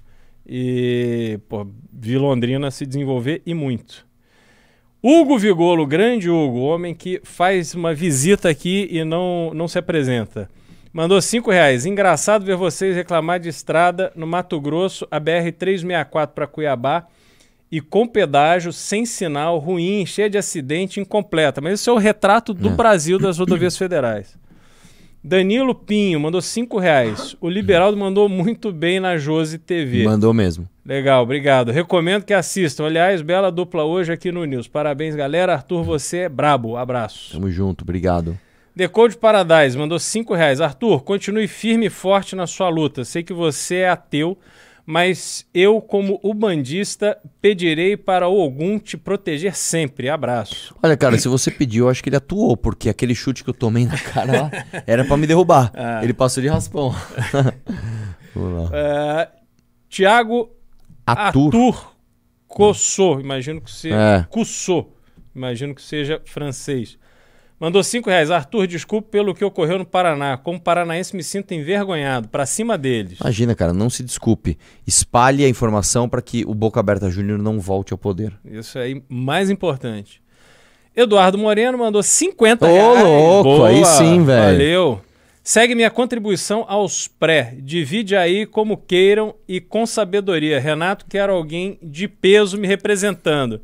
[0.46, 4.06] E pô, vi Londrina se desenvolver e muito.
[5.02, 10.48] Hugo Vigolo, grande Hugo, homem que faz uma visita aqui e não, não se apresenta.
[10.92, 11.86] Mandou 5 reais.
[11.86, 17.06] Engraçado ver vocês reclamar de estrada no Mato Grosso, a BR-364 para Cuiabá,
[17.70, 21.62] e com pedágio, sem sinal, ruim, cheia de acidente, incompleta.
[21.62, 22.72] Mas isso é o retrato do é.
[22.72, 24.36] Brasil das rodovias federais.
[25.24, 27.34] Danilo Pinho mandou 5 reais.
[27.40, 30.04] O Liberaldo mandou muito bem na Jose TV.
[30.04, 30.68] Mandou mesmo.
[30.84, 31.70] Legal, obrigado.
[31.70, 32.84] Recomendo que assistam.
[32.84, 34.68] Aliás, bela dupla hoje aqui no News.
[34.68, 35.54] Parabéns, galera.
[35.54, 36.76] Arthur, você é brabo.
[36.76, 37.32] Abraço.
[37.32, 38.36] Tamo junto, obrigado.
[38.74, 40.60] Decode Paradise mandou 5 reais.
[40.60, 43.04] Arthur, continue firme e forte na sua luta.
[43.04, 44.38] Sei que você é ateu,
[44.86, 50.08] mas eu, como ubandista, pedirei para o Ogum te proteger sempre.
[50.08, 50.74] Abraço.
[50.82, 53.54] Olha, cara, se você pediu, eu acho que ele atuou, porque aquele chute que eu
[53.54, 54.50] tomei na cara lá
[54.86, 55.70] era para me derrubar.
[55.82, 56.00] Ah.
[56.02, 56.94] Ele passou de raspão.
[58.34, 58.70] Vamos lá.
[58.70, 59.42] Uh,
[59.88, 60.50] Tiago
[61.04, 61.48] Atur.
[61.48, 61.92] Atur
[62.46, 63.96] Cossô, imagino que seja.
[63.96, 64.26] É.
[64.28, 64.92] Cussô,
[65.34, 66.98] imagino que seja francês.
[67.62, 68.28] Mandou 5 reais.
[68.28, 70.36] Arthur, desculpe pelo que ocorreu no Paraná.
[70.36, 72.26] Como paranaense, me sinto envergonhado.
[72.26, 73.20] Para cima deles.
[73.20, 74.58] Imagina, cara, não se desculpe.
[74.84, 78.32] Espalhe a informação para que o Boca Aberta Júnior não volte ao poder.
[78.44, 80.20] Isso aí, mais importante.
[80.96, 83.00] Eduardo Moreno mandou 50 Ô, reais.
[83.00, 84.58] Ô, louco, Boa, aí sim, velho.
[84.58, 85.00] Valeu.
[85.44, 87.54] Segue minha contribuição aos pré.
[87.60, 90.58] Divide aí como queiram e com sabedoria.
[90.58, 93.60] Renato, quero alguém de peso me representando.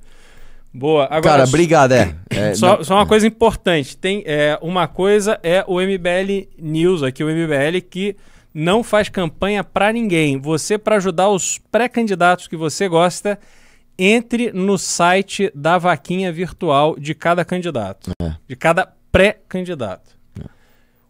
[0.73, 1.05] Boa.
[1.05, 2.14] Agora, Cara, obrigado, é.
[2.31, 3.97] é só, só, uma coisa importante.
[3.97, 8.16] Tem é, uma coisa é o MBL News aqui, o MBL que
[8.53, 10.39] não faz campanha para ninguém.
[10.39, 13.39] Você para ajudar os pré-candidatos que você gosta,
[13.99, 18.35] entre no site da vaquinha virtual de cada candidato, é.
[18.47, 20.16] de cada pré-candidato.
[20.41, 20.45] É.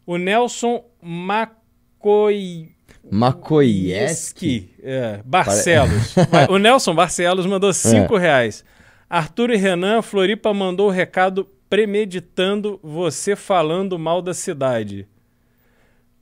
[0.07, 2.71] O Nelson Macoi
[3.11, 6.15] Macoieski é, Barcelos.
[6.49, 8.21] O Nelson Barcelos mandou 5 é.
[8.21, 8.65] reais.
[9.11, 15.07] Arthur e Renan, Floripa mandou o recado premeditando você falando mal da cidade.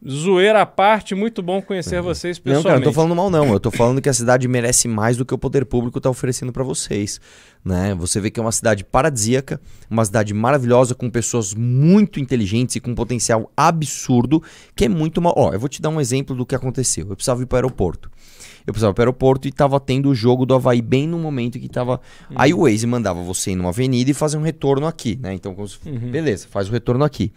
[0.09, 2.05] Zoeira à parte, muito bom conhecer uhum.
[2.05, 2.65] vocês pessoalmente.
[2.65, 3.53] Não, cara, não tô falando mal não.
[3.53, 6.53] Eu tô falando que a cidade merece mais do que o poder público está oferecendo
[6.53, 7.21] para vocês,
[7.65, 7.95] né?
[7.97, 9.61] Você vê que é uma cidade paradisíaca,
[9.91, 14.41] uma cidade maravilhosa com pessoas muito inteligentes e com potencial absurdo,
[14.77, 15.35] que é muito mal.
[15.37, 17.09] Ó, eu vou te dar um exemplo do que aconteceu.
[17.09, 18.11] Eu precisava ir para o aeroporto
[18.67, 21.59] eu precisava para o aeroporto e tava tendo o jogo do Havaí bem no momento
[21.59, 22.01] que tava.
[22.29, 22.37] Uhum.
[22.37, 25.33] Aí o Waze mandava você ir numa avenida e fazer um retorno aqui, né?
[25.33, 26.11] Então, uhum.
[26.11, 27.33] beleza, faz o retorno aqui.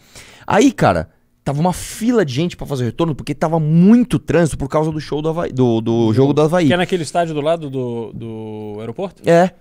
[0.48, 1.10] Aí, cara,
[1.44, 4.92] tava uma fila de gente para fazer o retorno porque tava muito trânsito por causa
[4.92, 6.68] do show do Havaí, do, do jogo do Havaí.
[6.68, 9.22] Que é naquele estádio do lado do, do aeroporto?
[9.30, 9.52] É.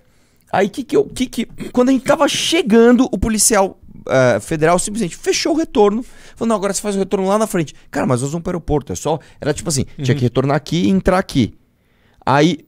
[0.51, 1.05] Aí que que eu.
[1.05, 6.05] Que que, quando a gente tava chegando, o policial uh, federal simplesmente fechou o retorno.
[6.37, 7.75] Falou, não, agora você faz o retorno lá na frente.
[7.91, 8.93] Cara, mas nós vamos para o aeroporto.
[8.93, 9.19] É só.
[9.41, 10.05] Era tipo assim, uhum.
[10.05, 11.55] tinha que retornar aqui e entrar aqui.
[12.25, 12.59] Aí,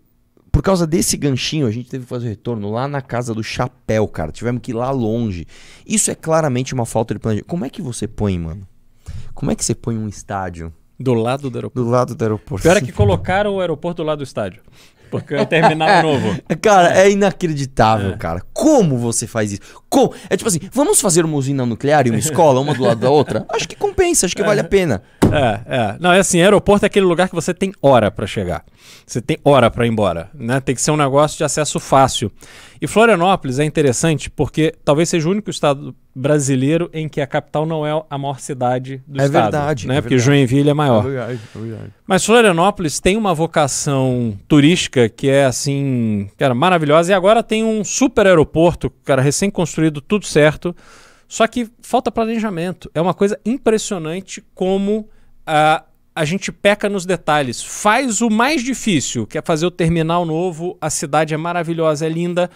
[0.50, 3.42] por causa desse ganchinho, a gente teve que fazer o retorno lá na casa do
[3.42, 4.32] chapéu, cara.
[4.32, 5.46] Tivemos que ir lá longe.
[5.86, 7.46] Isso é claramente uma falta de planejamento.
[7.46, 8.66] Como é que você põe, mano?
[9.34, 10.72] Como é que você põe um estádio?
[10.98, 11.84] Do lado do aeroporto.
[11.84, 12.62] Do lado do aeroporto.
[12.62, 14.62] Pior é que colocaram o aeroporto do lado do estádio.
[15.10, 16.40] Porque eu terminava é, novo.
[16.60, 18.16] Cara, é inacreditável, é.
[18.16, 18.42] cara.
[18.52, 19.62] Como você faz isso?
[19.88, 20.14] Como?
[20.28, 23.10] É tipo assim, vamos fazer uma usina nuclear e uma escola, uma do lado da
[23.10, 23.44] outra?
[23.48, 24.44] Acho que compensa, acho que é.
[24.44, 25.02] vale a pena.
[25.40, 25.96] É, é.
[26.00, 28.64] Não, é assim, aeroporto é aquele lugar que você tem hora para chegar.
[29.06, 30.60] Você tem hora para ir embora, né?
[30.60, 32.30] Tem que ser um negócio de acesso fácil.
[32.80, 37.66] E Florianópolis é interessante porque talvez seja o único estado brasileiro em que a capital
[37.66, 39.42] não é a maior cidade do é estado.
[39.42, 39.96] Verdade, né?
[39.96, 40.38] É porque verdade.
[40.38, 41.04] Joinville é maior.
[41.04, 41.92] É verdade, é verdade.
[42.06, 47.12] Mas Florianópolis tem uma vocação turística que é assim, cara, maravilhosa.
[47.12, 50.74] E agora tem um super aeroporto, cara, recém-construído, tudo certo.
[51.28, 52.90] Só que falta planejamento.
[52.94, 55.08] É uma coisa impressionante como
[55.50, 55.84] a
[56.14, 57.62] a gente peca nos detalhes.
[57.62, 62.08] Faz o mais difícil, que é fazer o terminal novo, a cidade é maravilhosa, é
[62.08, 62.50] linda.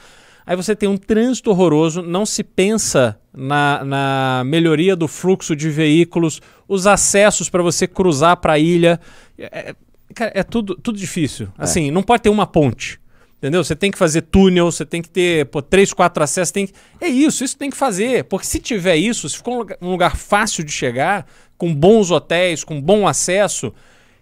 [0.44, 5.70] Aí você tem um trânsito horroroso, não se pensa na, na melhoria do fluxo de
[5.70, 9.00] veículos, os acessos para você cruzar para a ilha.
[9.38, 9.74] É, é,
[10.14, 11.46] cara, é tudo, tudo difícil.
[11.58, 11.64] É.
[11.64, 13.00] Assim, não pode ter uma ponte.
[13.38, 13.62] Entendeu?
[13.62, 16.50] Você tem que fazer túnel, você tem que ter pô, três, quatro acessos.
[16.50, 16.72] Tem que...
[16.98, 18.24] É isso, isso tem que fazer.
[18.24, 21.26] Porque se tiver isso, se for um lugar, um lugar fácil de chegar,
[21.56, 23.72] com bons hotéis, com bom acesso,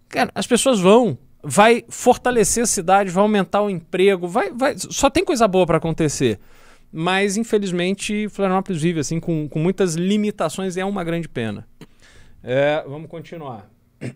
[0.09, 1.19] cara, as pessoas vão.
[1.45, 5.79] Vai fortalecer a cidade, vai aumentar o emprego, vai, vai, só tem coisa boa para
[5.79, 6.39] acontecer.
[6.93, 11.67] Mas, infelizmente, Florianópolis vive assim, com, com muitas limitações e é uma grande pena.
[12.45, 13.69] É, vamos continuar.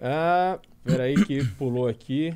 [0.00, 2.34] ah, peraí que pulou aqui.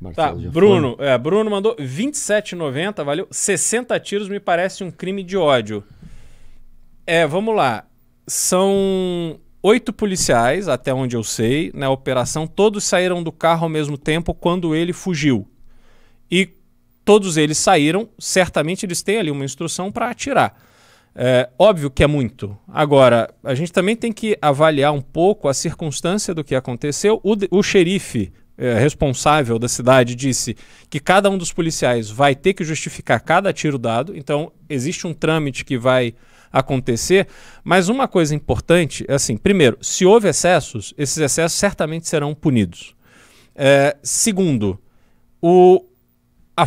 [0.00, 3.28] Marcelo tá, Bruno, é, Bruno mandou 27,90, valeu.
[3.30, 5.84] 60 tiros me parece um crime de ódio.
[7.06, 7.84] É, vamos lá.
[8.26, 12.46] São oito policiais, até onde eu sei, na operação.
[12.46, 15.46] Todos saíram do carro ao mesmo tempo quando ele fugiu.
[16.30, 16.48] E
[17.04, 20.58] todos eles saíram, certamente eles têm ali uma instrução para atirar.
[21.14, 22.56] É, óbvio que é muito.
[22.66, 27.20] Agora, a gente também tem que avaliar um pouco a circunstância do que aconteceu.
[27.22, 30.56] O, o xerife é, responsável da cidade disse
[30.90, 34.16] que cada um dos policiais vai ter que justificar cada tiro dado.
[34.16, 36.14] Então, existe um trâmite que vai
[36.54, 37.26] acontecer.
[37.64, 42.94] Mas uma coisa importante é assim: primeiro, se houve excessos, esses excessos certamente serão punidos.
[43.54, 44.80] É, segundo,
[45.42, 45.84] o,
[46.56, 46.64] a,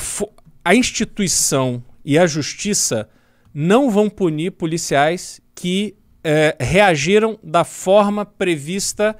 [0.63, 3.09] a instituição e a justiça
[3.53, 9.17] não vão punir policiais que é, reagiram da forma prevista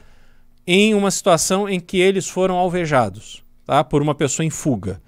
[0.66, 3.84] em uma situação em que eles foram alvejados tá?
[3.84, 5.02] por uma pessoa em fuga.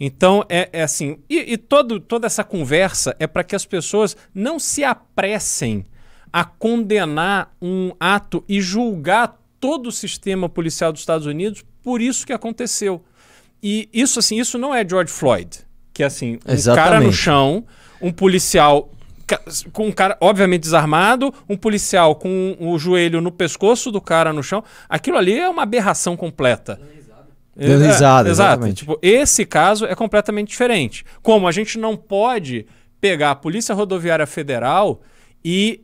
[0.00, 1.18] Então, é, é assim.
[1.28, 5.84] E, e todo, toda essa conversa é para que as pessoas não se apressem
[6.32, 12.26] a condenar um ato e julgar todo o sistema policial dos Estados Unidos por isso
[12.26, 13.04] que aconteceu.
[13.62, 15.58] E isso, assim, isso não é George Floyd.
[15.92, 16.90] Que é assim, um Exatamente.
[16.90, 17.64] cara no chão,
[18.00, 18.90] um policial
[19.72, 24.42] com um cara obviamente desarmado, um policial com o joelho no pescoço do cara no
[24.42, 24.64] chão.
[24.88, 26.80] Aquilo ali é uma aberração completa.
[27.56, 28.72] Deu risada, é, exato.
[28.72, 31.04] Tipo, esse caso é completamente diferente.
[31.22, 32.66] Como a gente não pode
[33.00, 35.00] pegar a Polícia Rodoviária Federal
[35.44, 35.80] e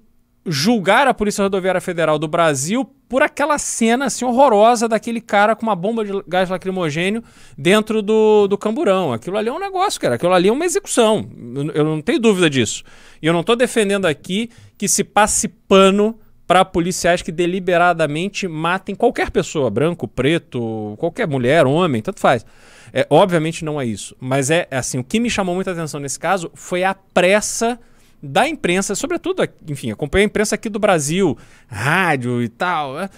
[0.46, 5.64] julgar a Polícia Rodoviária Federal do Brasil por aquela cena assim horrorosa daquele cara com
[5.64, 7.22] uma bomba de gás lacrimogênio
[7.58, 9.12] dentro do, do camburão.
[9.12, 10.14] Aquilo ali é um negócio, cara.
[10.14, 11.28] Aquilo ali é uma execução.
[11.54, 12.84] Eu, eu não tenho dúvida disso.
[13.20, 18.94] E eu não estou defendendo aqui que se passe pano para policiais que deliberadamente matem
[18.94, 22.46] qualquer pessoa, branco, preto, qualquer mulher, homem, tanto faz.
[22.92, 24.16] É, obviamente não é isso.
[24.20, 27.78] Mas é, assim, o que me chamou muita atenção nesse caso foi a pressa
[28.22, 31.36] da imprensa, sobretudo, enfim, acompanhei a imprensa aqui do Brasil,
[31.68, 33.10] rádio e tal, né?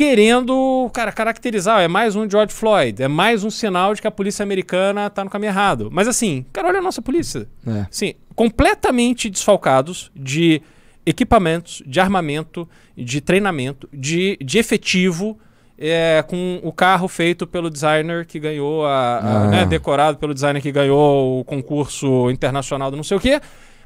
[0.00, 4.10] querendo, cara, caracterizar, é mais um George Floyd, é mais um sinal de que a
[4.10, 5.90] polícia americana está no caminho errado.
[5.92, 7.46] Mas assim, cara, olha a nossa polícia.
[7.66, 7.86] É.
[7.90, 10.62] Sim, completamente desfalcados de
[11.10, 15.38] equipamentos, de armamento, de treinamento, de, de efetivo,
[15.78, 19.48] é, com o carro feito pelo designer que ganhou, a, a ah.
[19.48, 23.40] né, decorado pelo designer que ganhou o concurso internacional do não sei o quê.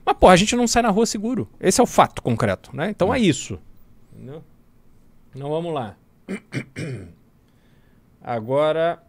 [0.05, 1.49] Mas, pô, a gente não sai na rua seguro.
[1.59, 2.91] Esse é o fato concreto, né?
[2.91, 3.59] Então é isso.
[4.13, 4.43] Entendeu?
[5.35, 5.97] Então vamos lá.
[8.23, 9.03] Agora.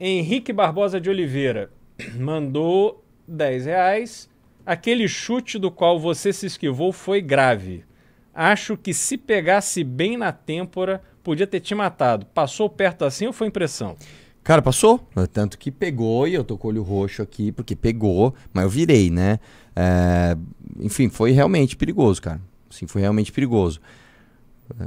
[0.00, 1.72] Henrique Barbosa de Oliveira
[2.14, 4.27] mandou 10 reais.
[4.68, 7.86] Aquele chute do qual você se esquivou foi grave.
[8.34, 12.26] Acho que se pegasse bem na têmpora, podia ter te matado.
[12.26, 13.96] Passou perto assim ou foi impressão?
[14.44, 15.08] Cara, passou.
[15.32, 18.68] Tanto que pegou e eu tô com o olho roxo aqui, porque pegou, mas eu
[18.68, 19.40] virei, né?
[19.74, 20.36] É,
[20.80, 22.38] enfim, foi realmente perigoso, cara.
[22.68, 23.80] Sim, foi realmente perigoso.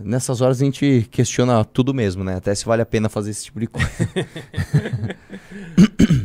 [0.03, 2.35] Nessas horas a gente questiona tudo mesmo, né?
[2.35, 3.89] Até se vale a pena fazer esse tipo de coisa.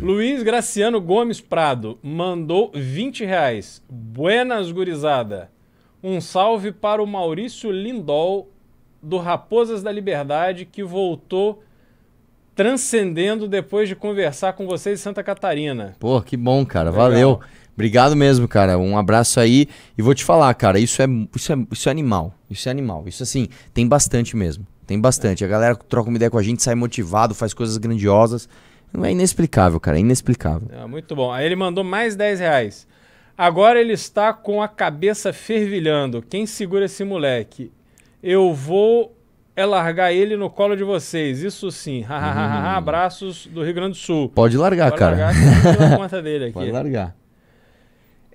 [0.01, 3.83] Luiz Graciano Gomes Prado mandou 20 reais.
[3.89, 5.51] Buenas, gurizada.
[6.03, 8.51] Um salve para o Maurício Lindol,
[9.03, 11.63] do Raposas da Liberdade, que voltou
[12.55, 15.95] transcendendo depois de conversar com vocês em Santa Catarina.
[15.99, 16.91] Pô, que bom, cara.
[16.91, 17.11] Legal.
[17.11, 17.41] Valeu.
[17.77, 18.79] Obrigado mesmo, cara.
[18.79, 19.69] Um abraço aí.
[19.97, 22.35] E vou te falar, cara, isso é, isso é, isso é animal.
[22.51, 23.05] Isso é animal.
[23.07, 24.67] Isso, assim, tem bastante mesmo.
[24.87, 25.45] Tem bastante.
[25.45, 28.49] A galera troca uma ideia com a gente, sai motivado, faz coisas grandiosas.
[29.03, 29.99] É inexplicável, cara.
[29.99, 30.69] É inexplicável.
[30.73, 31.31] É, muito bom.
[31.31, 32.87] Aí ele mandou mais 10 reais.
[33.37, 36.23] Agora ele está com a cabeça fervilhando.
[36.23, 37.71] Quem segura esse moleque?
[38.23, 39.15] Eu vou
[39.55, 41.43] é largar ele no colo de vocês.
[41.43, 42.05] Isso sim.
[42.05, 42.67] Hum.
[42.75, 44.31] Abraços do Rio Grande do Sul.
[44.31, 45.17] Pode largar, Pode cara.
[45.17, 46.55] Largar, conta dele aqui.
[46.55, 47.15] Pode largar.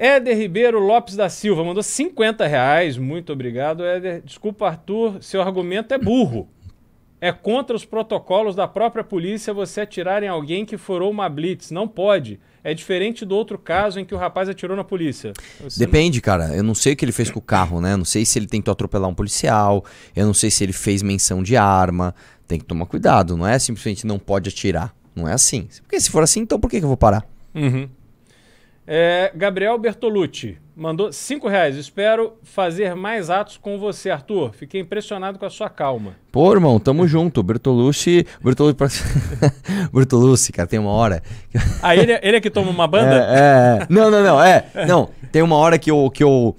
[0.02, 2.98] Éder Ribeiro Lopes da Silva mandou 50 reais.
[2.98, 4.24] Muito obrigado, Éder.
[4.26, 6.50] Desculpa, Arthur, seu argumento é burro.
[7.22, 11.70] É contra os protocolos da própria polícia você atirar em alguém que furou uma blitz.
[11.70, 12.40] Não pode.
[12.64, 15.34] É diferente do outro caso em que o rapaz atirou na polícia.
[15.64, 16.24] Você Depende, não...
[16.24, 16.46] cara.
[16.56, 17.94] Eu não sei o que ele fez com o carro, né?
[17.94, 19.86] Eu não sei se ele tentou atropelar um policial.
[20.16, 22.16] Eu não sei se ele fez menção de arma.
[22.48, 23.38] Tem que tomar cuidado.
[23.38, 24.96] Não é simplesmente não pode atirar.
[25.16, 25.68] Não é assim.
[25.84, 27.24] Porque se for assim, então por que, que eu vou parar?
[27.54, 27.88] Uhum.
[28.94, 31.78] É, Gabriel Bertolucci mandou 5 reais.
[31.78, 34.52] Espero fazer mais atos com você, Arthur.
[34.52, 36.18] Fiquei impressionado com a sua calma.
[36.30, 37.42] Pô, irmão, tamo junto.
[37.42, 38.28] Bertolucci.
[38.44, 39.02] Bertolucci,
[39.94, 41.24] Bertolucci cara, tem uma hora.
[41.82, 43.16] Ah, ele, é, ele é que toma uma banda?
[43.16, 43.88] É, é.
[43.90, 44.44] Não, não, não.
[44.44, 44.66] É.
[44.86, 46.12] Não, tem uma hora que eu.
[46.14, 46.54] Que eu,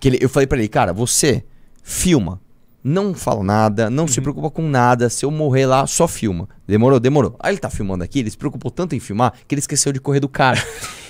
[0.00, 1.44] que ele, eu falei pra ele, cara, você
[1.84, 2.40] filma.
[2.82, 4.08] Não fala nada, não uhum.
[4.08, 5.08] se preocupa com nada.
[5.08, 6.48] Se eu morrer lá, só filma.
[6.66, 6.98] Demorou?
[6.98, 7.36] Demorou.
[7.38, 10.00] Aí ele tá filmando aqui, ele se preocupou tanto em filmar que ele esqueceu de
[10.00, 10.62] correr do cara.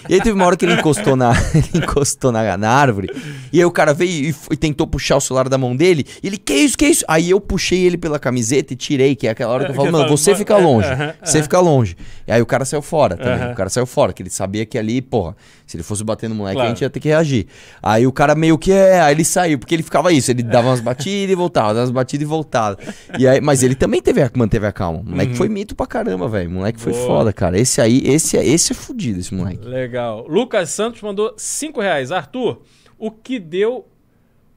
[0.08, 3.10] E aí teve uma hora que ele encostou na, ele encostou na, na árvore.
[3.52, 6.06] E aí o cara veio e, e, tentou puxar o celular da mão dele.
[6.22, 7.04] E ele, que isso, que isso?
[7.08, 9.90] Aí eu puxei ele pela camiseta e tirei, que é aquela hora que eu falo,
[9.90, 10.88] mano, você fica longe.
[11.22, 11.96] Você fica longe.
[12.26, 13.52] E aí o cara saiu fora também.
[13.52, 15.36] O cara saiu fora, que ele sabia que ali, porra,
[15.66, 16.68] se ele fosse bater no moleque, claro.
[16.68, 17.46] a gente ia ter que reagir.
[17.82, 19.00] Aí o cara meio que é.
[19.00, 20.30] Aí ele saiu, porque ele ficava isso.
[20.30, 22.78] Ele dava umas batidas e voltava, dava umas batidas e voltava.
[23.18, 25.00] E aí, mas ele também teve manteve a calma.
[25.00, 25.36] O moleque uhum.
[25.36, 26.50] foi foi mito pra caramba, velho.
[26.50, 27.06] Moleque foi Boa.
[27.06, 27.58] foda, cara.
[27.58, 29.64] Esse aí, esse, esse é fudido, esse moleque.
[29.64, 30.26] Legal.
[30.28, 32.10] Lucas Santos mandou 5 reais.
[32.10, 32.60] Arthur,
[32.98, 33.86] o que deu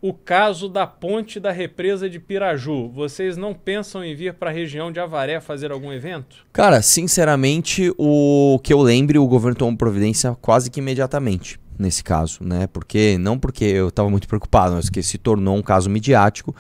[0.02, 2.90] o caso da ponte da represa de Piraju.
[2.90, 6.38] Vocês não pensam em vir para a região de Avaré fazer algum evento?
[6.54, 12.40] Cara, sinceramente, o que eu lembre, o governo tomou providência quase que imediatamente nesse caso,
[12.44, 12.68] né?
[12.68, 16.54] Porque não porque eu estava muito preocupado, mas que se tornou um caso midiático.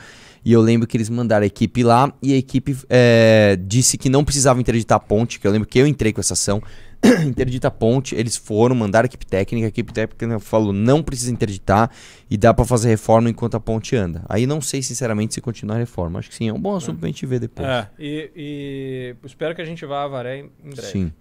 [0.43, 4.09] E eu lembro que eles mandaram a equipe lá e a equipe é, disse que
[4.09, 6.61] não precisava interditar a ponte, que eu lembro que eu entrei com essa ação.
[7.25, 11.31] interdita a ponte, eles foram, mandaram a equipe técnica, a equipe técnica falou não precisa
[11.31, 11.89] interditar
[12.29, 14.23] e dá para fazer reforma enquanto a ponte anda.
[14.27, 16.97] Aí não sei sinceramente se continuar a reforma, acho que sim, é um bom assunto
[16.97, 16.99] é.
[16.99, 17.67] pra gente ver depois.
[17.67, 20.87] É, e, e, espero que a gente vá a Avaré em breve.
[20.87, 21.11] Sim.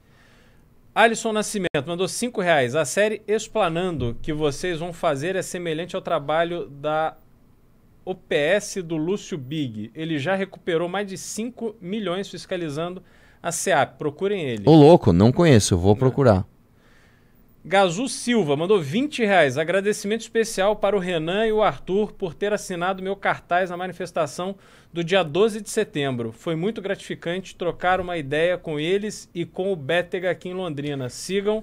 [0.94, 2.74] Alisson Nascimento mandou 5 reais.
[2.74, 7.16] A série Explanando que vocês vão fazer é semelhante ao trabalho da
[8.08, 9.90] OPS do Lúcio Big.
[9.94, 13.02] Ele já recuperou mais de 5 milhões fiscalizando
[13.42, 13.98] a SEAP.
[13.98, 14.64] Procurem ele.
[14.66, 16.46] Ô, louco, não conheço, vou procurar.
[17.64, 19.58] Gazu Silva mandou 20 reais.
[19.58, 24.56] Agradecimento especial para o Renan e o Arthur por ter assinado meu cartaz na manifestação
[24.90, 26.32] do dia 12 de setembro.
[26.32, 31.10] Foi muito gratificante trocar uma ideia com eles e com o Bétega aqui em Londrina.
[31.10, 31.62] Sigam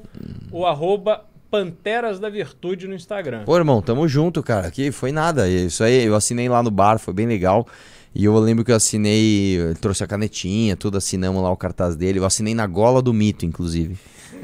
[0.52, 1.26] o arroba
[1.56, 3.46] Panteras da Virtude no Instagram.
[3.46, 4.68] Pô, irmão, tamo junto, cara.
[4.68, 5.48] Aqui foi nada.
[5.48, 7.66] Isso aí eu assinei lá no bar, foi bem legal.
[8.14, 11.96] E eu lembro que eu assinei, eu trouxe a canetinha, tudo, assinamos lá o cartaz
[11.96, 12.20] dele.
[12.20, 13.98] Eu assinei na gola do mito, inclusive.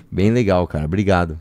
[0.09, 0.85] Bem legal, cara.
[0.85, 1.37] Obrigado.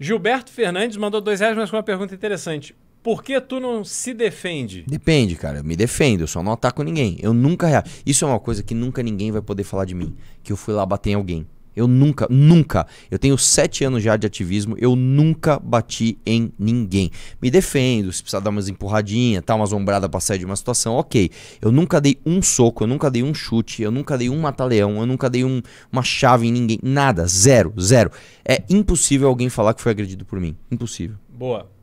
[0.00, 2.74] Gilberto Fernandes mandou dois reais, mas com uma pergunta interessante.
[3.00, 4.84] Por que tu não se defende?
[4.88, 5.58] Depende, cara.
[5.58, 7.16] Eu me defendo, eu só não ataco ninguém.
[7.22, 7.84] Eu nunca.
[8.04, 10.16] Isso é uma coisa que nunca ninguém vai poder falar de mim.
[10.42, 11.46] Que eu fui lá bater em alguém.
[11.76, 12.86] Eu nunca, nunca.
[13.10, 17.10] Eu tenho sete anos já de ativismo, eu nunca bati em ninguém.
[17.40, 20.94] Me defendo, se precisar dar umas empurradinhas, tá, umas ombradas pra sair de uma situação,
[20.94, 21.30] ok.
[21.60, 24.98] Eu nunca dei um soco, eu nunca dei um chute, eu nunca dei um mata-leão,
[24.98, 25.60] eu nunca dei um,
[25.92, 26.78] uma chave em ninguém.
[26.82, 28.10] Nada, zero, zero.
[28.42, 30.56] É impossível alguém falar que foi agredido por mim.
[30.70, 31.16] Impossível.
[31.28, 31.75] Boa.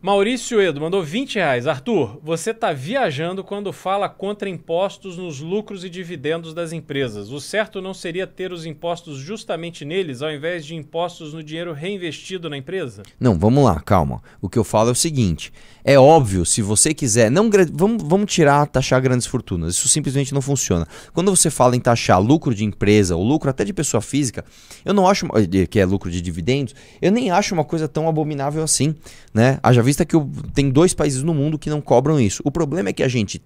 [0.00, 1.66] Maurício Edo mandou 20 reais.
[1.66, 7.30] Arthur, você está viajando quando fala contra impostos nos lucros e dividendos das empresas.
[7.30, 11.72] O certo não seria ter os impostos justamente neles, ao invés de impostos no dinheiro
[11.72, 13.04] reinvestido na empresa?
[13.18, 14.22] Não, vamos lá, calma.
[14.40, 15.50] O que eu falo é o seguinte:
[15.82, 17.30] é óbvio, se você quiser.
[17.30, 19.74] não vamos, vamos tirar, taxar grandes fortunas.
[19.74, 20.86] Isso simplesmente não funciona.
[21.14, 24.44] Quando você fala em taxar lucro de empresa ou lucro até de pessoa física,
[24.84, 25.26] eu não acho.
[25.70, 28.94] que é lucro de dividendos, eu nem acho uma coisa tão abominável assim.
[29.32, 29.58] Né?
[29.62, 30.16] Haja vista que
[30.52, 32.42] tem dois países no mundo que não cobram isso.
[32.44, 33.40] O problema é que a gente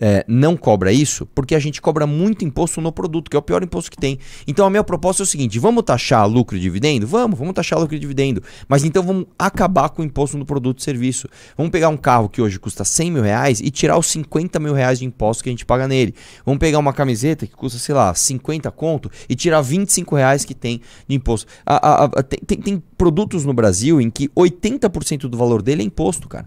[0.00, 3.42] é, não cobra isso porque a gente cobra muito imposto no produto, que é o
[3.42, 4.18] pior imposto que tem.
[4.46, 7.06] Então a minha proposta é o seguinte: vamos taxar lucro e dividendo?
[7.06, 8.42] Vamos, vamos taxar lucro e dividendo.
[8.66, 11.28] Mas então vamos acabar com o imposto no produto e serviço.
[11.56, 14.72] Vamos pegar um carro que hoje custa 100 mil reais e tirar os 50 mil
[14.72, 16.14] reais de imposto que a gente paga nele.
[16.46, 20.54] Vamos pegar uma camiseta que custa, sei lá, 50 conto e tirar 25 reais que
[20.54, 21.46] tem de imposto.
[21.66, 25.82] A, a, a, tem, tem, tem produtos no Brasil em que 80% do valor dele
[25.82, 26.46] é imposto, cara.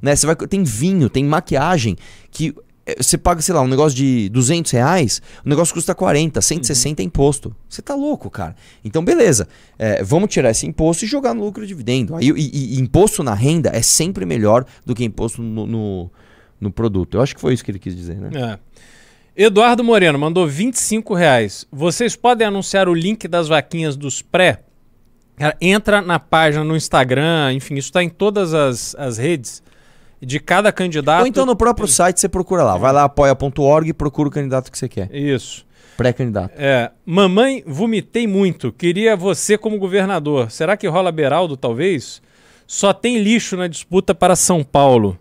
[0.00, 0.14] Né?
[0.14, 1.96] Você vai, tem vinho, tem maquiagem
[2.30, 2.54] que
[2.96, 7.04] você paga, sei lá, um negócio de 200 reais, o negócio custa 40, 160 uhum.
[7.04, 7.56] é imposto.
[7.68, 8.54] Você tá louco, cara.
[8.84, 9.48] Então, beleza.
[9.78, 12.16] É, vamos tirar esse imposto e jogar no lucro e dividendo.
[12.16, 16.10] Aí, e, e, imposto na renda é sempre melhor do que imposto no, no,
[16.60, 17.16] no, produto.
[17.16, 18.30] Eu acho que foi isso que ele quis dizer, né?
[18.34, 19.44] É.
[19.44, 21.66] Eduardo Moreno mandou 25 reais.
[21.70, 24.62] Vocês podem anunciar o link das vaquinhas dos pré?
[25.60, 29.62] entra na página no Instagram, enfim, isso está em todas as, as redes
[30.20, 31.22] de cada candidato.
[31.22, 32.76] Ou então no próprio site você procura lá.
[32.76, 35.14] Vai lá, apoia.org e procura o candidato que você quer.
[35.14, 35.66] Isso.
[35.96, 36.52] Pré-candidato.
[36.56, 36.90] É.
[37.04, 38.72] Mamãe, vomitei muito.
[38.72, 40.50] Queria você como governador.
[40.50, 42.22] Será que rola Beraldo, talvez?
[42.66, 45.18] Só tem lixo na disputa para São Paulo.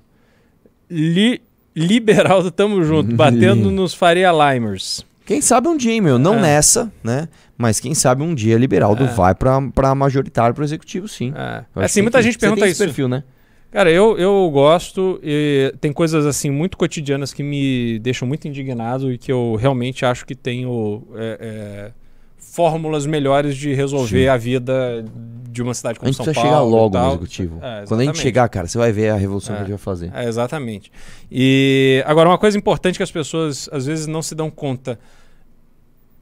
[0.89, 1.41] Li...
[1.75, 3.13] Liberaldo, tamo junto.
[3.17, 5.05] Batendo nos Faria Limers.
[5.25, 6.17] Quem sabe um dia, meu.
[6.17, 6.41] Não é.
[6.41, 7.27] nessa, né?
[7.57, 9.07] Mas quem sabe um dia Liberaldo é.
[9.07, 11.33] vai para majoritário, para executivo, sim.
[11.35, 11.65] É.
[11.75, 12.83] Assim, muita gente pergunta isso.
[12.83, 13.23] perfil, né?
[13.71, 19.11] Cara, eu, eu gosto e tem coisas assim muito cotidianas que me deixam muito indignado
[19.11, 21.91] e que eu realmente acho que tenho é, é,
[22.37, 24.29] fórmulas melhores de resolver Sim.
[24.29, 25.03] a vida
[25.51, 26.31] de uma cidade como São Paulo.
[26.31, 27.59] A gente precisa chegar logo no executivo.
[27.61, 29.79] É, Quando a gente chegar, cara, você vai ver a revolução que a gente vai
[29.79, 30.11] fazer.
[30.15, 30.89] É, exatamente.
[31.29, 34.97] E agora, uma coisa importante que as pessoas às vezes não se dão conta.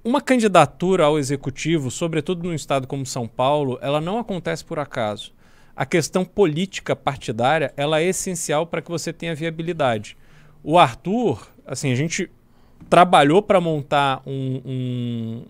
[0.03, 5.34] Uma candidatura ao executivo, sobretudo num estado como São Paulo, ela não acontece por acaso
[5.76, 10.17] a questão política partidária ela é essencial para que você tenha viabilidade.
[10.63, 12.30] O Arthur, assim, a gente
[12.89, 15.45] trabalhou para montar um, um,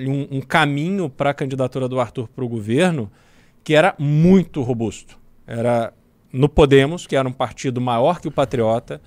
[0.00, 3.10] um, um caminho para a candidatura do Arthur para o governo
[3.64, 5.18] que era muito robusto.
[5.46, 5.92] Era
[6.32, 9.00] no Podemos, que era um partido maior que o Patriota,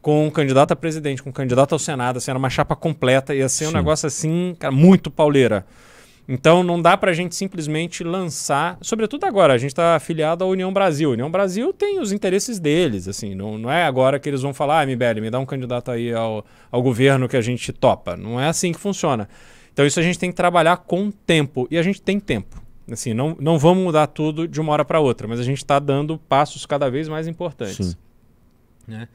[0.00, 3.34] com um candidato a presidente, com um candidato ao Senado, assim, era uma chapa completa,
[3.34, 3.70] ia ser Sim.
[3.70, 5.66] um negócio assim, cara, muito pauleira.
[6.28, 10.46] Então não dá para a gente simplesmente lançar, sobretudo agora, a gente está afiliado à
[10.46, 11.10] União Brasil.
[11.10, 14.52] A União Brasil tem os interesses deles, assim, não, não é agora que eles vão
[14.52, 18.16] falar, ah, MBL, me dá um candidato aí ao, ao governo que a gente topa.
[18.16, 19.28] Não é assim que funciona.
[19.72, 22.60] Então isso a gente tem que trabalhar com tempo, e a gente tem tempo.
[22.90, 25.78] Assim, não, não vamos mudar tudo de uma hora para outra, mas a gente está
[25.78, 27.88] dando passos cada vez mais importantes.
[27.88, 27.94] Sim.
[28.86, 29.08] Né?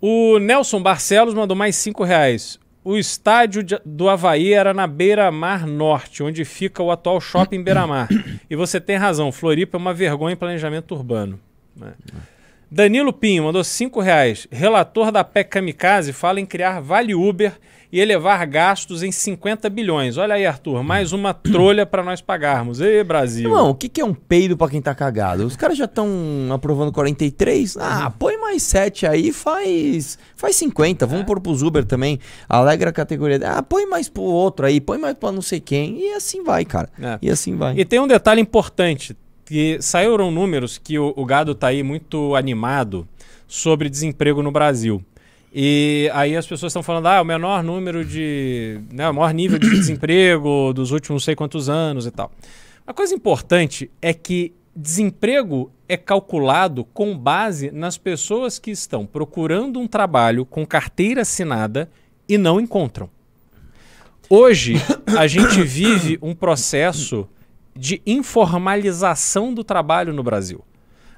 [0.00, 6.22] O Nelson Barcelos mandou mais cinco reais o estádio do Havaí era na Beira-Mar Norte,
[6.22, 8.08] onde fica o atual shopping Beira-Mar.
[8.50, 11.38] e você tem razão, Floripa é uma vergonha em planejamento urbano.
[11.76, 11.92] Né?
[12.70, 14.48] Danilo Pinho mandou 5 reais.
[14.50, 17.52] Relator da PEC Kamikaze fala em criar Vale Uber
[17.92, 20.16] e elevar gastos em 50 bilhões.
[20.16, 22.80] Olha aí, Arthur, mais uma trolha para nós pagarmos.
[22.80, 23.50] Ê, Brasil.
[23.50, 25.44] Não, o que, que é um peido para quem tá cagado?
[25.44, 26.08] Os caras já estão
[26.50, 27.76] aprovando 43.
[27.76, 28.10] Ah, uhum.
[28.12, 31.04] põe mais 7 aí, faz faz 50.
[31.04, 31.26] Vamos é.
[31.26, 32.18] pôr pros Uber também.
[32.48, 33.38] Alegra a categoria.
[33.44, 36.00] Ah, põe mais pro outro aí, põe mais pra não sei quem.
[36.00, 36.88] E assim vai, cara.
[36.98, 37.18] É.
[37.20, 37.78] E assim vai.
[37.78, 39.14] E tem um detalhe importante,
[39.44, 43.06] que saíram números que o, o gado tá aí muito animado
[43.46, 45.04] sobre desemprego no Brasil.
[45.54, 48.80] E aí as pessoas estão falando, ah, o menor número de.
[48.90, 52.32] Né, o maior nível de desemprego dos últimos não sei quantos anos e tal.
[52.86, 59.78] Uma coisa importante é que desemprego é calculado com base nas pessoas que estão procurando
[59.78, 61.90] um trabalho com carteira assinada
[62.26, 63.10] e não encontram.
[64.30, 64.76] Hoje,
[65.18, 67.28] a gente vive um processo
[67.76, 70.64] de informalização do trabalho no Brasil.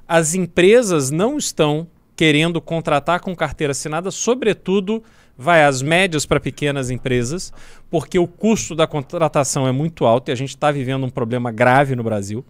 [0.05, 5.03] As empresas não estão querendo contratar com carteira assinada, sobretudo
[5.37, 7.51] vai às médias para pequenas empresas,
[7.89, 11.51] porque o custo da contratação é muito alto e a gente está vivendo um problema
[11.51, 12.45] grave no Brasil.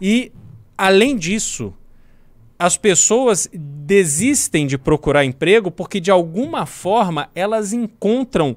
[0.00, 0.32] E,
[0.76, 1.74] além disso,
[2.58, 8.56] as pessoas desistem de procurar emprego porque, de alguma forma, elas encontram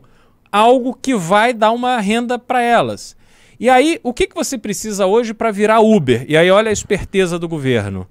[0.51, 3.17] algo que vai dar uma renda para elas.
[3.59, 6.25] E aí, o que, que você precisa hoje para virar Uber?
[6.27, 8.07] E aí, olha a esperteza do governo.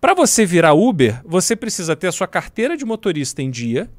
[0.00, 3.90] Para você virar Uber, você precisa ter a sua carteira de motorista em dia.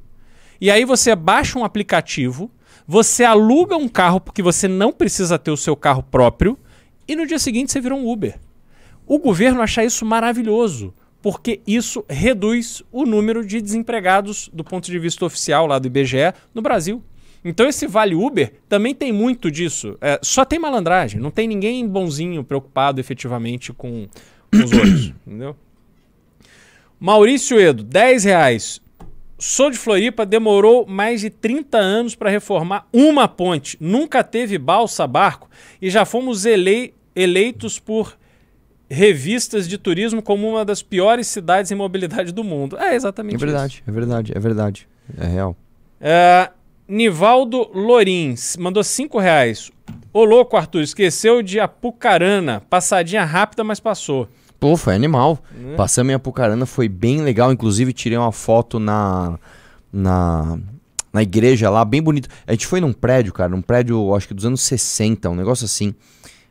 [0.59, 2.51] E aí você baixa um aplicativo,
[2.87, 6.57] você aluga um carro porque você não precisa ter o seu carro próprio
[7.07, 8.39] e no dia seguinte você vira um Uber.
[9.05, 14.99] O governo acha isso maravilhoso, porque isso reduz o número de desempregados do ponto de
[14.99, 17.01] vista oficial lá do IBGE no Brasil.
[17.43, 19.97] Então esse Vale Uber também tem muito disso.
[20.01, 24.07] É, só tem malandragem, não tem ninguém bonzinho preocupado efetivamente com,
[24.51, 25.55] com os outros, entendeu?
[26.99, 28.81] Maurício Edo, 10 reais.
[29.37, 33.77] Sou de Floripa, demorou mais de 30 anos para reformar uma ponte.
[33.79, 35.47] Nunca teve balsa, barco
[35.79, 38.17] e já fomos elei eleitos por
[38.89, 42.77] revistas de turismo como uma das piores cidades em mobilidade do mundo.
[42.77, 43.43] É exatamente isso.
[43.43, 43.83] É verdade, isso.
[43.85, 44.87] é verdade, é verdade.
[45.19, 45.55] É real.
[46.01, 46.49] É,
[46.87, 49.71] Nivaldo Lorins mandou 5 reais.
[50.11, 52.61] Ô louco, Arthur, esqueceu de Apucarana.
[52.69, 54.27] Passadinha rápida, mas passou.
[54.59, 55.39] Pô, foi animal.
[55.55, 55.75] Hum.
[55.75, 57.51] Passamos em Apucarana, foi bem legal.
[57.51, 59.37] Inclusive, tirei uma foto na,
[59.91, 60.57] na,
[61.13, 62.29] na igreja lá, bem bonito.
[62.45, 65.65] A gente foi num prédio, cara, num prédio, acho que dos anos 60, um negócio
[65.65, 65.93] assim.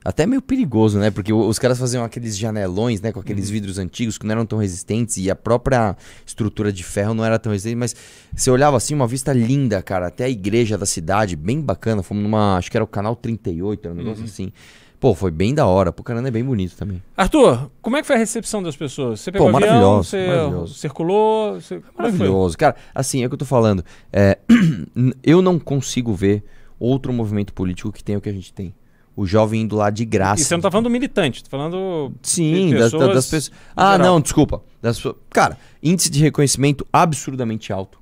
[0.04, 1.10] Até meio perigoso, né?
[1.10, 3.10] Porque os caras faziam aqueles janelões, né?
[3.10, 3.54] Com aqueles uhum.
[3.54, 7.40] vidros antigos que não eram tão resistentes e a própria estrutura de ferro não era
[7.40, 7.74] tão resistente.
[7.74, 7.96] Mas
[8.32, 10.06] você olhava assim, uma vista linda, cara.
[10.06, 12.04] Até a igreja da cidade, bem bacana.
[12.04, 14.28] Fomos numa, acho que era o canal 38, era um negócio uhum.
[14.28, 14.52] assim.
[14.98, 15.92] Pô, foi bem da hora.
[15.92, 17.02] Pucarana é bem bonito também.
[17.16, 19.20] Arthur, como é que foi a recepção das pessoas?
[19.20, 20.74] Você pegou Pô, maravilhoso, avião, você maravilhoso.
[20.74, 21.60] circulou?
[21.60, 21.74] Você...
[21.76, 22.56] É maravilhoso.
[22.56, 23.84] Cara, assim, é o que eu tô falando.
[24.12, 24.38] É,
[25.22, 26.42] eu não consigo ver
[26.78, 28.74] outro movimento político que tenha o que a gente tem.
[29.14, 30.42] O jovem indo lá de graça.
[30.42, 32.12] E você não tá falando do militante, tá falando.
[32.20, 33.50] Sim, das, das, pessoas.
[33.74, 34.62] Ah, não, desculpa.
[34.82, 37.98] Das, cara, índice de reconhecimento absurdamente alto.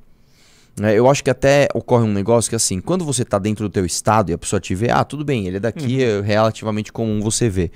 [0.82, 3.72] É, eu acho que até ocorre um negócio que assim, quando você está dentro do
[3.72, 6.18] teu estado e a pessoa te vê, ah, tudo bem, ele é daqui, uhum.
[6.18, 7.70] é relativamente comum você ver.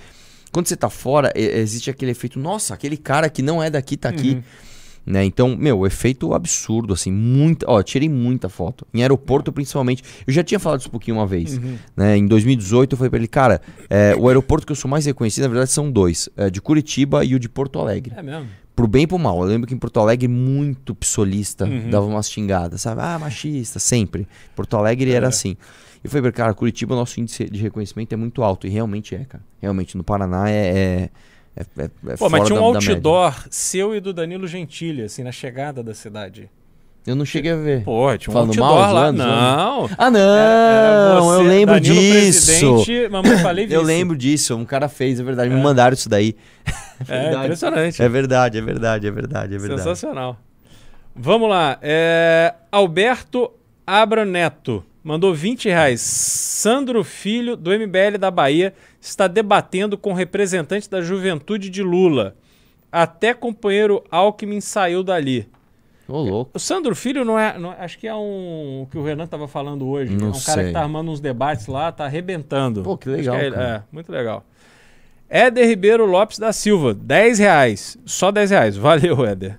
[0.51, 4.09] Quando você está fora, existe aquele efeito, nossa, aquele cara que não é daqui tá
[4.09, 4.33] aqui.
[4.33, 4.43] Uhum.
[5.09, 5.25] Né?
[5.25, 7.65] Então, meu, efeito absurdo, assim, muita.
[7.67, 8.87] Ó, tirei muita foto.
[8.93, 10.03] Em aeroporto, principalmente.
[10.27, 11.57] Eu já tinha falado isso um pouquinho uma vez.
[11.57, 11.79] Uhum.
[11.97, 12.19] Né?
[12.19, 15.45] Em 2018, eu falei pra ele, cara, é, o aeroporto que eu sou mais reconhecido,
[15.45, 18.13] na verdade, são dois: é, de Curitiba e o de Porto Alegre.
[18.15, 18.49] É mesmo?
[18.79, 19.43] Pro bem e pro mal.
[19.43, 21.91] Eu lembro que em Porto Alegre, muito psolista uhum.
[21.91, 23.01] dava umas xingadas, sabe?
[23.03, 24.25] Ah, machista, sempre.
[24.55, 25.15] Porto Alegre é.
[25.15, 25.57] era assim.
[26.05, 28.69] E foi, cara, Curitiba, o nosso índice de reconhecimento é muito alto.
[28.69, 29.43] E realmente é, cara.
[29.61, 30.55] Realmente, no Paraná é.
[30.55, 31.11] é,
[31.57, 35.03] é, é, é Pô, mas tinha um da, outdoor da seu e do Danilo Gentili,
[35.03, 36.49] assim, na chegada da cidade.
[37.07, 37.85] Eu não cheguei a ver.
[37.85, 38.91] Pô, tinha um Falando mal, lá.
[38.91, 39.91] Zoando, não.
[39.97, 40.21] Ah, não.
[40.21, 42.85] Era, era você, eu lembro Danilo disso.
[43.11, 44.55] Mamãe, falei eu lembro disso.
[44.55, 45.51] Um cara fez, é verdade.
[45.51, 45.55] É.
[45.55, 46.37] Me mandaram isso daí.
[47.09, 48.03] É, é impressionante.
[48.03, 49.83] É verdade, é verdade, é verdade, é verdade.
[49.83, 50.37] Sensacional.
[51.15, 51.79] Vamos lá.
[51.81, 52.55] É...
[52.71, 53.51] Alberto
[53.87, 56.03] Abraneto mandou 20 reais.
[56.03, 62.37] Sandro Filho, do MBL da Bahia, está debatendo com representantes da juventude de Lula.
[62.93, 65.49] Até companheiro Alckmin saiu dali.
[66.09, 66.51] Ô, louco.
[66.55, 68.83] O Sandro Filho não é, não- Acho que é um.
[68.83, 70.11] O que o Renan estava falando hoje.
[70.17, 70.65] Não é um cara sei.
[70.69, 72.83] que tá armando uns debates lá, tá arrebentando.
[72.83, 73.55] Pô, que legal, é, ele.
[73.55, 73.69] cara.
[73.69, 74.43] é, muito legal.
[75.29, 77.99] Éder Ribeiro Lopes da Silva, 10 reais.
[78.07, 78.77] Só 10 reais.
[78.79, 79.59] Valeu, Éder.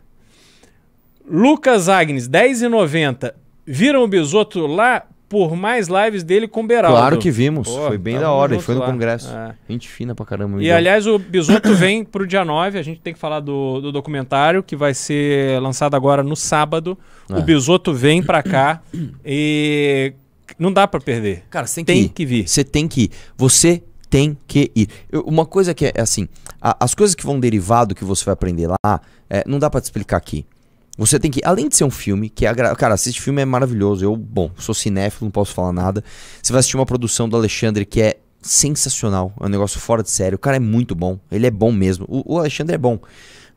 [1.30, 3.34] Lucas Agnes, 10,90.
[3.66, 6.98] Viram o Bisoto lá por mais lives dele com o Beraldo.
[6.98, 7.68] Claro que vimos.
[7.70, 8.56] Pô, foi bem da hora.
[8.56, 8.88] Ele foi no lá.
[8.88, 9.30] congresso.
[9.32, 9.54] É.
[9.70, 10.62] Gente fina pra caramba.
[10.62, 12.80] E aliás, o Bisoto vem pro dia 9.
[12.80, 16.98] A gente tem que falar do, do documentário que vai ser lançado agora no sábado.
[17.30, 17.38] É.
[17.38, 18.82] O Bisoto vem pra cá
[19.24, 20.14] e
[20.58, 21.44] não dá pra perder.
[21.50, 22.10] Cara, você tem que Tem ir.
[22.10, 22.48] que vir.
[22.48, 23.12] Você tem que ir.
[23.38, 24.88] Você tem que ir.
[25.12, 26.28] Eu- uma coisa que é, é assim,
[26.60, 29.00] a- as coisas que vão derivar do que você vai aprender lá,
[29.30, 30.46] é, não dá pra te explicar aqui.
[31.00, 33.46] Você tem que, além de ser um filme, que é, agra- cara, assistir filme é
[33.46, 34.04] maravilhoso.
[34.04, 36.04] Eu, bom, sou cinéfilo, não posso falar nada.
[36.42, 40.10] Você vai assistir uma produção do Alexandre que é sensacional, é um negócio fora de
[40.10, 40.36] sério.
[40.36, 42.06] O cara é muito bom, ele é bom mesmo.
[42.08, 43.00] O, o Alexandre é bom.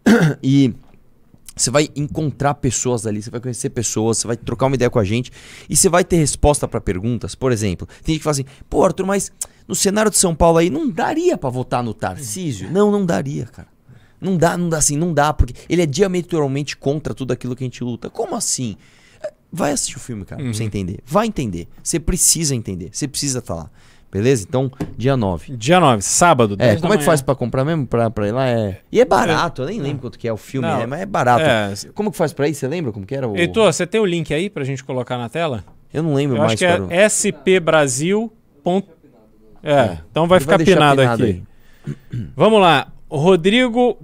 [0.42, 0.72] e
[1.54, 4.98] você vai encontrar pessoas ali, você vai conhecer pessoas, você vai trocar uma ideia com
[4.98, 5.30] a gente
[5.68, 7.34] e você vai ter resposta pra perguntas.
[7.34, 9.30] Por exemplo, tem gente que fala assim: pô, Arthur, mas
[9.68, 12.70] no cenário de São Paulo aí não daria pra votar no Tarcísio?
[12.70, 13.68] Não, não daria, cara.
[14.22, 17.64] Não dá, não dá assim, não dá, porque ele é diametralmente contra tudo aquilo que
[17.64, 18.08] a gente luta.
[18.08, 18.76] Como assim?
[19.22, 21.00] É, Vai assistir o filme, cara, pra você entender.
[21.04, 21.68] Vai entender.
[21.82, 22.90] Você precisa entender.
[22.92, 23.70] Você precisa estar lá.
[24.12, 24.44] Beleza?
[24.46, 25.56] Então, dia 9.
[25.56, 26.54] Dia 9, sábado.
[26.54, 27.86] É, 10 da como é que faz pra comprar mesmo?
[27.86, 28.46] Pra, pra ir lá?
[28.46, 28.78] É...
[28.92, 30.84] E é barato, eu nem lembro quanto que é o filme, né?
[30.84, 31.42] Mas é barato.
[31.42, 31.74] é.
[31.94, 32.54] Como que faz pra ir?
[32.54, 33.26] Você lembra como que era?
[33.26, 33.34] O...
[33.34, 35.64] Heitor, você tem o link aí pra gente colocar na tela?
[35.92, 36.52] Eu não lembro Eu mais.
[36.52, 36.86] acho que cara.
[36.90, 38.30] é spbrasil.
[39.62, 41.42] É, então vai Ele ficar deixar pinado pinado aqui.
[42.36, 42.92] Vamos lá.
[43.10, 43.98] Rodrigo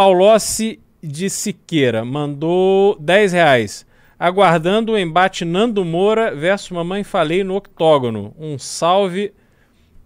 [0.00, 3.86] Paulossi de Siqueira mandou 10 reais.
[4.18, 8.34] Aguardando o embate Nando Moura versus Mamãe Falei no octógono.
[8.40, 9.30] Um salve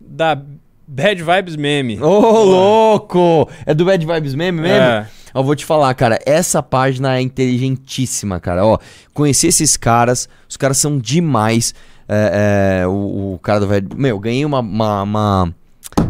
[0.01, 0.37] da
[0.85, 2.03] Bad Vibes Meme.
[2.03, 3.49] Ô, louco!
[3.65, 4.77] É do Bad Vibes Meme mesmo?
[4.77, 5.09] É.
[5.33, 8.67] Ó, vou te falar, cara, essa página é inteligentíssima, cara.
[8.67, 8.79] Ó,
[9.13, 11.73] conheci esses caras, os caras são demais.
[12.09, 13.89] É, é, o, o cara do velho.
[13.95, 15.55] Meu, ganhei uma, uma, uma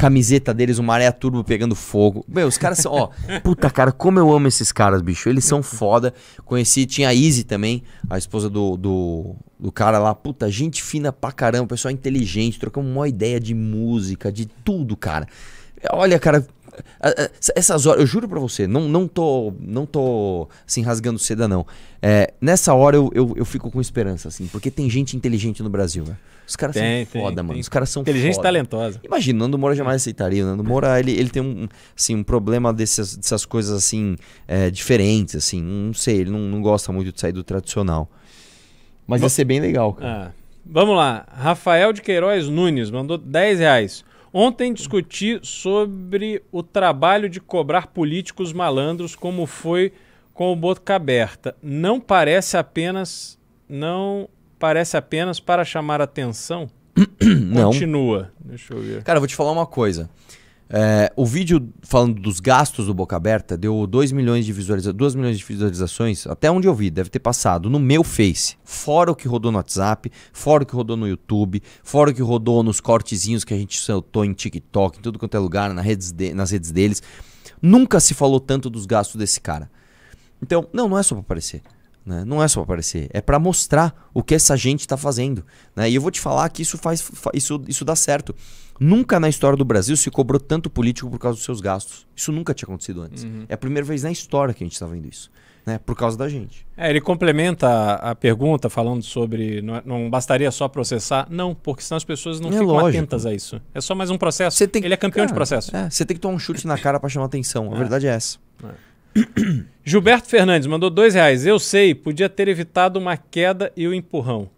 [0.05, 2.27] camiseta deles, uma areia turbo pegando fogo.
[2.29, 3.09] Meu, os caras são, ó.
[3.43, 5.31] Puta, cara, como eu amo esses caras, bicho.
[5.31, 6.13] Eles são foda.
[6.45, 10.15] Conheci, tinha a Izzy também, a esposa do, do, do cara lá.
[10.15, 15.27] Puta, gente fina pra caramba, pessoal inteligente, trocamos uma ideia de música, de tudo, cara.
[15.91, 16.47] Olha, cara.
[17.55, 21.67] Essas horas, eu juro pra você, não, não tô, não tô assim, rasgando seda, não.
[22.03, 25.71] É, nessa hora eu, eu, eu fico com esperança, assim, porque tem gente inteligente no
[25.71, 26.19] Brasil, velho.
[26.47, 27.45] Os caras Tem, são tem, foda, tem.
[27.45, 27.59] mano.
[27.59, 28.49] Os caras são Inteligente e foda.
[28.49, 29.01] talentosa.
[29.03, 30.45] Imagina, o Nando Moura jamais aceitaria.
[30.45, 31.67] O Nando Moura, ele, ele tem um,
[31.97, 34.15] assim, um problema dessas, dessas coisas, assim,
[34.47, 35.63] é, diferentes, assim.
[35.63, 38.11] Não sei, ele não, não gosta muito de sair do tradicional.
[39.07, 40.27] Mas ia ser bem legal, cara.
[40.29, 40.31] Ah,
[40.67, 41.27] vamos lá.
[41.33, 44.05] Rafael de Queiroz Nunes mandou 10 reais.
[44.37, 49.93] Ontem discuti sobre o trabalho de cobrar políticos malandros, como foi
[50.33, 51.55] com o Boca Aberta.
[51.63, 53.39] Não parece apenas.
[53.69, 54.29] Não
[54.59, 56.69] parece apenas para chamar atenção?
[57.23, 57.67] Não.
[57.67, 58.33] Continua.
[58.45, 59.05] Deixa eu ver.
[59.05, 60.11] Cara, eu vou te falar uma coisa.
[60.69, 65.15] É, o vídeo falando dos gastos do Boca Aberta deu 2 milhões de visualizações, 2
[65.15, 68.57] milhões de visualizações, até onde eu vi, deve ter passado no meu Face.
[68.65, 72.23] Fora o que rodou no WhatsApp, fora o que rodou no YouTube, fora o que
[72.23, 75.85] rodou nos cortezinhos que a gente soltou em TikTok, em tudo quanto é lugar, nas
[75.85, 77.03] redes, de- nas redes deles.
[77.61, 79.71] Nunca se falou tanto dos gastos desse cara.
[80.43, 81.63] Então, não, não é só pra aparecer.
[82.05, 82.23] Né?
[82.25, 83.09] Não é só pra aparecer.
[83.15, 85.45] É pra mostrar o que essa gente tá fazendo.
[85.75, 85.89] Né?
[85.91, 87.01] E eu vou te falar que isso faz.
[87.01, 88.35] fa- Isso, isso dá certo.
[88.81, 92.07] Nunca na história do Brasil se cobrou tanto político por causa dos seus gastos.
[92.15, 93.27] Isso nunca tinha acontecido antes.
[93.49, 95.31] É a primeira vez na história que a gente tá vendo isso.
[95.67, 95.79] Né?
[95.79, 96.67] Por causa da gente.
[96.77, 101.27] É, ele complementa a, a pergunta falando sobre não, não bastaria só processar.
[101.31, 102.89] Não, porque senão as pessoas não É ficam lógico.
[102.89, 103.59] atentas a isso.
[103.73, 104.57] É só mais um processo.
[104.59, 105.75] Você tem que- ele é campeão de Cara, processo.
[105.75, 107.73] É, você tem que tomar um chute na cara pra chamar atenção.
[107.73, 107.79] A É.
[107.79, 108.39] verdade é essa.
[109.85, 111.47] Gilberto Fernandes mandou dois reais.
[111.47, 114.51] Eu sei, podia ter evitado uma queda e o empurrão.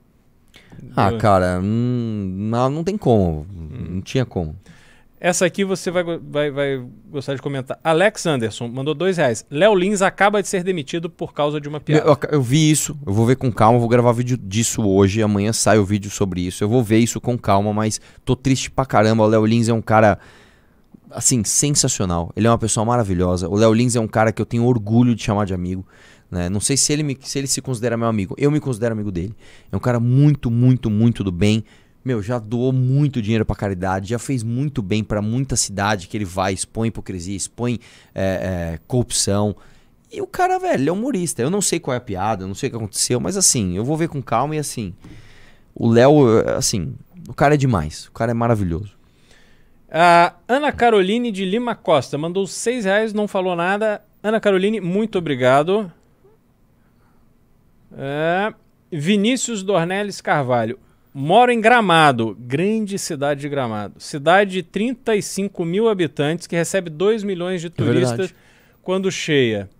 [0.96, 3.46] Ah, cara, hum, não, não tem como.
[3.50, 4.56] Não tinha como.
[5.18, 7.78] Essa aqui você vai, vai, vai gostar de comentar.
[7.82, 9.46] Alex Anderson mandou dois reais.
[9.50, 12.06] Léo Lins acaba de ser demitido por causa de uma piada.
[12.06, 15.52] Eu, eu vi isso, eu vou ver com calma, vou gravar vídeo disso hoje, amanhã
[15.52, 16.62] sai o vídeo sobre isso.
[16.62, 19.24] Eu vou ver isso com calma, mas tô triste pra caramba.
[19.24, 20.18] O Léo Lins é um cara
[21.10, 22.30] assim, sensacional.
[22.36, 23.48] Ele é uma pessoa maravilhosa.
[23.48, 25.86] O Léo Lins é um cara que eu tenho orgulho de chamar de amigo.
[26.30, 26.48] Né?
[26.48, 28.34] Não sei se ele, me- se ele se considera meu amigo.
[28.36, 29.34] Eu me considero amigo dele.
[29.70, 31.64] É um cara muito, muito, muito do bem.
[32.04, 36.16] Meu, já doou muito dinheiro pra caridade, já fez muito bem pra muita cidade que
[36.16, 37.80] ele vai, expõe hipocrisia, expõe
[38.14, 39.56] é, é, corrupção.
[40.12, 41.42] E o cara, velho, ele é humorista.
[41.42, 43.84] Eu não sei qual é a piada, não sei o que aconteceu, mas assim, eu
[43.84, 44.94] vou ver com calma e assim.
[45.74, 46.94] O Léo, assim,
[47.28, 48.06] o cara é demais.
[48.06, 48.92] O cara é maravilhoso.
[49.90, 54.02] A Ana Caroline de Lima Costa mandou seis reais, não falou nada.
[54.22, 55.90] Ana Caroline, muito obrigado.
[57.92, 58.52] É,
[58.90, 60.78] Vinícius Dornelles Carvalho.
[61.12, 63.94] Moro em Gramado, grande cidade de Gramado.
[63.98, 68.34] Cidade de 35 mil habitantes que recebe 2 milhões de turistas
[68.82, 69.70] quando cheia.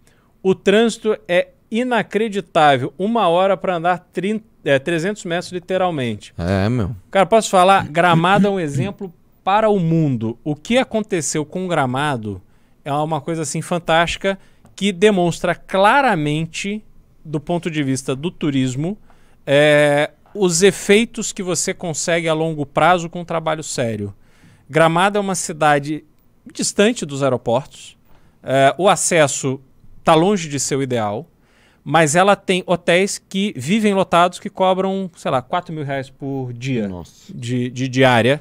[0.43, 2.95] O trânsito é inacreditável.
[2.99, 6.33] Uma hora para andar 30, é, 300 metros literalmente.
[6.39, 6.97] É, meu.
[7.11, 7.87] Cara, posso falar?
[7.89, 9.13] Gramado é um exemplo
[9.45, 10.39] para o mundo.
[10.43, 12.41] O que aconteceu com Gramado
[12.85, 14.39] é uma coisa assim fantástica
[14.75, 16.85] que demonstra claramente,
[17.27, 18.97] do ponto de vista do turismo,
[19.47, 24.15] é, os efeitos que você consegue a longo prazo com um trabalho sério.
[24.69, 26.05] Gramado é uma cidade
[26.53, 27.97] distante dos aeroportos,
[28.43, 29.61] é, o acesso
[29.99, 31.27] está longe de ser o ideal,
[31.83, 36.53] mas ela tem hotéis que vivem lotados que cobram, sei lá, 4 mil reais por
[36.53, 36.89] dia
[37.35, 38.41] de, de, diária.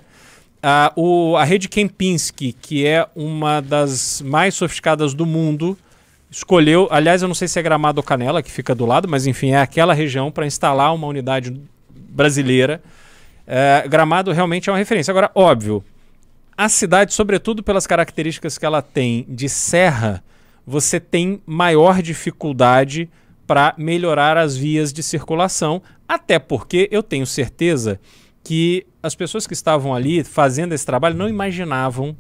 [0.95, 5.77] O, a rede Kempinski, que é uma das mais sofisticadas do mundo,
[6.36, 9.25] escolheu, aliás, eu não sei se é Gramado ou Canela, que fica do lado, mas
[9.25, 11.57] enfim, é aquela região para instalar uma unidade
[11.89, 12.83] brasileira.
[13.47, 15.13] É, Gramado realmente é uma referência.
[15.13, 15.81] Agora, óbvio,
[16.57, 20.21] a cidade, sobretudo pelas características que ela tem de serra,
[20.67, 23.09] você tem maior dificuldade
[23.47, 27.97] para melhorar as vias de circulação, até porque eu tenho certeza
[28.43, 32.13] que as pessoas que estavam ali fazendo esse trabalho não imaginavam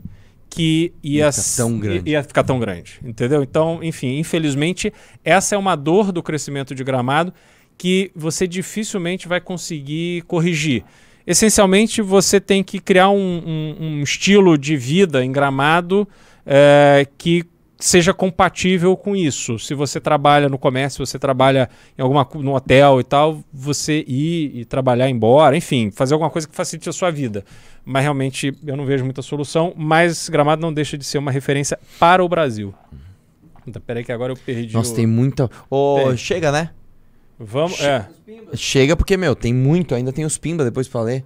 [0.55, 2.09] que ia, tão grande.
[2.09, 3.43] ia ficar tão grande, entendeu?
[3.43, 4.91] Então, enfim, infelizmente,
[5.21, 7.33] essa é uma dor do crescimento de Gramado
[7.77, 10.85] que você dificilmente vai conseguir corrigir.
[11.27, 16.07] Essencialmente, você tem que criar um, um, um estilo de vida em gramado
[16.45, 17.43] é, que
[17.77, 19.59] seja compatível com isso.
[19.59, 24.51] Se você trabalha no comércio, você trabalha em alguma no hotel e tal, você ir
[24.55, 27.43] e trabalhar embora, enfim, fazer alguma coisa que facilite a sua vida.
[27.83, 31.77] Mas realmente eu não vejo muita solução, mas Gramado não deixa de ser uma referência
[31.99, 32.73] para o Brasil.
[33.67, 34.95] Então, peraí que agora eu perdi Nossa, o...
[34.95, 35.49] tem muita...
[35.69, 36.69] Oh, chega, né?
[37.37, 38.07] Vamos, é.
[38.53, 41.25] Chega porque, meu, tem muito, ainda tem os pimba depois pra ler.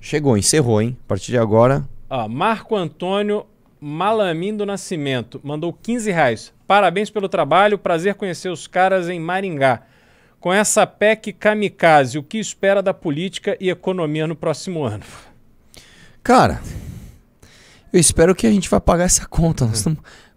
[0.00, 0.96] Chegou, encerrou, hein?
[1.04, 1.88] A partir de agora.
[2.08, 3.44] Ó, Marco Antônio
[3.80, 6.52] Malamin do Nascimento mandou 15 reais.
[6.66, 9.82] Parabéns pelo trabalho, prazer conhecer os caras em Maringá.
[10.40, 15.04] Com essa PEC kamikaze, o que espera da política e economia no próximo ano?
[16.22, 16.60] Cara,
[17.92, 19.66] eu espero que a gente vá pagar essa conta.
[19.66, 19.84] Nós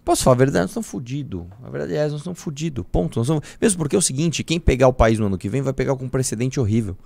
[0.03, 0.61] Posso falar a verdade?
[0.63, 1.45] Nós estamos fodidos.
[1.63, 2.83] A verdade é, nós estamos fodidos.
[2.91, 3.19] Ponto.
[3.19, 3.41] Nós.
[3.61, 5.95] Mesmo porque é o seguinte: quem pegar o país no ano que vem vai pegar
[5.95, 6.97] com um precedente horrível.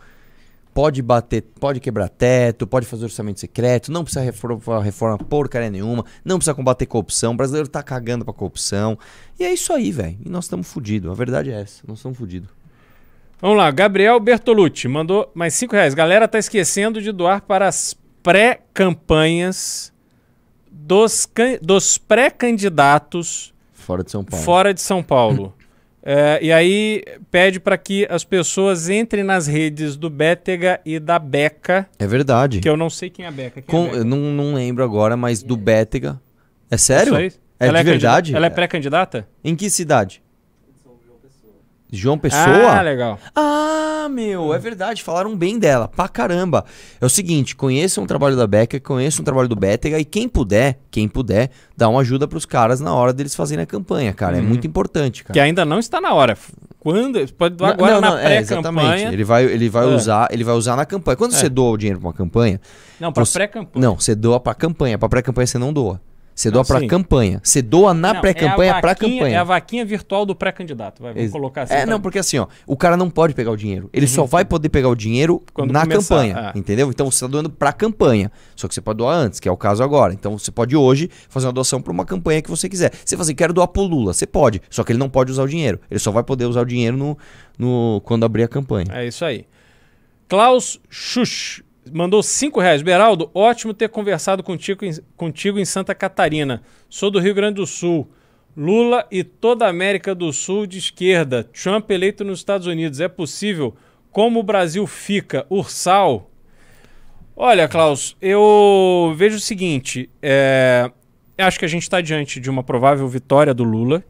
[0.76, 6.04] Pode bater, pode quebrar teto, pode fazer orçamento secreto, não precisa reforma, reforma porcaria nenhuma,
[6.24, 7.32] não precisa combater corrupção.
[7.32, 9.00] O brasileiro tá cagando pra corrupção.
[9.40, 10.18] E é isso aí, velho.
[10.26, 11.10] E nós estamos fodidos.
[11.10, 11.82] A verdade é essa.
[11.88, 12.50] Nós estamos fodidos.
[13.40, 15.94] Vamos lá, Gabriel Bertolucci mandou mais 5 reais.
[15.94, 19.94] Galera tá esquecendo de doar para as pré-campanhas
[20.70, 21.26] dos,
[21.62, 24.46] dos pré-candidatos fora de São Paulo.
[24.46, 25.54] Fora de São Paulo.
[26.08, 31.18] É, e aí pede para que as pessoas entrem nas redes do Bétega e da
[31.18, 31.90] Beca.
[31.98, 32.60] É verdade.
[32.60, 33.64] Que eu não sei quem é a Beca.
[33.64, 33.98] Com, é a Beca?
[33.98, 36.22] Eu não, não lembro agora, mas do Bétega.
[36.70, 37.16] É sério?
[37.16, 38.36] É, é de é verdade?
[38.36, 39.28] Ela é pré-candidata?
[39.44, 40.22] Em que cidade?
[41.92, 42.44] João Pessoa?
[42.44, 43.20] Ah, legal.
[43.36, 45.04] Ah, meu, é verdade.
[45.04, 46.66] Falaram bem dela, pra caramba.
[47.00, 50.28] É o seguinte, conheçam o trabalho da Beca, conheçam o trabalho do Bétega e quem
[50.28, 54.38] puder, quem puder, dá uma ajuda pros caras na hora deles fazerem a campanha, cara.
[54.38, 54.46] É uhum.
[54.46, 55.34] É muito importante, cara.
[55.34, 56.38] Que ainda não está na hora.
[56.80, 59.10] Quando pode doar agora não, não, na é, pré-campanha.
[59.10, 59.88] É, ele vai, ele vai é.
[59.88, 61.16] usar, ele vai usar na campanha.
[61.16, 61.36] Quando é.
[61.36, 62.62] você doa o dinheiro pra uma campanha,
[63.00, 63.88] não, para pré-campanha.
[63.88, 66.00] Não, você doa pra campanha, pra pré-campanha você não doa.
[66.36, 67.40] Você doa para campanha.
[67.42, 69.36] Você doa na pré-campanha é para campanha.
[69.36, 71.02] É a vaquinha virtual do pré-candidato.
[71.02, 71.74] Vamos colocar assim.
[71.74, 73.90] É, não, porque assim, ó, o cara não pode pegar o dinheiro.
[73.94, 74.12] Ele uhum.
[74.12, 76.36] só vai poder pegar o dinheiro Quando na começar, campanha.
[76.38, 76.52] Ah.
[76.54, 76.90] Entendeu?
[76.90, 78.30] Então você está doando para campanha.
[78.54, 80.14] Só que você pode doar antes, que é o caso agora.
[80.14, 82.92] Então você pode hoje fazer uma doação para uma campanha que você quiser.
[82.94, 84.14] Você fala assim, quero doar pro Lula.
[84.14, 84.62] Você pode.
[84.70, 85.80] Só que ele não pode usar o dinheiro.
[85.90, 87.18] Ele só vai poder usar o dinheiro no,
[87.58, 88.88] no quando abrir a campanha.
[88.92, 89.46] É isso aí.
[90.28, 92.82] Klaus Schuch Mandou 5 reais.
[92.82, 96.62] Beraldo, ótimo ter conversado contigo em, contigo em Santa Catarina.
[96.90, 98.08] Sou do Rio Grande do Sul.
[98.58, 101.44] Lula e toda a América do Sul de esquerda.
[101.44, 103.00] Trump eleito nos Estados Unidos.
[103.02, 103.76] É possível?
[104.12, 105.46] Como o Brasil fica?
[105.50, 106.32] Ursal?
[107.36, 110.10] Olha, Klaus, eu vejo o seguinte.
[110.22, 110.90] É...
[111.38, 114.04] Acho que a gente está diante de uma provável vitória do Lula.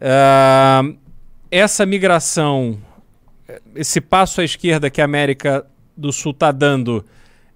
[0.00, 0.96] É...
[1.48, 2.76] Essa migração,
[3.76, 5.64] esse passo à esquerda que a América
[5.96, 7.04] do Sul está dando,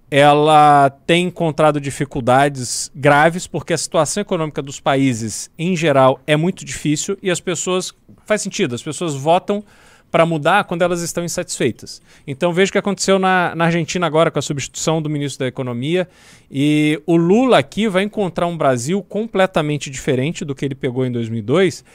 [0.09, 6.65] ela tem encontrado dificuldades graves, porque a situação econômica dos países, em geral, é muito
[6.65, 7.93] difícil e as pessoas
[8.25, 8.75] faz sentido.
[8.75, 9.63] As pessoas votam
[10.11, 12.01] para mudar quando elas estão insatisfeitas.
[12.27, 15.47] Então veja o que aconteceu na, na, Argentina agora com a substituição do ministro da
[15.47, 16.05] Economia.
[16.51, 21.11] E o Lula aqui vai encontrar um Brasil completamente diferente do que ele pegou em
[21.11, 21.85] 2002.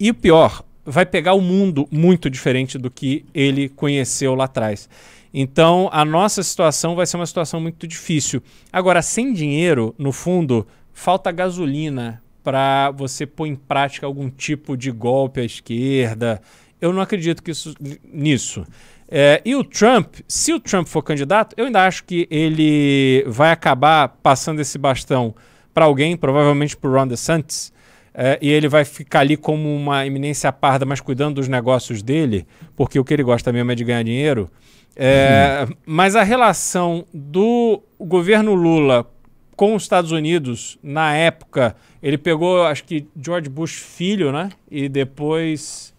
[0.00, 4.88] E o pior, vai pegar o mundo muito diferente do que ele conheceu lá atrás.
[5.32, 8.42] Então a nossa situação vai ser uma situação muito difícil.
[8.72, 14.90] Agora, sem dinheiro, no fundo, falta gasolina para você pôr em prática algum tipo de
[14.90, 16.40] golpe à esquerda
[16.80, 17.74] eu não acredito que isso,
[18.04, 18.64] nisso.
[19.10, 23.50] É, e o Trump, se o Trump for candidato, eu ainda acho que ele vai
[23.50, 25.34] acabar passando esse bastão
[25.72, 27.72] para alguém, provavelmente para o Ron DeSantis,
[28.12, 32.46] é, e ele vai ficar ali como uma eminência parda, mas cuidando dos negócios dele,
[32.76, 34.50] porque o que ele gosta mesmo é de ganhar dinheiro.
[34.98, 35.66] É.
[35.86, 39.06] Mas a relação do governo Lula
[39.54, 44.50] com os Estados Unidos, na época, ele pegou, acho que George Bush filho, né?
[44.70, 45.92] E depois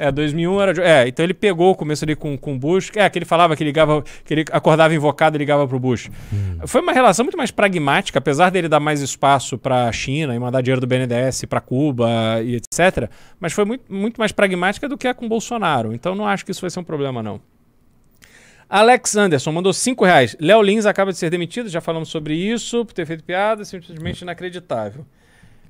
[0.00, 0.82] é, 2001 era.
[0.82, 2.90] É, então ele pegou o começo ali com, com o Bush.
[2.96, 6.08] É, que ele falava que ligava, que ele acordava invocado e ligava pro Bush.
[6.32, 6.66] Hum.
[6.66, 10.38] Foi uma relação muito mais pragmática, apesar dele dar mais espaço para a China e
[10.38, 12.08] mandar dinheiro do BNDES para Cuba
[12.42, 13.10] e etc.
[13.38, 15.92] Mas foi muito, muito mais pragmática do que a com Bolsonaro.
[15.92, 17.38] Então não acho que isso vai ser um problema, não.
[18.70, 20.36] Alex Anderson mandou 5 reais.
[20.38, 24.22] Léo Lins acaba de ser demitido, já falamos sobre isso, por ter feito piada, simplesmente
[24.22, 25.04] inacreditável.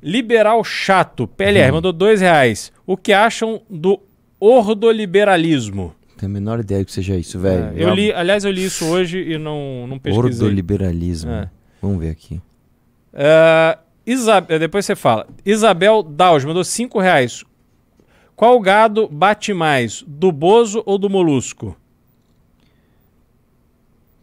[0.03, 1.77] Liberal Chato, PLR, hum.
[1.77, 2.71] mandou 2 reais.
[2.87, 3.99] O que acham do
[4.39, 5.95] ordoliberalismo.
[6.19, 7.73] Tenho a menor ideia que seja isso, velho.
[7.75, 10.47] É, eu li, aliás, eu li isso hoje e não, não pesquisei.
[10.47, 11.31] Ordoliberalismo.
[11.31, 11.51] É.
[11.81, 12.35] Vamos ver aqui.
[13.15, 13.91] Uh.
[14.59, 15.27] Depois você fala.
[15.47, 17.45] Isabel Daus mandou 5 reais.
[18.35, 21.77] Qual gado bate mais, do bozo ou do molusco?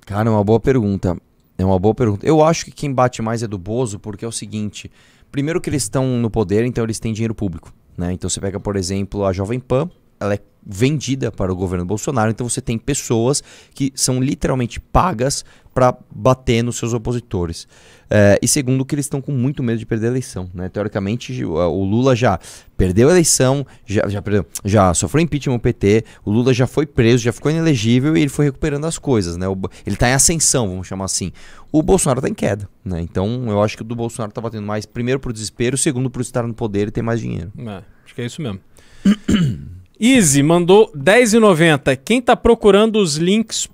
[0.07, 1.17] Cara, é uma boa pergunta.
[1.57, 2.25] É uma boa pergunta.
[2.25, 4.89] Eu acho que quem bate mais é do bozo, porque é o seguinte:
[5.29, 7.73] primeiro que eles estão no poder, então eles têm dinheiro público.
[7.97, 8.13] Né?
[8.13, 10.39] Então você pega, por exemplo, a Jovem Pan, ela é
[10.69, 13.41] vendida para o governo Bolsonaro, então você tem pessoas
[13.73, 17.67] que são literalmente pagas para bater nos seus opositores.
[18.09, 20.49] É, e segundo, que eles estão com muito medo de perder a eleição.
[20.53, 20.67] Né?
[20.67, 22.39] Teoricamente, o Lula já
[22.75, 26.85] perdeu a eleição, já, já, perdeu, já sofreu impeachment no PT, o Lula já foi
[26.85, 29.37] preso, já ficou inelegível e ele foi recuperando as coisas.
[29.37, 29.47] Né?
[29.47, 31.31] O, ele está em ascensão, vamos chamar assim.
[31.71, 32.67] O Bolsonaro está em queda.
[32.83, 33.01] Né?
[33.01, 36.21] Então eu acho que o do Bolsonaro está batendo mais, primeiro, por desespero, segundo, por
[36.21, 37.53] estar no poder e ter mais dinheiro.
[37.57, 38.59] É, acho que é isso mesmo.
[39.99, 41.97] Easy mandou 10,90.
[42.03, 43.67] Quem está procurando os links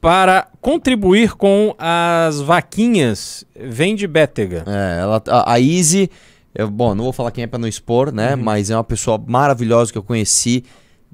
[0.00, 4.64] para contribuir com as vaquinhas, vem de Bétega.
[4.66, 6.10] É, ela, a, a Easy,
[6.54, 8.34] eu, bom, não vou falar quem é para não expor, né?
[8.34, 8.42] Uhum.
[8.42, 10.64] Mas é uma pessoa maravilhosa que eu conheci.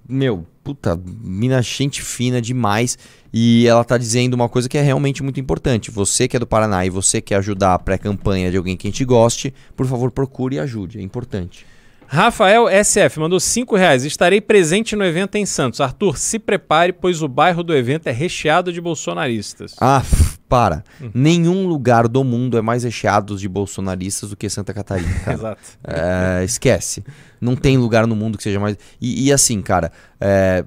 [0.09, 2.99] Meu, puta, mina gente fina demais.
[3.33, 5.91] E ela tá dizendo uma coisa que é realmente muito importante.
[5.91, 8.91] Você que é do Paraná e você quer ajudar a pré-campanha de alguém que a
[8.91, 10.99] gente goste, por favor, procure e ajude.
[10.99, 11.65] É importante.
[12.13, 14.05] Rafael SF mandou 5 reais.
[14.05, 15.81] Estarei presente no evento em Santos.
[15.81, 19.77] Arthur, se prepare, pois o bairro do evento é recheado de bolsonaristas.
[19.81, 20.03] Ah,
[20.49, 20.83] para.
[21.01, 21.11] Hum.
[21.15, 25.09] Nenhum lugar do mundo é mais recheado de bolsonaristas do que Santa Catarina.
[25.33, 25.61] Exato.
[25.85, 27.05] É, esquece.
[27.41, 28.77] Não tem lugar no mundo que seja mais.
[29.01, 30.65] E, e assim, cara, é,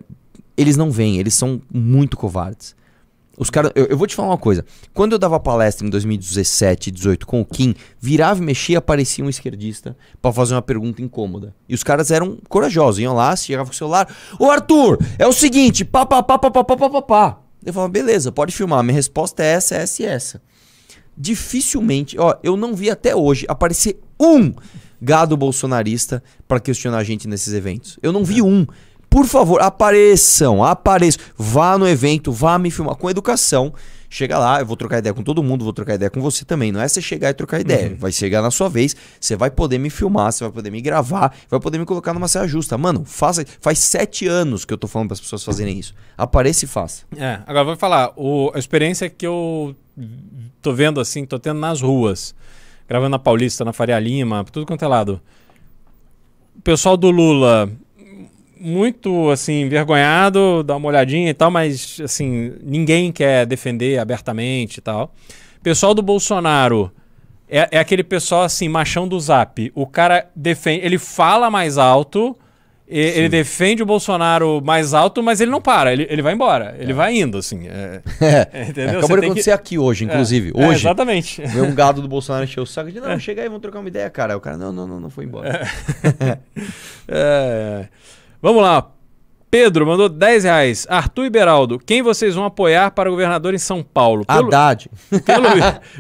[0.56, 2.74] eles não vêm, eles são muito covardes.
[3.38, 4.64] Os caras, eu, eu, vou te falar uma coisa.
[4.94, 9.26] Quando eu dava palestra em 2017 e 2018 com o Kim, virava e mexia, aparecia
[9.26, 11.56] um esquerdista para fazer uma pergunta incômoda.
[11.68, 14.08] E os caras eram corajosos, iam lá, chegavam com o celular.
[14.40, 17.40] Ô Arthur, é o seguinte, pá, pá, pá, pá, pá, pá, pá, pá.
[17.66, 18.84] Eu falava, beleza, pode filmar.
[18.84, 20.42] Minha resposta é essa, essa e essa.
[21.18, 24.54] Dificilmente, ó, eu não vi até hoje aparecer um
[25.02, 27.98] gado bolsonarista para questionar a gente nesses eventos.
[28.02, 28.66] Eu não vi um.
[29.14, 31.24] Por favor, apareçam, apareçam.
[31.38, 33.72] Vá no evento, vá me filmar com educação.
[34.10, 36.72] Chega lá, eu vou trocar ideia com todo mundo, vou trocar ideia com você também.
[36.72, 37.92] Não é você chegar e trocar ideia.
[37.92, 37.96] Uhum.
[37.96, 41.32] Vai chegar na sua vez, você vai poder me filmar, você vai poder me gravar,
[41.48, 42.76] vai poder me colocar numa saia justa.
[42.76, 43.46] Mano, faça.
[43.62, 45.94] Faz sete anos que eu tô falando para as pessoas fazerem isso.
[46.18, 47.04] Apareça e faça.
[47.16, 48.14] É, agora vou falar.
[48.16, 49.76] O, a experiência que eu
[50.60, 52.34] tô vendo assim, tô tendo nas ruas,
[52.88, 55.22] gravando na Paulista, na Faria Lima, tudo quanto é lado.
[56.58, 57.72] O pessoal do Lula
[58.64, 64.82] muito assim envergonhado, dá uma olhadinha e tal, mas assim, ninguém quer defender abertamente e
[64.82, 65.14] tal.
[65.62, 66.90] Pessoal do Bolsonaro
[67.50, 69.72] é, é aquele pessoal assim, machão do Zap.
[69.76, 72.38] O cara defende, ele fala mais alto,
[72.88, 76.92] ele defende o Bolsonaro mais alto, mas ele não para, ele, ele vai embora, ele
[76.92, 76.96] é.
[76.96, 77.68] vai indo, assim.
[77.68, 78.02] É,
[78.54, 79.00] é, entendeu?
[79.00, 79.56] Acabou de acontecer que...
[79.56, 80.54] aqui hoje, inclusive.
[80.56, 80.80] É, hoje.
[80.80, 81.42] exatamente.
[81.42, 83.20] Veio um gado do Bolsonaro encheu o saco de, não, é.
[83.20, 84.38] chega aí, vamos trocar uma ideia, cara.
[84.38, 85.68] O cara, não, não, não, não foi embora.
[87.08, 87.88] é.
[88.44, 88.48] é.
[88.48, 88.94] Vamos lá.
[89.54, 90.88] Pedro mandou 10 reais.
[90.90, 94.26] Arthur e Beraldo, quem vocês vão apoiar para governador em São Paulo?
[94.26, 94.90] Pelo, Haddad.
[95.24, 95.48] Pelo,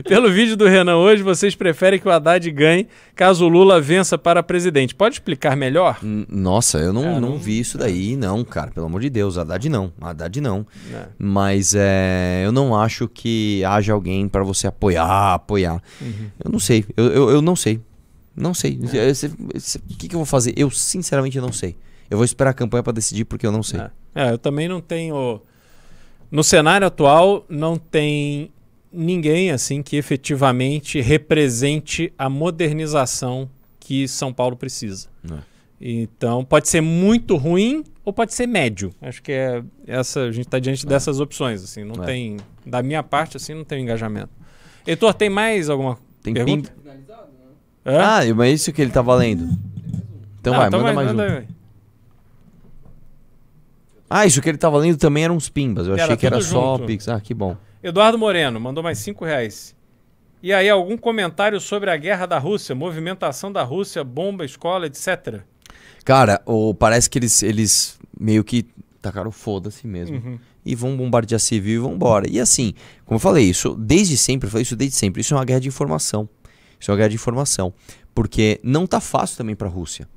[0.03, 4.17] pelo vídeo do Renan hoje, vocês preferem que o Haddad ganhe caso o Lula vença
[4.17, 4.95] para presidente.
[4.95, 5.99] Pode explicar melhor?
[6.01, 8.71] Nossa, eu não, é, não, não, vi isso daí, não, cara.
[8.71, 9.93] Pelo amor de Deus, Haddad não.
[10.01, 10.65] Haddad não.
[10.91, 11.05] É.
[11.19, 15.79] Mas é, eu não acho que haja alguém para você apoiar, apoiar.
[16.01, 16.31] Uhum.
[16.43, 17.79] Eu não sei, eu, eu, eu não sei.
[18.35, 18.79] Não sei.
[18.81, 20.55] O que, que eu vou fazer?
[20.57, 21.77] Eu sinceramente não sei.
[22.09, 23.79] Eu vou esperar a campanha para decidir porque eu não sei.
[23.79, 23.91] É.
[24.15, 25.41] é, eu também não tenho.
[26.31, 28.51] No cenário atual, não tem
[28.91, 33.49] ninguém assim que efetivamente represente a modernização
[33.79, 35.07] que São Paulo precisa.
[35.31, 35.37] É.
[35.81, 38.93] Então, pode ser muito ruim ou pode ser médio.
[39.01, 40.89] Acho que é essa a gente está diante é.
[40.89, 42.05] dessas opções assim, não é.
[42.05, 44.29] tem da minha parte assim, não tem engajamento.
[44.87, 46.73] Heitor, tem mais alguma tem pergunta?
[47.85, 49.49] Ah, mas é isso que ele está valendo.
[50.39, 51.37] Então ah, vai, então manda mais manda um.
[51.37, 51.47] Aí.
[54.15, 55.87] Ah, isso que ele tava lendo também eram uns pimbas.
[55.87, 56.51] Eu era achei que era junto.
[56.51, 57.07] só Pix.
[57.07, 57.57] Ah, que bom.
[57.81, 59.75] Eduardo Moreno mandou mais 5 reais.
[60.43, 65.41] E aí, algum comentário sobre a guerra da Rússia, movimentação da Rússia, bomba, escola, etc?
[66.05, 66.43] Cara,
[66.77, 68.67] parece que eles, eles meio que
[69.01, 70.17] tacaram foda-se mesmo.
[70.17, 70.39] Uhum.
[70.63, 72.29] E vão bombardear civil e vão embora.
[72.29, 72.75] E assim,
[73.05, 75.61] como eu falei, isso desde sempre, eu falei isso desde sempre, isso é uma guerra
[75.61, 76.29] de informação.
[76.79, 77.73] Isso é uma guerra de informação.
[78.13, 80.07] Porque não tá fácil também para a Rússia.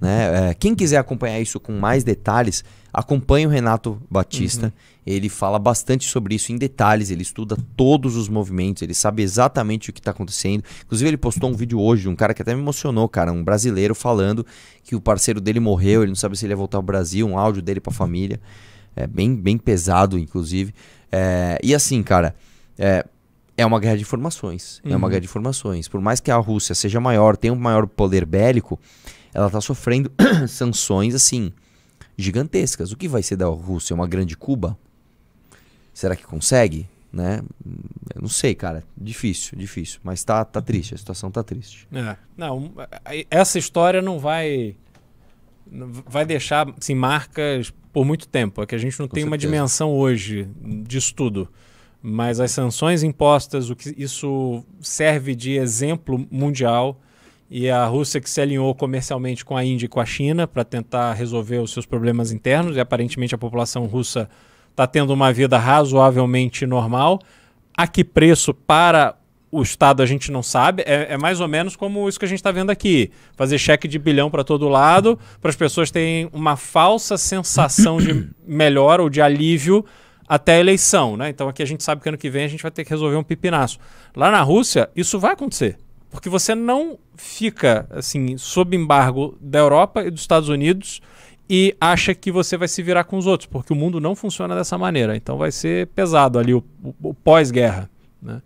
[0.00, 0.50] Né?
[0.50, 4.66] É, quem quiser acompanhar isso com mais detalhes, acompanhe o Renato Batista.
[4.66, 4.72] Uhum.
[5.06, 9.90] Ele fala bastante sobre isso em detalhes, ele estuda todos os movimentos, ele sabe exatamente
[9.90, 10.64] o que está acontecendo.
[10.84, 13.44] Inclusive, ele postou um vídeo hoje de um cara que até me emocionou, cara, um
[13.44, 14.46] brasileiro falando
[14.82, 17.38] que o parceiro dele morreu, ele não sabe se ele ia voltar ao Brasil, um
[17.38, 18.40] áudio dele para a família.
[18.96, 20.72] É bem, bem pesado, inclusive.
[21.10, 22.34] É, e assim, cara,
[22.78, 23.04] é,
[23.56, 24.80] é uma guerra de informações.
[24.84, 24.92] Uhum.
[24.92, 25.10] É uma uhum.
[25.10, 25.88] guerra de informações.
[25.88, 28.78] Por mais que a Rússia seja maior, tenha um maior poder bélico,
[29.34, 30.10] ela está sofrendo
[30.48, 31.52] sanções assim
[32.16, 32.92] gigantescas.
[32.92, 33.92] O que vai ser da Rússia?
[33.92, 34.78] Uma grande Cuba?
[35.92, 36.88] Será que consegue?
[37.12, 37.42] Né?
[38.14, 38.84] Eu não sei, cara.
[38.96, 40.00] Difícil, difícil.
[40.02, 41.86] Mas tá, tá triste, a situação tá triste.
[41.92, 42.16] É.
[42.36, 42.72] Não,
[43.30, 44.76] essa história não vai
[46.06, 48.62] vai deixar assim, marcas por muito tempo.
[48.62, 49.30] É que a gente não Com tem certeza.
[49.30, 50.48] uma dimensão hoje
[50.86, 51.48] disso tudo.
[52.02, 57.00] Mas as sanções impostas, o que isso serve de exemplo mundial
[57.50, 60.64] e a Rússia que se alinhou comercialmente com a Índia e com a China para
[60.64, 64.28] tentar resolver os seus problemas internos e aparentemente a população russa
[64.70, 67.20] está tendo uma vida razoavelmente normal.
[67.76, 69.16] A que preço para
[69.54, 70.82] o Estado a gente não sabe.
[70.84, 73.86] É, é mais ou menos como isso que a gente está vendo aqui: fazer cheque
[73.86, 79.08] de bilhão para todo lado, para as pessoas terem uma falsa sensação de melhor ou
[79.08, 79.84] de alívio
[80.26, 81.16] até a eleição.
[81.16, 81.28] Né?
[81.28, 83.16] Então aqui a gente sabe que ano que vem a gente vai ter que resolver
[83.16, 83.78] um pipinaço.
[84.16, 85.78] Lá na Rússia, isso vai acontecer.
[86.14, 91.02] Porque você não fica assim sob embargo da Europa e dos Estados Unidos
[91.50, 94.54] e acha que você vai se virar com os outros, porque o mundo não funciona
[94.54, 95.16] dessa maneira.
[95.16, 97.90] Então vai ser pesado ali o, o, o pós-guerra.
[98.22, 98.40] Né?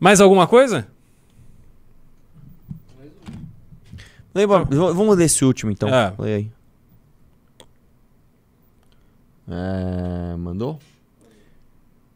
[0.00, 0.88] Mais alguma coisa?
[4.34, 5.90] Lembra, vamos ler esse último então.
[5.90, 6.14] É.
[6.18, 6.50] aí.
[9.46, 10.78] É, mandou?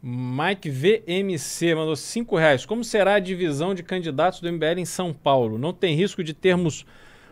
[0.06, 2.66] Mike VMC mandou 5 reais.
[2.66, 5.56] Como será a divisão de candidatos do MBL em São Paulo?
[5.56, 6.84] Não tem risco de termos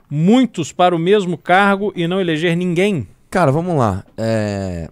[0.08, 3.06] muitos para o mesmo cargo e não eleger ninguém?
[3.28, 4.02] Cara, vamos lá.
[4.16, 4.88] É...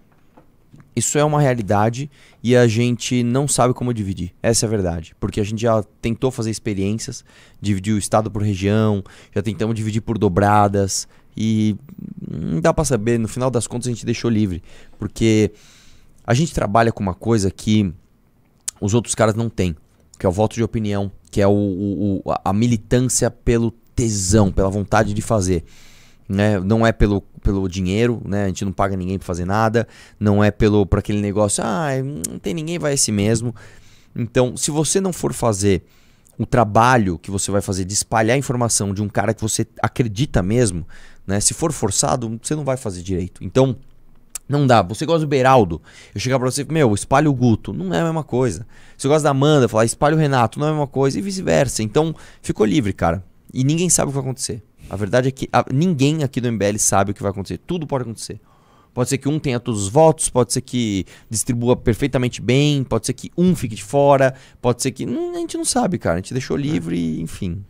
[0.95, 2.11] Isso é uma realidade
[2.43, 4.31] e a gente não sabe como dividir.
[4.43, 5.15] Essa é a verdade.
[5.19, 7.25] Porque a gente já tentou fazer experiências,
[7.59, 9.03] dividir o estado por região,
[9.33, 11.75] já tentamos dividir por dobradas e
[12.29, 13.17] não dá para saber.
[13.17, 14.61] No final das contas, a gente deixou livre.
[14.99, 15.51] Porque
[16.25, 17.93] a gente trabalha com uma coisa que
[18.79, 19.75] os outros caras não têm,
[20.17, 24.69] que é o voto de opinião, que é o, o, a militância pelo tesão, pela
[24.69, 25.63] vontade de fazer.
[26.27, 26.59] Né?
[26.59, 28.45] Não é pelo, pelo dinheiro, né?
[28.45, 29.87] A gente não paga ninguém para fazer nada,
[30.19, 33.53] não é pelo por aquele negócio, ah, não tem ninguém, vai esse mesmo.
[34.15, 35.83] Então, se você não for fazer
[36.37, 40.41] o trabalho que você vai fazer de espalhar informação de um cara que você acredita
[40.41, 40.87] mesmo,
[41.27, 41.39] né?
[41.39, 43.43] Se for forçado, você não vai fazer direito.
[43.43, 43.75] Então,
[44.51, 44.81] não dá.
[44.81, 45.81] Você gosta do Beraldo,
[46.13, 47.73] eu chegar pra você, meu, espalha o Guto.
[47.73, 48.67] Não é a mesma coisa.
[48.97, 51.17] Você gosta da Amanda, falar espalha o Renato, não é a mesma coisa.
[51.17, 51.81] E vice-versa.
[51.81, 53.23] Então, ficou livre, cara.
[53.53, 54.61] E ninguém sabe o que vai acontecer.
[54.89, 57.57] A verdade é que a, ninguém aqui do MBL sabe o que vai acontecer.
[57.65, 58.39] Tudo pode acontecer.
[58.93, 63.05] Pode ser que um tenha todos os votos, pode ser que distribua perfeitamente bem, pode
[63.05, 65.05] ser que um fique de fora, pode ser que.
[65.05, 66.15] A gente não sabe, cara.
[66.15, 67.63] A gente deixou livre, enfim.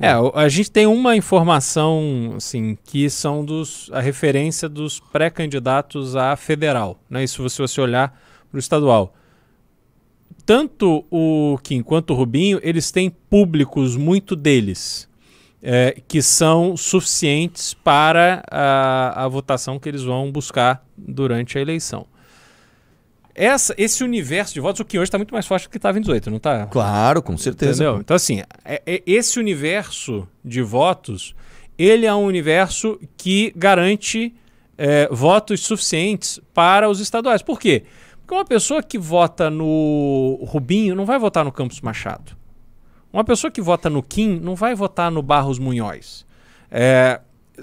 [0.00, 3.90] É, a gente tem uma informação, assim, que são dos.
[3.92, 6.98] a referência dos pré-candidatos à federal.
[7.08, 7.24] Né?
[7.24, 8.18] Isso se você olhar
[8.50, 9.14] para o estadual.
[10.44, 15.08] Tanto o Kim quanto o Rubinho, eles têm públicos muito deles.
[15.62, 22.06] é, que são suficientes para a, a votação que eles vão buscar durante a eleição.
[23.40, 25.96] Essa, esse universo de votos, o que hoje está muito mais forte do que estava
[25.96, 26.66] em 18, não está?
[26.66, 27.84] Claro, com certeza.
[27.84, 28.00] Entendeu?
[28.00, 31.36] Então, assim, é, é, esse universo de votos,
[31.78, 34.34] ele é um universo que garante
[34.76, 37.40] é, votos suficientes para os estaduais.
[37.40, 37.84] Por quê?
[38.18, 42.36] Porque uma pessoa que vota no Rubinho não vai votar no Campos Machado.
[43.12, 46.26] Uma pessoa que vota no Kim não vai votar no Barros Munhoz.
[46.72, 47.20] É,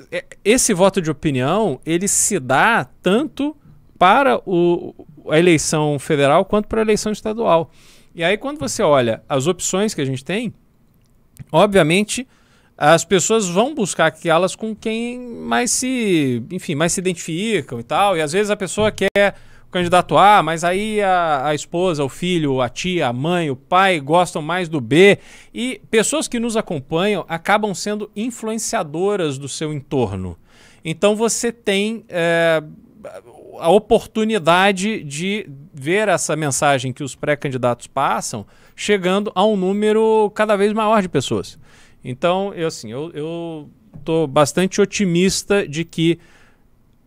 [0.10, 3.56] é, esse voto de opinião ele se dá tanto
[4.00, 4.96] para o,
[5.30, 7.72] a eleição federal quanto para a eleição estadual.
[8.14, 10.54] E aí quando você olha as opções que a gente tem,
[11.52, 12.28] obviamente
[12.78, 18.18] as pessoas vão buscar aquelas com quem mais se, enfim, mais se identificam e tal.
[18.18, 19.36] E às vezes a pessoa quer
[19.66, 23.56] o candidato A, mas aí a, a esposa, o filho, a tia, a mãe, o
[23.56, 25.18] pai gostam mais do B.
[25.54, 30.38] E pessoas que nos acompanham acabam sendo influenciadoras do seu entorno.
[30.84, 32.62] Então você tem é,
[33.60, 38.46] a oportunidade de ver essa mensagem que os pré-candidatos passam
[38.76, 41.58] chegando a um número cada vez maior de pessoas.
[42.04, 46.20] Então, eu assim, eu estou bastante otimista de que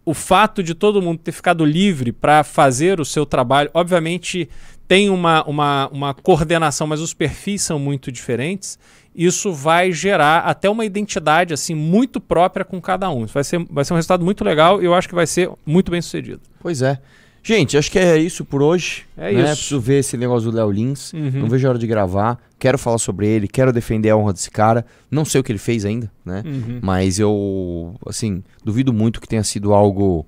[0.04, 4.48] o fato de todo mundo ter ficado livre para fazer o seu trabalho, obviamente
[4.88, 8.78] tem uma, uma, uma coordenação, mas os perfis são muito diferentes.
[9.14, 13.24] Isso vai gerar até uma identidade assim muito própria com cada um.
[13.24, 15.50] Isso vai ser, vai ser um resultado muito legal e eu acho que vai ser
[15.66, 16.40] muito bem sucedido.
[16.60, 17.00] Pois é.
[17.42, 19.06] Gente, acho que é isso por hoje.
[19.16, 19.40] É né?
[19.40, 19.52] isso.
[19.52, 21.12] Preciso ver esse negócio do Léo Lins.
[21.12, 21.30] Uhum.
[21.30, 22.38] Não vejo a hora de gravar.
[22.58, 24.84] Quero falar sobre ele, quero defender a honra desse cara.
[25.10, 26.42] Não sei o que ele fez ainda, né?
[26.44, 26.80] Uhum.
[26.82, 30.26] Mas eu, assim, duvido muito que tenha sido algo,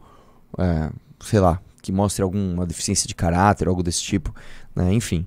[0.57, 0.89] é,
[1.21, 4.35] sei lá, que mostre alguma deficiência de caráter, algo desse tipo.
[4.75, 4.95] Né?
[4.95, 5.27] Enfim,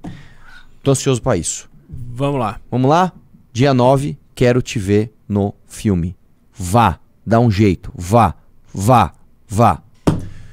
[0.82, 1.70] tô ansioso para isso.
[1.90, 2.60] Vamos lá.
[2.72, 3.12] Vamos lá?
[3.54, 6.16] Dia 9, quero te ver no filme.
[6.52, 7.94] Vá, dá um jeito.
[7.96, 8.34] Vá,
[8.74, 9.14] vá,
[9.48, 9.84] vá.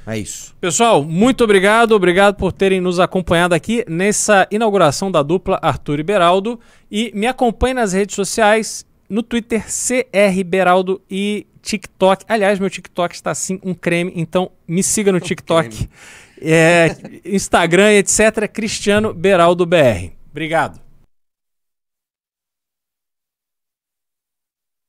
[0.05, 0.53] É isso.
[0.61, 1.93] Pessoal, muito obrigado.
[1.93, 6.59] Obrigado por terem nos acompanhado aqui nessa inauguração da dupla Arthur e Beraldo.
[6.91, 12.23] E me acompanhe nas redes sociais, no Twitter CR Beraldo e TikTok.
[12.27, 15.89] Aliás, meu TikTok está assim um creme, então me siga no TikTok.
[16.39, 16.95] É,
[17.25, 18.47] Instagram, etc.
[18.51, 20.11] Cristiano Beraldo BR.
[20.29, 20.90] Obrigado.